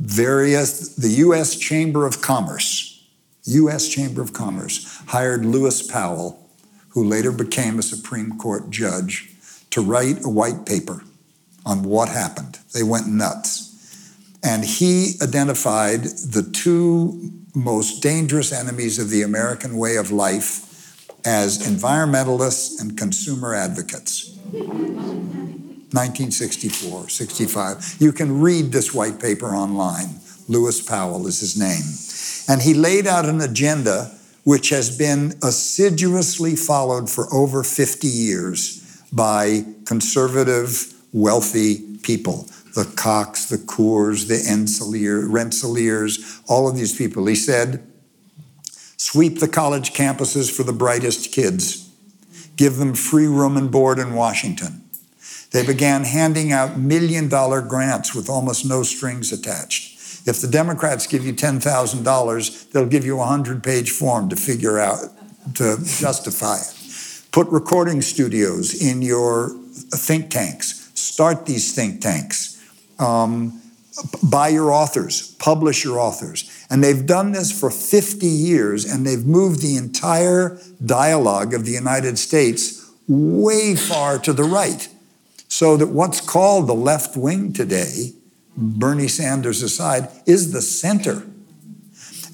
various 0.00 0.94
the 0.94 1.10
U.S. 1.26 1.56
Chamber 1.56 2.06
of 2.06 2.22
Commerce, 2.22 3.06
U.S. 3.44 3.88
Chamber 3.88 4.22
of 4.22 4.32
Commerce 4.32 5.02
hired 5.08 5.44
Lewis 5.44 5.82
Powell, 5.86 6.48
who 6.88 7.04
later 7.04 7.32
became 7.32 7.78
a 7.78 7.82
Supreme 7.82 8.38
Court 8.38 8.70
judge, 8.70 9.30
to 9.68 9.82
write 9.82 10.24
a 10.24 10.30
white 10.30 10.64
paper 10.64 11.02
on 11.66 11.82
what 11.82 12.08
happened. 12.08 12.60
They 12.72 12.82
went 12.82 13.08
nuts. 13.08 13.64
And 14.42 14.64
he 14.64 15.16
identified 15.20 16.04
the 16.04 16.48
two 16.50 17.30
most 17.54 18.02
dangerous 18.02 18.54
enemies 18.54 18.98
of 18.98 19.10
the 19.10 19.20
American 19.20 19.76
way 19.76 19.96
of 19.96 20.10
life 20.10 20.65
as 21.26 21.58
environmentalists 21.58 22.80
and 22.80 22.96
consumer 22.96 23.54
advocates. 23.54 24.36
1964, 25.92 27.08
65. 27.08 27.96
You 27.98 28.12
can 28.12 28.40
read 28.40 28.72
this 28.72 28.94
white 28.94 29.20
paper 29.20 29.48
online. 29.48 30.20
Lewis 30.48 30.80
Powell 30.80 31.26
is 31.26 31.40
his 31.40 31.56
name. 31.58 31.82
And 32.48 32.62
he 32.62 32.74
laid 32.74 33.06
out 33.08 33.26
an 33.26 33.40
agenda 33.40 34.12
which 34.44 34.68
has 34.70 34.96
been 34.96 35.34
assiduously 35.42 36.54
followed 36.54 37.10
for 37.10 37.26
over 37.34 37.64
50 37.64 38.06
years 38.06 39.02
by 39.12 39.64
conservative, 39.84 40.94
wealthy 41.12 41.98
people. 42.04 42.46
The 42.74 42.84
Cox, 42.96 43.46
the 43.46 43.56
Coors, 43.56 44.28
the 44.28 44.36
Rensselaers, 45.28 46.42
all 46.46 46.68
of 46.68 46.76
these 46.76 46.96
people. 46.96 47.26
He 47.26 47.34
said, 47.34 47.82
sweep 49.12 49.38
the 49.38 49.46
college 49.46 49.92
campuses 49.92 50.50
for 50.50 50.64
the 50.64 50.72
brightest 50.72 51.32
kids, 51.32 51.88
give 52.56 52.76
them 52.76 52.92
free 52.92 53.28
room 53.28 53.56
and 53.56 53.70
board 53.70 54.00
in 54.00 54.14
Washington. 54.14 54.82
They 55.52 55.64
began 55.64 56.02
handing 56.02 56.50
out 56.50 56.76
million 56.76 57.28
dollar 57.28 57.62
grants 57.62 58.16
with 58.16 58.28
almost 58.28 58.66
no 58.66 58.82
strings 58.82 59.30
attached. 59.30 60.26
If 60.26 60.40
the 60.40 60.48
Democrats 60.48 61.06
give 61.06 61.24
you 61.24 61.32
$10,000, 61.32 62.72
they'll 62.72 62.86
give 62.86 63.06
you 63.06 63.14
a 63.14 63.18
100 63.18 63.62
page 63.62 63.90
form 63.92 64.28
to 64.28 64.34
figure 64.34 64.80
out, 64.80 65.04
to 65.54 65.76
justify 65.84 66.56
it. 66.56 67.30
Put 67.30 67.46
recording 67.46 68.02
studios 68.02 68.74
in 68.82 69.02
your 69.02 69.50
think 69.94 70.30
tanks. 70.30 70.90
start 70.94 71.46
these 71.46 71.72
think 71.76 72.00
tanks. 72.00 72.60
Um, 72.98 73.62
buy 74.22 74.48
your 74.48 74.72
authors, 74.72 75.34
publish 75.36 75.84
your 75.84 75.98
authors. 75.98 76.66
And 76.70 76.82
they've 76.82 77.06
done 77.06 77.32
this 77.32 77.58
for 77.58 77.70
50 77.70 78.26
years, 78.26 78.84
and 78.84 79.06
they've 79.06 79.24
moved 79.24 79.60
the 79.62 79.76
entire 79.76 80.58
dialogue 80.84 81.54
of 81.54 81.64
the 81.64 81.72
United 81.72 82.18
States 82.18 82.90
way 83.08 83.74
far 83.74 84.18
to 84.18 84.32
the 84.32 84.44
right. 84.44 84.88
So 85.48 85.76
that 85.76 85.88
what's 85.88 86.20
called 86.20 86.66
the 86.66 86.74
left 86.74 87.16
wing 87.16 87.52
today, 87.52 88.12
Bernie 88.56 89.08
Sanders 89.08 89.62
aside, 89.62 90.08
is 90.26 90.52
the 90.52 90.62
center. 90.62 91.22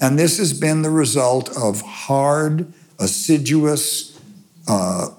And 0.01 0.17
this 0.19 0.37
has 0.39 0.59
been 0.59 0.81
the 0.81 0.89
result 0.89 1.55
of 1.55 1.81
hard, 1.81 2.73
assiduous, 2.99 4.19
uh, 4.67 5.09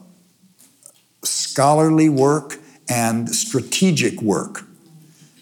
scholarly 1.23 2.09
work 2.09 2.59
and 2.89 3.31
strategic 3.31 4.21
work. 4.21 4.65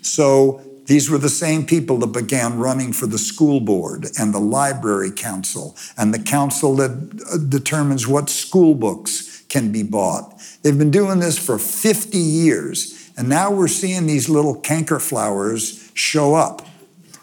So 0.03 0.61
these 0.87 1.09
were 1.09 1.19
the 1.19 1.29
same 1.29 1.65
people 1.65 1.99
that 1.99 2.09
began 2.09 2.59
running 2.59 2.93
for 2.93 3.07
the 3.07 3.19
school 3.19 3.61
board 3.61 4.07
and 4.19 4.35
the 4.35 4.41
library 4.41 5.13
council 5.13 5.77
and 5.97 6.13
the 6.13 6.19
council 6.19 6.75
that 6.77 6.91
uh, 7.33 7.39
determines 7.49 8.09
what 8.09 8.29
school 8.29 8.75
books 8.75 9.45
can 9.49 9.71
be 9.71 9.83
bought. 9.83 10.41
They've 10.63 10.77
been 10.77 10.91
doing 10.91 11.21
this 11.21 11.39
for 11.39 11.59
50 11.59 12.19
years, 12.19 13.13
and 13.17 13.29
now 13.29 13.51
we're 13.53 13.69
seeing 13.69 14.07
these 14.07 14.29
little 14.29 14.59
canker 14.59 14.99
flowers 14.99 15.91
show 15.95 16.35
up. 16.35 16.67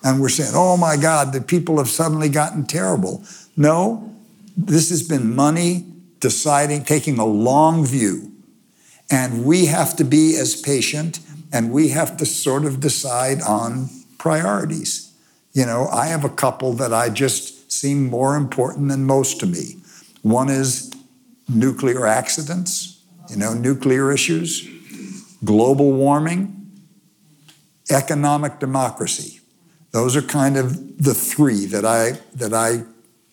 And 0.03 0.21
we're 0.21 0.29
saying, 0.29 0.51
oh 0.53 0.77
my 0.77 0.95
God, 0.95 1.33
the 1.33 1.41
people 1.41 1.77
have 1.77 1.89
suddenly 1.89 2.29
gotten 2.29 2.65
terrible. 2.65 3.23
No, 3.57 4.15
this 4.55 4.89
has 4.89 5.03
been 5.03 5.35
money 5.35 5.85
deciding, 6.19 6.83
taking 6.83 7.17
a 7.17 7.25
long 7.25 7.85
view. 7.85 8.31
And 9.11 9.43
we 9.43 9.65
have 9.65 9.95
to 9.97 10.03
be 10.03 10.37
as 10.37 10.55
patient 10.55 11.19
and 11.51 11.71
we 11.71 11.89
have 11.89 12.17
to 12.17 12.25
sort 12.25 12.65
of 12.65 12.79
decide 12.79 13.41
on 13.41 13.89
priorities. 14.17 15.13
You 15.53 15.65
know, 15.65 15.87
I 15.87 16.07
have 16.07 16.23
a 16.23 16.29
couple 16.29 16.73
that 16.73 16.93
I 16.93 17.09
just 17.09 17.71
seem 17.71 18.09
more 18.09 18.35
important 18.35 18.89
than 18.89 19.05
most 19.05 19.39
to 19.39 19.45
me. 19.45 19.77
One 20.21 20.49
is 20.49 20.91
nuclear 21.47 22.05
accidents, 22.05 23.01
you 23.29 23.35
know, 23.35 23.53
nuclear 23.53 24.11
issues, 24.11 24.67
global 25.43 25.91
warming, 25.91 26.55
economic 27.89 28.59
democracy. 28.59 29.39
Those 29.91 30.15
are 30.15 30.21
kind 30.21 30.57
of 30.57 31.03
the 31.03 31.13
three 31.13 31.65
that 31.65 31.85
I 31.85 32.19
that 32.35 32.53
I 32.53 32.83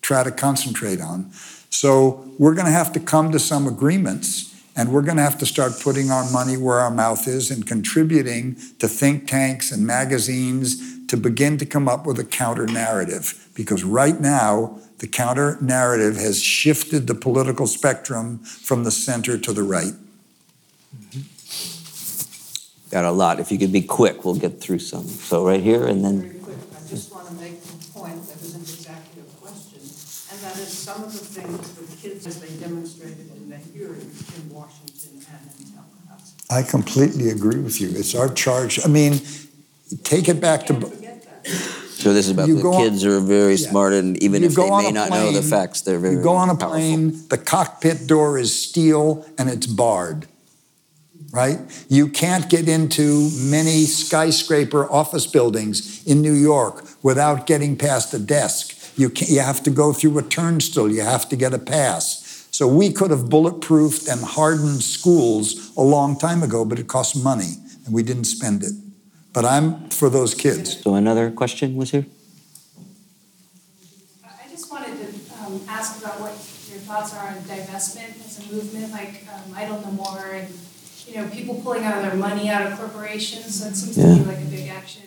try 0.01 0.23
to 0.23 0.31
concentrate 0.31 1.01
on. 1.01 1.31
So 1.69 2.25
we're 2.39 2.53
going 2.53 2.65
to 2.65 2.71
have 2.71 2.93
to 2.93 2.99
come 2.99 3.31
to 3.31 3.39
some 3.39 3.67
agreements 3.67 4.55
and 4.77 4.93
we're 4.93 5.01
going 5.01 5.17
to 5.17 5.23
have 5.23 5.39
to 5.39 5.45
start 5.45 5.73
putting 5.81 6.11
our 6.11 6.29
money 6.31 6.55
where 6.55 6.77
our 6.79 6.91
mouth 6.91 7.27
is 7.27 7.49
and 7.49 7.65
contributing 7.65 8.55
to 8.77 8.87
think 8.87 9.27
tanks 9.27 9.71
and 9.71 9.85
magazines 9.85 11.07
to 11.07 11.17
begin 11.17 11.57
to 11.57 11.65
come 11.65 11.89
up 11.89 12.05
with 12.05 12.19
a 12.19 12.23
counter 12.23 12.67
narrative. 12.67 13.49
Because 13.55 13.83
right 13.83 14.21
now, 14.21 14.79
the 14.99 15.07
counter 15.07 15.57
narrative 15.61 16.15
has 16.17 16.43
shifted 16.43 17.07
the 17.07 17.15
political 17.15 17.65
spectrum 17.65 18.37
from 18.39 18.83
the 18.83 18.91
center 18.91 19.39
to 19.39 19.51
the 19.51 19.63
right. 19.63 19.93
Mm-hmm. 20.95 21.21
Got 22.91 23.05
a 23.05 23.11
lot. 23.11 23.39
If 23.39 23.51
you 23.51 23.57
could 23.57 23.71
be 23.71 23.81
quick, 23.81 24.23
we'll 24.23 24.35
get 24.35 24.61
through 24.61 24.79
some. 24.79 25.07
So 25.07 25.45
right 25.45 25.61
here 25.61 25.87
and 25.87 26.05
then. 26.05 26.21
Very 26.21 26.39
quick, 26.39 26.57
I 26.75 26.87
just 26.87 27.11
want 27.11 27.27
to 27.29 27.33
make 27.33 27.63
the 27.63 27.91
point 27.91 28.27
that 28.27 28.41
isn't 28.43 28.61
exactly 28.61 29.23
a 29.23 29.25
question, 29.41 29.81
and 29.81 30.39
that 30.39 30.57
is 30.57 30.69
some 30.69 31.03
of 31.03 31.11
the 31.11 31.19
things 31.19 31.71
that 31.73 31.87
kids, 31.99 32.27
as 32.27 32.39
they 32.39 32.55
demonstrated 32.63 33.36
in 33.63 33.71
the 33.73 33.77
hearing 33.77 34.01
in 34.01 34.49
Washington 34.53 35.25
and 35.31 35.51
in 35.59 35.65
Tallahassee. 35.73 36.35
I 36.49 36.63
completely 36.63 37.29
agree 37.29 37.59
with 37.59 37.79
you. 37.81 37.89
It's 37.89 38.15
our 38.15 38.29
charge. 38.33 38.79
I 38.83 38.87
mean, 38.87 39.19
take 40.03 40.27
it 40.29 40.39
back 40.39 40.67
Can't 40.67 40.81
to. 40.81 40.97
So 41.97 42.13
this 42.13 42.27
is 42.27 42.31
about 42.33 42.47
You 42.47 42.55
the 42.57 42.61
go 42.61 42.73
on- 42.73 42.83
kids 42.83 43.03
are 43.05 43.19
very 43.19 43.55
Yeah. 43.55 43.69
smart, 43.69 43.93
and 43.93 44.21
even 44.21 44.41
You 44.43 44.49
if 44.49 44.55
they 44.55 44.69
may 44.69 44.87
a 44.89 44.91
not 44.91 45.09
know 45.09 45.31
the 45.31 45.41
facts, 45.41 45.81
they're 45.81 45.99
very 45.99 46.15
You 46.17 46.21
go 46.21 46.35
on 46.35 46.49
a 46.49 46.55
powerful. 46.55 46.77
plane, 46.79 47.23
the 47.29 47.37
cockpit 47.37 48.05
door 48.07 48.37
is 48.37 48.53
steel 48.53 49.25
and 49.37 49.49
it's 49.49 49.65
barred, 49.65 50.27
right? 51.31 51.59
You 51.89 52.07
can't 52.07 52.47
get 52.49 52.69
into 52.69 53.29
many 53.33 53.85
skyscraper 53.85 54.89
office 54.91 55.25
buildings 55.25 56.01
in 56.05 56.21
New 56.21 56.33
York 56.33 56.85
without 57.01 57.47
getting 57.47 57.75
past 57.75 58.13
a 58.13 58.19
desk. 58.19 58.75
You, 58.95 59.09
can, 59.09 59.27
you 59.33 59.39
have 59.41 59.63
to 59.63 59.71
go 59.71 59.91
through 59.91 60.17
a 60.19 60.23
turnstile, 60.23 60.91
you 60.91 61.01
have 61.01 61.27
to 61.29 61.35
get 61.35 61.53
a 61.53 61.59
pass. 61.59 62.23
So 62.57 62.67
we 62.67 62.91
could 62.91 63.11
have 63.11 63.29
bulletproofed 63.29 64.11
and 64.11 64.19
hardened 64.19 64.81
schools 64.81 65.71
a 65.77 65.83
long 65.83 66.17
time 66.17 66.41
ago, 66.41 66.65
but 66.65 66.79
it 66.79 66.87
cost 66.87 67.15
money 67.15 67.53
and 67.85 67.93
we 67.93 68.01
didn't 68.01 68.23
spend 68.23 68.63
it. 68.63 68.71
But 69.31 69.45
I'm 69.45 69.91
for 69.91 70.09
those 70.09 70.33
kids. 70.33 70.81
So 70.81 70.95
another 70.95 71.29
question 71.29 71.75
was 71.75 71.91
here? 71.91 72.07
I 74.25 74.49
just 74.49 74.71
wanted 74.71 74.97
to 74.97 75.05
um, 75.37 75.61
ask 75.69 76.01
about 76.01 76.19
what 76.19 76.31
your 76.71 76.81
thoughts 76.81 77.13
are 77.13 77.27
on 77.27 77.35
divestment 77.45 78.25
as 78.25 78.39
a 78.39 78.51
movement, 78.51 78.91
like 78.91 79.27
um, 79.31 79.53
Idle 79.53 79.79
No 79.81 79.91
More 79.91 80.25
and, 80.33 80.51
you 81.05 81.13
know, 81.15 81.29
people 81.29 81.61
pulling 81.61 81.83
out 81.83 82.03
of 82.03 82.09
their 82.09 82.19
money 82.19 82.49
out 82.49 82.71
of 82.71 82.79
corporations. 82.79 83.63
That 83.63 83.75
seems 83.75 83.97
to 83.97 84.01
be 84.01 84.25
like 84.25 84.39
a 84.39 84.49
big 84.49 84.69
action. 84.69 85.03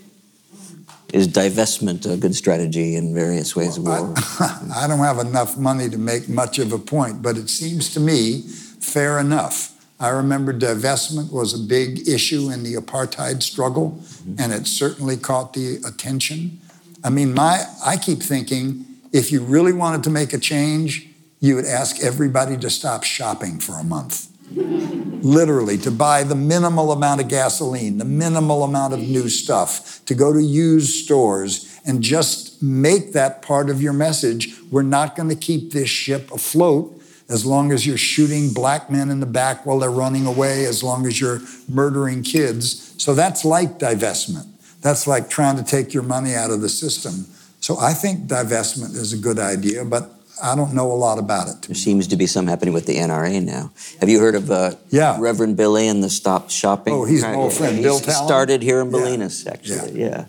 Is 1.13 1.27
divestment 1.27 2.11
a 2.11 2.17
good 2.17 2.35
strategy 2.35 2.95
in 2.95 3.15
various 3.15 3.57
ways 3.57 3.77
of 3.77 3.85
war? 3.85 4.15
I 4.75 4.87
don't 4.89 5.01
have 5.01 5.19
enough 5.19 5.59
money 5.59 5.89
to 5.89 5.99
make 5.99 6.29
much 6.29 6.59
of 6.59 6.73
a 6.73 6.79
point, 6.79 7.21
but 7.21 7.37
it 7.37 7.51
seems 7.51 7.93
to 7.95 8.01
me 8.01 8.43
fair 8.43 9.19
enough. 9.19 9.77
I 9.99 10.09
remember 10.09 10.55
divestment 10.55 11.31
was 11.31 11.53
a 11.53 11.63
big 11.63 12.09
issue 12.09 12.51
in 12.51 12.63
the 12.63 12.75
apartheid 12.75 13.43
struggle, 13.43 13.99
mm-hmm. 14.01 14.37
and 14.39 14.53
it 14.53 14.67
certainly 14.67 15.17
caught 15.17 15.53
the 15.53 15.77
attention. 15.87 16.59
I 17.05 17.11
mean, 17.11 17.35
my 17.35 17.65
I 17.85 17.97
keep 17.97 18.23
thinking 18.23 18.87
if 19.13 19.33
you 19.33 19.43
really 19.43 19.73
wanted 19.73 20.05
to 20.05 20.11
make 20.11 20.33
a 20.33 20.39
change, 20.39 21.07
you 21.41 21.57
would 21.57 21.67
ask 21.67 22.03
everybody 22.03 22.57
to 22.59 22.71
stop 22.71 23.03
shopping 23.03 23.59
for 23.59 23.75
a 23.75 23.85
month. 23.85 24.30
Literally, 24.53 25.79
to 25.79 25.91
buy 25.91 26.25
the 26.25 26.35
minimal 26.35 26.93
amount 26.93 27.21
of 27.21 27.29
gasoline, 27.29 27.99
the 27.99 28.05
minimal 28.05 28.65
amount 28.65 28.93
of 28.93 29.01
new 29.01 29.29
stuff, 29.29 30.05
to 30.07 30.15
go 30.15 30.33
to 30.33 30.43
used 30.43 31.05
stores 31.05 31.81
and 31.87 32.03
just 32.03 32.63
make 32.63 33.13
that 33.13 33.43
part 33.43 33.71
of 33.71 33.81
your 33.81 33.93
message. 33.93 34.59
We're 34.71 34.83
not 34.83 35.15
going 35.17 35.29
to 35.29 35.37
keep 35.37 35.73
this 35.73 35.89
ship 35.89 36.31
afloat 36.33 37.01
as 37.29 37.47
long 37.47 37.71
as 37.71 37.87
you're 37.87 37.97
shooting 37.97 38.53
black 38.53 38.91
men 38.91 39.09
in 39.09 39.21
the 39.21 39.27
back 39.27 39.65
while 39.65 39.79
they're 39.79 39.91
running 39.91 40.27
away, 40.27 40.65
as 40.65 40.83
long 40.83 41.07
as 41.07 41.21
you're 41.21 41.41
murdering 41.69 42.23
kids. 42.23 42.95
So 43.01 43.15
that's 43.15 43.45
like 43.45 43.79
divestment. 43.79 44.49
That's 44.81 45.07
like 45.07 45.31
trying 45.31 45.57
to 45.57 45.63
take 45.63 45.95
your 45.95 46.03
money 46.03 46.35
out 46.35 46.51
of 46.51 46.61
the 46.61 46.69
system. 46.69 47.27
So 47.61 47.79
I 47.79 47.93
think 47.93 48.27
divestment 48.27 48.97
is 48.97 49.13
a 49.13 49.19
good 49.19 49.39
idea, 49.39 49.85
but 49.85 50.11
I 50.43 50.55
don't 50.57 50.73
know 50.75 50.91
a 50.91 50.95
lot 50.95 51.19
about 51.19 51.49
it. 51.49 51.63
There 51.63 51.75
seems 51.75 52.07
to 52.09 52.17
be 52.17 52.27
some 52.27 52.47
happening 52.47 52.73
with 52.75 52.87
the 52.87 52.97
NRA 52.97 53.43
now. 53.45 53.71
Have 54.01 54.09
you 54.09 54.21
heard 54.21 54.35
of 54.35 54.51
uh, 54.51 54.75
Yeah. 54.89 55.17
Reverend 55.21 55.57
Billy 55.57 55.87
and 55.89 56.03
the 56.03 56.11
Stop 56.11 56.51
Shopping? 56.51 56.95
Oh, 56.95 57.05
he's 57.05 57.23
an 57.23 57.35
old 57.35 57.53
friend. 57.53 57.77
He's 57.77 57.85
Bill 57.85 58.01
Talen? 58.01 58.25
started 58.25 58.63
here 58.63 58.81
in 58.81 58.91
Yeah. 58.91 58.99
Bolinas, 58.99 59.47
actually. 59.47 60.01
Yeah. 60.01 60.25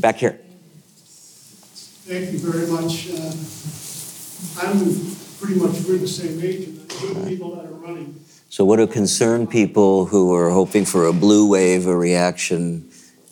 Back 0.00 0.16
here. 0.16 0.38
Thank 2.06 2.32
you 2.32 2.38
very 2.38 2.66
much. 2.68 3.10
Uh, 3.10 4.66
I'm 4.66 4.78
pretty 5.40 5.60
much, 5.60 5.84
we're 5.86 5.98
the 5.98 6.08
same 6.08 6.40
age, 6.42 6.68
and 6.68 6.88
the 6.88 7.28
people 7.28 7.54
that 7.56 7.66
are 7.66 7.72
running. 7.74 8.14
So, 8.48 8.64
what 8.64 8.76
do 8.76 8.86
concerned 8.86 9.50
people 9.50 10.06
who 10.06 10.32
are 10.34 10.50
hoping 10.50 10.84
for 10.86 11.04
a 11.06 11.12
blue 11.12 11.46
wave, 11.48 11.86
a 11.86 11.94
reaction? 11.96 12.88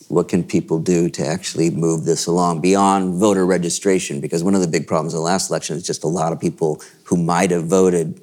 What 0.09 0.29
can 0.29 0.45
people 0.45 0.79
do 0.79 1.09
to 1.11 1.27
actually 1.27 1.71
move 1.71 2.05
this 2.05 2.27
along 2.27 2.61
beyond 2.61 3.15
voter 3.15 3.45
registration? 3.45 4.21
Because 4.21 4.45
one 4.45 4.55
of 4.55 4.61
the 4.61 4.69
big 4.69 4.87
problems 4.87 5.15
in 5.15 5.19
the 5.19 5.25
last 5.25 5.51
election 5.51 5.77
is 5.77 5.85
just 5.85 6.05
a 6.05 6.09
lot 6.09 6.33
of 6.33 6.41
people 6.41 6.81
who 7.05 7.17
might 7.17 7.51
have 7.51 7.67
voted 7.67 8.21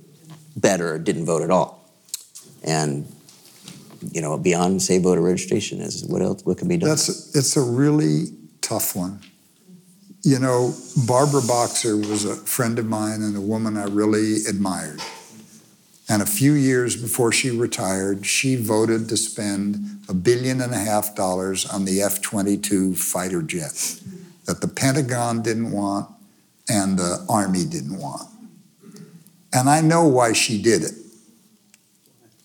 better 0.55 0.97
didn't 0.97 1.25
vote 1.25 1.41
at 1.41 1.51
all. 1.51 1.89
And, 2.63 3.05
you 4.11 4.21
know, 4.21 4.37
beyond, 4.37 4.81
say, 4.81 4.97
voter 4.99 5.21
registration 5.21 5.81
is 5.81 6.05
what 6.05 6.21
else? 6.21 6.45
What 6.45 6.57
can 6.57 6.67
be 6.67 6.77
done? 6.77 6.89
That's 6.89 7.35
it's 7.35 7.57
a 7.57 7.61
really 7.61 8.27
tough 8.61 8.95
one. 8.95 9.19
You 10.23 10.39
know, 10.39 10.73
Barbara 11.05 11.41
Boxer 11.41 11.97
was 11.97 12.23
a 12.23 12.35
friend 12.35 12.79
of 12.79 12.85
mine 12.85 13.21
and 13.21 13.35
a 13.35 13.41
woman 13.41 13.75
I 13.75 13.85
really 13.85 14.37
admired. 14.47 15.01
And 16.13 16.21
a 16.21 16.27
few 16.27 16.53
years 16.53 16.95
before 16.95 17.31
she 17.31 17.49
retired, 17.49 18.23
she 18.23 18.55
voted 18.55 19.09
to 19.09 19.17
spend 19.17 19.99
a 20.07 20.13
billion 20.13 20.61
and 20.61 20.71
a 20.71 20.77
half 20.77 21.15
dollars 21.15 21.65
on 21.65 21.85
the 21.85 22.03
F 22.03 22.21
22 22.21 22.93
fighter 22.93 23.41
jet 23.41 23.99
that 24.45 24.61
the 24.61 24.67
Pentagon 24.67 25.41
didn't 25.41 25.71
want 25.71 26.07
and 26.69 26.99
the 26.99 27.25
Army 27.27 27.65
didn't 27.65 27.97
want. 27.97 28.29
And 29.51 29.67
I 29.67 29.81
know 29.81 30.03
why 30.07 30.33
she 30.33 30.61
did 30.61 30.83
it. 30.83 30.91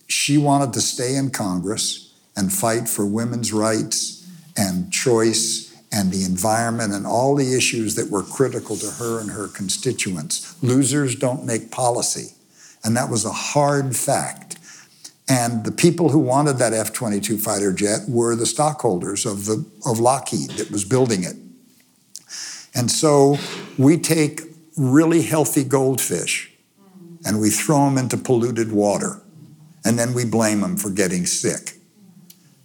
She 0.07 0.39
wanted 0.39 0.73
to 0.73 0.81
stay 0.81 1.15
in 1.15 1.29
Congress 1.29 2.15
and 2.39 2.51
fight 2.51 2.89
for 2.89 3.05
women's 3.05 3.53
rights 3.53 4.27
and 4.57 4.91
choice 4.91 5.77
and 5.93 6.11
the 6.11 6.25
environment 6.25 6.95
and 6.95 7.07
all 7.07 7.37
the 7.37 7.55
issues 7.55 7.97
that 7.97 8.11
were 8.11 8.23
critical 8.23 8.79
to 8.79 8.91
her 8.93 9.21
and 9.21 9.33
her 9.33 9.47
constituents. 9.47 10.57
Losers 10.63 11.15
don't 11.15 11.45
make 11.45 11.71
policy. 11.71 12.33
And 12.85 12.97
that 12.97 13.11
was 13.11 13.25
a 13.25 13.33
hard 13.33 13.97
fact. 13.97 14.59
And 15.29 15.65
the 15.65 15.73
people 15.73 16.09
who 16.09 16.19
wanted 16.19 16.55
that 16.59 16.73
F 16.73 16.93
22 16.93 17.39
fighter 17.39 17.73
jet 17.73 18.01
were 18.09 18.35
the 18.35 18.47
stockholders 18.47 19.27
of, 19.27 19.45
the, 19.45 19.65
of 19.85 20.01
Lockheed 20.01 20.51
that 20.53 20.71
was 20.71 20.85
building 20.85 21.23
it. 21.23 21.37
And 22.75 22.91
so 22.91 23.37
we 23.77 23.99
take 23.99 24.43
really 24.77 25.23
healthy 25.23 25.65
goldfish 25.65 26.51
and 27.27 27.41
we 27.41 27.51
throw 27.51 27.85
them 27.85 27.99
into 27.99 28.17
polluted 28.17 28.73
water, 28.73 29.21
and 29.85 29.99
then 29.99 30.15
we 30.15 30.25
blame 30.25 30.61
them 30.61 30.77
for 30.77 30.89
getting 30.89 31.27
sick. 31.27 31.75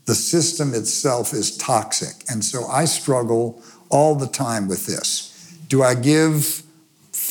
The 0.06 0.16
system 0.16 0.74
itself 0.74 1.34
is 1.34 1.58
toxic. 1.58 2.24
And 2.30 2.46
so 2.46 2.66
I 2.68 2.86
struggle 2.86 3.62
all 3.90 4.16
the 4.16 4.28
time 4.28 4.68
with 4.68 4.86
this. 4.86 5.58
Do 5.68 5.82
I 5.82 5.96
give 5.96 6.64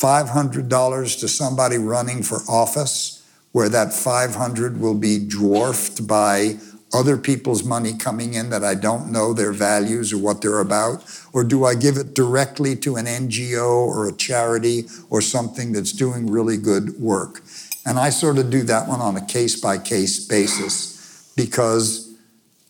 $500 0.00 1.20
to 1.20 1.28
somebody 1.28 1.76
running 1.76 2.22
for 2.22 2.38
office 2.48 3.22
where 3.52 3.68
that 3.68 3.92
500 3.92 4.80
will 4.80 4.94
be 4.94 5.18
dwarfed 5.18 6.06
by 6.06 6.56
other 6.94 7.16
people's 7.16 7.62
money 7.62 7.96
coming 7.96 8.34
in 8.34 8.50
that 8.50 8.64
I 8.64 8.74
don't 8.74 9.12
know 9.12 9.32
their 9.32 9.52
values 9.52 10.12
or 10.12 10.18
what 10.18 10.40
they're 10.40 10.60
about? 10.60 11.04
Or 11.32 11.44
do 11.44 11.64
I 11.64 11.74
give 11.74 11.96
it 11.96 12.14
directly 12.14 12.74
to 12.76 12.96
an 12.96 13.06
NGO 13.06 13.68
or 13.68 14.08
a 14.08 14.16
charity 14.16 14.84
or 15.10 15.20
something 15.20 15.72
that's 15.72 15.92
doing 15.92 16.30
really 16.30 16.56
good 16.56 16.98
work? 16.98 17.42
And 17.84 17.98
I 17.98 18.10
sort 18.10 18.38
of 18.38 18.50
do 18.50 18.62
that 18.64 18.88
one 18.88 19.00
on 19.00 19.16
a 19.16 19.24
case 19.24 19.60
by 19.60 19.78
case 19.78 20.26
basis 20.26 21.32
because 21.36 22.14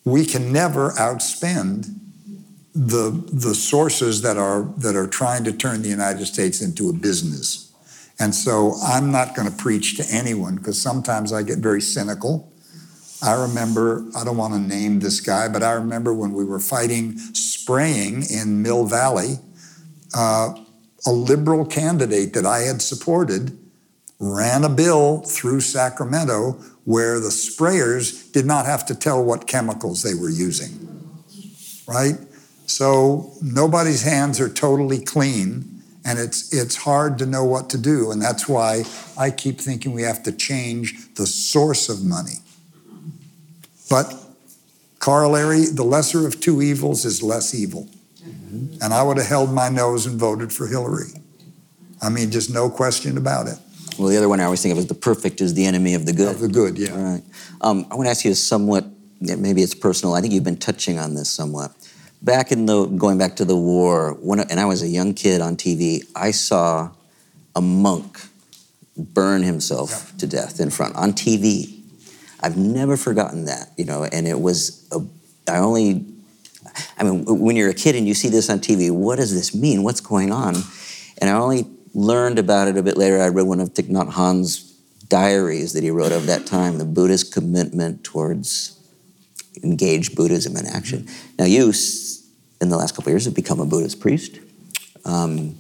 we 0.05 0.24
can 0.24 0.53
never 0.53 0.90
outspend 0.93 1.94
the, 2.74 3.11
the 3.32 3.55
sources 3.55 4.23
that 4.23 4.36
are, 4.36 4.62
that 4.78 4.97
are 4.97 5.07
trying 5.07 5.44
to 5.44 5.53
turn 5.53 5.82
the 5.82 5.89
United 5.89 6.24
States 6.27 6.62
into 6.62 6.89
a 6.89 6.93
business. 6.93 7.73
And 8.19 8.35
so 8.35 8.74
I'm 8.82 9.11
not 9.11 9.35
going 9.35 9.51
to 9.51 9.57
preach 9.57 9.97
to 9.97 10.05
anyone 10.11 10.57
because 10.57 10.81
sometimes 10.81 11.32
I 11.32 11.43
get 11.43 11.59
very 11.59 11.82
cynical. 11.82 12.53
I 13.23 13.35
remember, 13.35 14.05
I 14.16 14.24
don't 14.24 14.36
want 14.36 14.55
to 14.55 14.61
name 14.61 15.01
this 15.01 15.20
guy, 15.20 15.49
but 15.49 15.62
I 15.62 15.73
remember 15.73 16.12
when 16.15 16.32
we 16.32 16.44
were 16.44 16.61
fighting 16.61 17.19
spraying 17.19 18.24
in 18.31 18.62
Mill 18.62 18.86
Valley, 18.86 19.39
uh, 20.15 20.55
a 21.07 21.12
liberal 21.12 21.65
candidate 21.65 22.32
that 22.35 22.47
I 22.47 22.61
had 22.61 22.81
supported 22.81 23.59
ran 24.19 24.65
a 24.65 24.69
bill 24.69 25.20
through 25.23 25.61
Sacramento 25.61 26.53
where 26.85 27.20
the 27.20 27.28
sprayers 27.28 28.31
did 28.32 28.47
not 28.47 28.66
have 28.66 28.86
to 28.86 28.94
tell 28.94 29.23
what 29.23 29.47
chemicals 29.47 30.03
they 30.03 30.15
were 30.15 30.31
using, 30.31 30.70
right? 31.86 32.15
So 32.77 33.32
nobody's 33.43 34.03
hands 34.03 34.40
are 34.40 34.49
totally 34.49 34.99
clean, 34.99 35.82
and 36.07 36.19
it's 36.19 36.53
it's 36.55 36.74
hard 36.74 37.19
to 37.19 37.27
know 37.27 37.44
what 37.44 37.69
to 37.70 37.78
do, 37.78 38.11
and 38.11 38.20
that's 38.20 38.49
why 38.49 38.85
I 39.19 39.31
keep 39.31 39.61
thinking 39.61 39.93
we 39.93 40.03
have 40.03 40.23
to 40.23 40.32
change 40.32 41.15
the 41.15 41.27
source 41.27 41.90
of 41.90 42.03
money. 42.03 42.39
But 43.90 44.15
corollary, 45.01 45.66
the 45.66 45.85
lesser 45.85 46.27
of 46.27 46.40
two 46.40 46.62
evils 46.62 47.05
is 47.05 47.23
less 47.23 47.55
evil. 47.55 47.89
And 48.82 48.93
I 48.93 49.03
would 49.03 49.19
have 49.19 49.27
held 49.27 49.53
my 49.53 49.69
nose 49.69 50.07
and 50.07 50.19
voted 50.19 50.53
for 50.53 50.66
Hillary. 50.66 51.12
I 52.01 52.09
mean, 52.09 52.31
just 52.31 52.53
no 52.53 52.69
question 52.69 53.16
about 53.16 53.49
it. 53.49 53.59
Well, 53.99 54.09
the 54.09 54.16
other 54.16 54.28
one 54.28 54.40
I 54.40 54.44
always 54.44 54.62
think 54.62 54.73
of 54.73 54.78
is 54.78 54.86
the 54.86 54.94
perfect 54.94 55.40
is 55.40 55.55
the 55.55 55.65
enemy 55.65 55.94
of 55.94 56.07
the 56.07 56.12
good. 56.12 56.35
Of 56.35 56.40
the 56.40 56.49
good, 56.49 56.78
yeah. 56.78 56.93
All 56.93 57.03
right. 57.03 57.23
Um, 57.61 57.86
I 57.90 57.94
want 57.94 58.07
to 58.07 58.11
ask 58.11 58.24
you 58.24 58.31
a 58.31 58.35
somewhat, 58.35 58.86
maybe 59.20 59.62
it's 59.62 59.74
personal. 59.74 60.15
I 60.15 60.20
think 60.20 60.32
you've 60.32 60.44
been 60.44 60.59
touching 60.59 60.99
on 60.99 61.15
this 61.15 61.31
somewhat. 61.31 61.73
Back 62.23 62.53
in 62.53 62.66
the, 62.66 62.86
going 62.86 63.19
back 63.19 63.36
to 63.36 63.44
the 63.44 63.57
war, 63.57 64.16
when, 64.20 64.39
and 64.40 64.61
I 64.61 64.65
was 64.65 64.82
a 64.82 64.89
young 64.89 65.12
kid 65.12 65.40
on 65.40 65.57
TV, 65.57 66.07
I 66.15 66.31
saw 66.31 66.90
a 67.57 67.61
monk 67.61 68.20
burn 68.97 69.43
himself 69.43 69.90
Yeah. 69.90 70.19
to 70.19 70.27
death 70.28 70.61
in 70.61 70.70
front 70.70 70.94
on 70.94 71.12
TV. 71.15 71.81
I've 72.40 72.57
never 72.57 72.97
forgotten 72.97 73.47
that, 73.47 73.70
you 73.77 73.85
know, 73.85 74.05
and 74.05 74.28
it 74.28 74.40
was, 74.40 74.86
a, 74.93 75.01
I 75.51 75.59
only, 75.59 76.05
I 76.97 77.03
mean, 77.05 77.24
when 77.27 77.57
you're 77.57 77.70
a 77.70 77.74
kid 77.74 77.97
and 77.97 78.07
you 78.07 78.15
see 78.15 78.28
this 78.28 78.49
on 78.49 78.61
TV, 78.61 78.90
what 78.90 79.16
does 79.16 79.35
this 79.35 79.55
mean? 79.55 79.82
What's 79.82 80.01
going 80.01 80.31
on? 80.31 80.55
And 81.19 81.28
I 81.28 81.32
only 81.32 81.66
learned 81.94 82.39
about 82.39 82.69
it 82.69 82.77
a 82.77 82.82
bit 82.82 82.97
later. 82.97 83.20
I 83.20 83.28
read 83.28 83.47
one 83.47 83.61
of 83.61 83.74
Thich 83.74 83.89
Nhat 83.90 84.12
Hanh's 84.12 84.73
diaries 85.09 85.73
that 85.73 85.82
he 85.82 85.90
wrote 85.90 86.12
of 86.12 86.27
that 86.27 86.47
time, 86.47 86.78
the 86.78 86.85
Buddhist 86.85 87.32
commitment 87.35 88.03
towards 88.05 88.78
engaged 89.62 90.16
Buddhism 90.16 90.57
in 90.57 90.66
action. 90.66 91.07
Now, 91.39 91.45
you, 91.45 91.73
in 92.61 92.69
the 92.69 92.77
last 92.77 92.95
couple 92.95 93.11
years, 93.11 93.24
have 93.24 93.35
become 93.35 93.61
a 93.61 93.66
Buddhist 93.66 94.01
priest. 94.01 94.39
Um, 95.05 95.59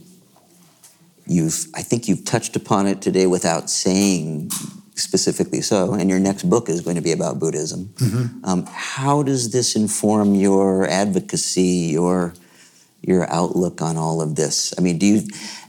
you've, 1.26 1.66
I 1.74 1.82
think 1.82 2.08
you've 2.08 2.24
touched 2.24 2.56
upon 2.56 2.86
it 2.86 3.02
today 3.02 3.26
without 3.26 3.70
saying 3.70 4.50
specifically 4.94 5.60
so, 5.60 5.94
and 5.94 6.10
your 6.10 6.18
next 6.20 6.48
book 6.48 6.68
is 6.68 6.80
going 6.80 6.96
to 6.96 7.02
be 7.02 7.12
about 7.12 7.38
Buddhism. 7.38 7.92
Um, 8.44 8.66
how 8.70 9.22
does 9.22 9.50
this 9.50 9.74
inform 9.74 10.34
your 10.34 10.86
advocacy, 10.86 11.90
your 11.92 12.34
your 13.04 13.28
outlook 13.32 13.82
on 13.82 13.96
all 13.96 14.22
of 14.22 14.36
this? 14.36 14.72
I 14.78 14.80
mean, 14.80 14.98
do 14.98 15.06
you 15.06 15.22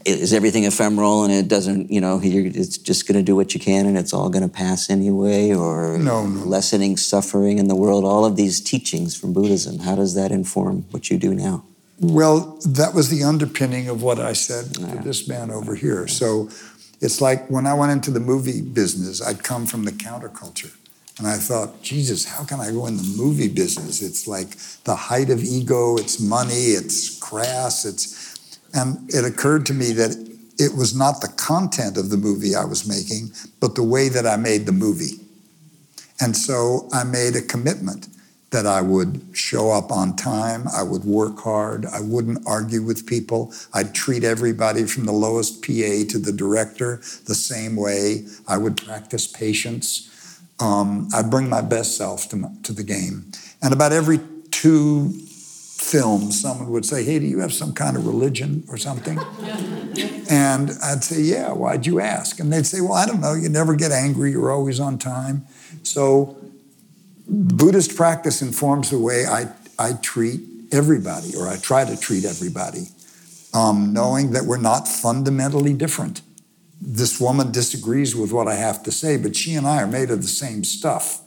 is 0.04 0.32
everything 0.32 0.64
ephemeral 0.64 1.24
and 1.24 1.32
it 1.32 1.48
doesn't, 1.48 1.90
you 1.90 2.00
know, 2.00 2.20
you're, 2.20 2.46
it's 2.46 2.76
just 2.78 3.06
going 3.08 3.16
to 3.16 3.22
do 3.22 3.34
what 3.34 3.54
you 3.54 3.60
can 3.60 3.86
and 3.86 3.96
it's 3.96 4.12
all 4.12 4.28
going 4.28 4.42
to 4.42 4.54
pass 4.54 4.90
anyway, 4.90 5.52
or 5.52 5.98
No, 5.98 6.26
no. 6.26 6.44
lessening 6.44 6.96
suffering 6.96 7.58
in 7.58 7.68
the 7.68 7.74
world? 7.74 8.04
All 8.04 8.24
of 8.24 8.36
these 8.36 8.60
teachings 8.60 9.16
from 9.16 9.32
Buddhism, 9.32 9.78
how 9.80 9.94
does 9.96 10.14
that 10.14 10.30
inform 10.30 10.82
what 10.90 11.10
you 11.10 11.18
do 11.18 11.34
now? 11.34 11.64
Well, 12.00 12.58
that 12.66 12.92
was 12.92 13.08
the 13.08 13.22
underpinning 13.24 13.88
of 13.88 14.02
what 14.02 14.18
I 14.18 14.32
said 14.32 14.74
to 14.74 14.80
this 15.02 15.28
man 15.28 15.50
over 15.50 15.74
here. 15.74 16.06
So 16.08 16.50
it's 17.00 17.20
like 17.20 17.48
when 17.48 17.66
I 17.66 17.74
went 17.74 17.92
into 17.92 18.10
the 18.10 18.20
movie 18.20 18.60
business, 18.62 19.22
I'd 19.22 19.42
come 19.42 19.64
from 19.66 19.84
the 19.84 19.92
counterculture. 19.92 20.74
And 21.18 21.28
I 21.28 21.36
thought, 21.36 21.80
Jesus, 21.80 22.24
how 22.24 22.42
can 22.44 22.58
I 22.58 22.72
go 22.72 22.86
in 22.86 22.96
the 22.96 23.14
movie 23.16 23.46
business? 23.48 24.02
It's 24.02 24.26
like 24.26 24.56
the 24.82 24.96
height 24.96 25.30
of 25.30 25.44
ego, 25.44 25.96
it's 25.96 26.18
money, 26.18 26.72
it's 26.74 27.16
crass, 27.20 27.84
it's 27.84 28.33
and 28.74 29.08
it 29.12 29.24
occurred 29.24 29.66
to 29.66 29.74
me 29.74 29.92
that 29.92 30.16
it 30.58 30.76
was 30.76 30.96
not 30.96 31.20
the 31.20 31.32
content 31.36 31.96
of 31.96 32.10
the 32.10 32.16
movie 32.16 32.54
I 32.54 32.64
was 32.64 32.86
making, 32.86 33.30
but 33.60 33.74
the 33.74 33.82
way 33.82 34.08
that 34.08 34.26
I 34.26 34.36
made 34.36 34.66
the 34.66 34.72
movie. 34.72 35.20
And 36.20 36.36
so 36.36 36.88
I 36.92 37.04
made 37.04 37.34
a 37.34 37.42
commitment 37.42 38.08
that 38.50 38.66
I 38.66 38.82
would 38.82 39.20
show 39.32 39.72
up 39.72 39.90
on 39.90 40.14
time, 40.14 40.68
I 40.72 40.84
would 40.84 41.04
work 41.04 41.40
hard, 41.40 41.86
I 41.86 42.00
wouldn't 42.00 42.46
argue 42.46 42.82
with 42.82 43.04
people, 43.04 43.52
I'd 43.72 43.94
treat 43.96 44.22
everybody 44.22 44.84
from 44.84 45.06
the 45.06 45.12
lowest 45.12 45.60
PA 45.62 46.06
to 46.08 46.18
the 46.20 46.32
director 46.32 46.98
the 47.26 47.34
same 47.34 47.74
way, 47.74 48.26
I 48.46 48.58
would 48.58 48.76
practice 48.76 49.26
patience. 49.26 50.08
Um, 50.60 51.08
I'd 51.12 51.32
bring 51.32 51.48
my 51.48 51.62
best 51.62 51.96
self 51.96 52.28
to, 52.28 52.48
to 52.62 52.72
the 52.72 52.84
game. 52.84 53.32
And 53.60 53.72
about 53.72 53.92
every 53.92 54.20
two 54.52 55.12
films, 55.76 56.40
someone 56.40 56.70
would 56.70 56.86
say, 56.86 57.04
Hey, 57.04 57.18
do 57.18 57.26
you 57.26 57.40
have 57.40 57.52
some 57.52 57.72
kind 57.72 57.96
of 57.96 58.06
religion 58.06 58.64
or 58.68 58.76
something? 58.76 59.18
and 60.30 60.70
I'd 60.82 61.02
say, 61.02 61.20
Yeah, 61.20 61.52
why'd 61.52 61.84
you 61.84 62.00
ask? 62.00 62.38
And 62.38 62.52
they'd 62.52 62.66
say, 62.66 62.80
Well, 62.80 62.94
I 62.94 63.06
don't 63.06 63.20
know, 63.20 63.34
you 63.34 63.48
never 63.48 63.74
get 63.74 63.92
angry, 63.92 64.30
you're 64.30 64.52
always 64.52 64.78
on 64.78 64.98
time. 64.98 65.46
So 65.82 66.36
Buddhist 67.28 67.96
practice 67.96 68.40
informs 68.40 68.90
the 68.90 68.98
way 68.98 69.26
I, 69.26 69.52
I 69.78 69.94
treat 69.94 70.40
everybody, 70.72 71.34
or 71.36 71.48
I 71.48 71.56
try 71.56 71.84
to 71.84 71.96
treat 71.96 72.24
everybody, 72.24 72.88
um, 73.52 73.92
knowing 73.92 74.32
that 74.32 74.44
we're 74.44 74.58
not 74.58 74.86
fundamentally 74.86 75.72
different. 75.72 76.22
This 76.80 77.20
woman 77.20 77.50
disagrees 77.50 78.14
with 78.14 78.32
what 78.32 78.46
I 78.46 78.54
have 78.54 78.82
to 78.84 78.92
say, 78.92 79.16
but 79.16 79.34
she 79.34 79.54
and 79.54 79.66
I 79.66 79.82
are 79.82 79.86
made 79.86 80.10
of 80.10 80.22
the 80.22 80.28
same 80.28 80.64
stuff. 80.64 81.20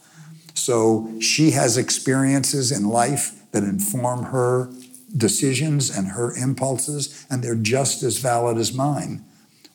So 0.53 1.19
she 1.19 1.51
has 1.51 1.77
experiences 1.77 2.71
in 2.71 2.89
life 2.89 3.36
that 3.57 3.67
inform 3.67 4.25
her 4.25 4.69
decisions 5.15 5.89
and 5.89 6.09
her 6.09 6.35
impulses, 6.35 7.25
and 7.29 7.43
they're 7.43 7.55
just 7.55 8.03
as 8.03 8.19
valid 8.19 8.57
as 8.57 8.71
mine. 8.71 9.25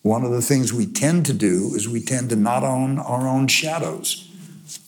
One 0.02 0.24
of 0.24 0.30
the 0.30 0.42
things 0.42 0.72
we 0.72 0.86
tend 0.86 1.26
to 1.26 1.32
do 1.32 1.72
is 1.74 1.88
we 1.88 2.00
tend 2.00 2.30
to 2.30 2.36
not 2.36 2.62
own 2.62 3.00
our 3.00 3.26
own 3.26 3.48
shadows. 3.48 4.28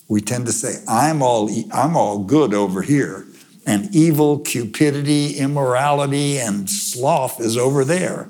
We 0.07 0.21
tend 0.21 0.47
to 0.47 0.53
say, 0.53 0.85
I'm 0.87 1.23
all, 1.23 1.51
I'm 1.73 1.97
all 1.97 2.21
good 2.21 2.55
over 2.55 2.83
here, 2.83 3.27
and 3.67 3.93
evil, 3.95 4.39
cupidity, 4.39 5.39
immorality, 5.39 6.39
and 6.39 6.71
sloth 6.71 7.41
is 7.41 7.57
over 7.57 7.85
there. 7.85 8.29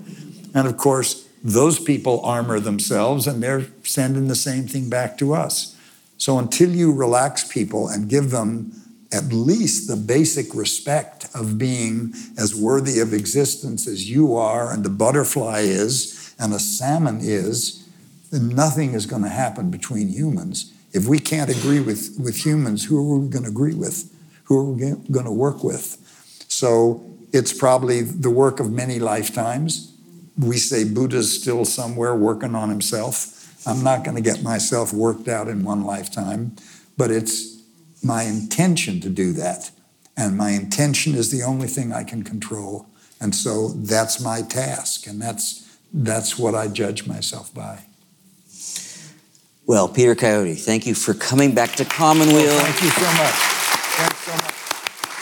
And 0.55 0.66
of 0.66 0.78
course, 0.78 1.28
those 1.43 1.78
people 1.78 2.24
armor 2.24 2.59
themselves 2.59 3.27
and 3.27 3.43
they're 3.43 3.66
sending 3.82 4.28
the 4.28 4.35
same 4.35 4.66
thing 4.66 4.89
back 4.89 5.19
to 5.19 5.35
us. 5.35 5.77
So 6.16 6.39
until 6.39 6.70
you 6.70 6.91
relax 6.91 7.47
people 7.47 7.89
and 7.89 8.09
give 8.09 8.31
them 8.31 8.84
at 9.15 9.32
least 9.32 9.86
the 9.86 9.97
basic 9.97 10.55
respect 10.55 11.28
of 11.35 11.57
being 11.57 12.12
as 12.36 12.55
worthy 12.55 12.99
of 12.99 13.15
existence 13.15 13.86
as 13.86 14.11
you 14.11 14.35
are 14.36 14.73
and 14.73 14.85
a 14.85 14.89
butterfly 14.89 15.61
is 15.61 16.35
and 16.39 16.53
a 16.53 16.59
salmon 16.59 17.20
is, 17.23 17.89
then 18.32 18.49
nothing 18.49 18.93
is 18.93 19.07
going 19.07 19.23
to 19.23 19.28
happen 19.28 19.70
between 19.70 20.09
humans. 20.09 20.73
If 20.93 21.07
we 21.07 21.20
can't 21.20 21.49
agree 21.49 21.78
with, 21.78 22.16
with 22.19 22.45
humans, 22.45 22.85
who 22.86 22.99
are 22.99 23.19
we 23.19 23.28
going 23.28 23.45
to 23.45 23.51
agree 23.51 23.74
with? 23.74 24.12
Who 24.45 24.59
are 24.59 24.65
we 24.65 24.81
going 25.12 25.27
to 25.27 25.32
work 25.32 25.62
with? 25.62 25.97
So 26.49 27.05
it's 27.32 27.53
probably 27.53 28.01
the 28.03 28.31
work 28.31 28.59
of 28.59 28.73
many 28.73 28.99
lifetimes. 28.99 29.97
We 30.36 30.57
say 30.57 30.85
Buddha's 30.85 31.41
still 31.41 31.65
somewhere 31.65 32.16
working 32.16 32.57
on 32.57 32.69
himself. 32.69 33.31
I'm 33.65 33.85
not 33.85 34.03
going 34.03 34.16
to 34.16 34.23
get 34.23 34.43
myself 34.43 34.93
worked 34.93 35.28
out 35.28 35.47
in 35.47 35.62
one 35.62 35.85
lifetime, 35.85 36.57
but 36.97 37.12
it's 37.12 37.53
my 38.05 38.24
intention 38.24 39.01
to 39.01 39.09
do 39.09 39.32
that. 39.32 39.70
And 40.16 40.36
my 40.36 40.51
intention 40.51 41.14
is 41.14 41.31
the 41.31 41.43
only 41.43 41.66
thing 41.66 41.93
I 41.93 42.05
can 42.05 42.22
control. 42.22 42.86
And 43.20 43.35
so 43.35 43.68
that's 43.68 44.20
my 44.20 44.43
task, 44.43 45.06
and 45.06 45.20
that's, 45.20 45.78
that's 45.93 46.39
what 46.39 46.55
I 46.55 46.68
judge 46.68 47.06
myself 47.06 47.52
by. 47.55 47.86
Well, 49.66 49.89
Peter 49.89 50.14
Coyote, 50.14 50.56
thank 50.56 50.86
you 50.86 50.94
for 50.94 51.14
coming 51.14 51.55
back 51.55 51.72
to 51.76 51.85
Commonweal. 51.86 52.36
Well, 52.36 52.64
thank 52.64 52.82
you 52.82 52.90
so 52.90 53.06
much. 53.16 53.35
Thanks 53.97 54.18
so 54.18 54.32
much. 54.32 54.52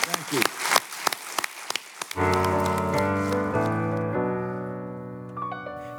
Thank 0.09 0.33
you. 0.33 0.43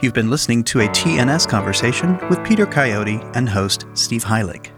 You've 0.01 0.13
been 0.13 0.29
listening 0.29 0.65
to 0.65 0.81
a 0.81 0.87
TNS 0.89 1.47
conversation 1.47 2.19
with 2.27 2.43
Peter 2.43 2.65
Coyote 2.65 3.21
and 3.35 3.47
host 3.47 3.85
Steve 3.93 4.25
Heilig. 4.25 4.71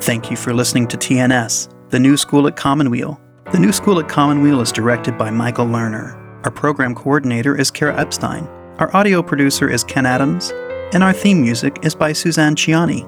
Thank 0.00 0.30
you 0.30 0.36
for 0.36 0.54
listening 0.54 0.86
to 0.88 0.96
TNS, 0.96 1.90
the 1.90 1.98
new 1.98 2.16
school 2.16 2.46
at 2.46 2.54
Commonweal. 2.56 3.20
The 3.52 3.58
new 3.58 3.72
school 3.72 3.98
at 3.98 4.08
Commonweal 4.08 4.60
is 4.60 4.70
directed 4.70 5.18
by 5.18 5.30
Michael 5.30 5.66
Lerner. 5.66 6.14
Our 6.44 6.52
program 6.52 6.94
coordinator 6.94 7.58
is 7.58 7.70
Kara 7.70 7.98
Epstein. 7.98 8.46
Our 8.78 8.94
audio 8.96 9.22
producer 9.22 9.68
is 9.68 9.82
Ken 9.82 10.06
Adams. 10.06 10.52
And 10.92 11.02
our 11.02 11.12
theme 11.12 11.42
music 11.42 11.78
is 11.82 11.94
by 11.94 12.14
Suzanne 12.14 12.54
Ciani. 12.54 13.04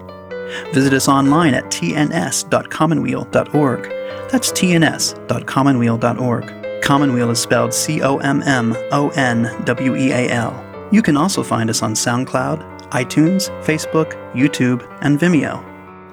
Visit 0.75 0.93
us 0.93 1.09
online 1.09 1.55
at 1.55 1.65
tns.commonweal.org. 1.67 3.83
That's 4.31 4.53
tns.commonweal.org. 4.53 6.83
Commonweal 6.83 7.31
is 7.31 7.39
spelled 7.39 7.73
C 7.73 8.03
O 8.03 8.19
M 8.19 8.43
M 8.43 8.77
O 8.91 9.11
N 9.11 9.49
W 9.65 9.95
E 9.97 10.11
A 10.11 10.29
L. 10.31 10.67
You 10.91 11.03
can 11.03 11.17
also 11.17 11.45
find 11.45 11.71
us 11.71 11.83
on 11.83 11.95
SoundCloud, 11.95 12.91
iTunes, 12.91 13.49
Facebook, 13.65 14.15
YouTube, 14.35 14.85
and 15.03 15.21
Vimeo. 15.21 15.70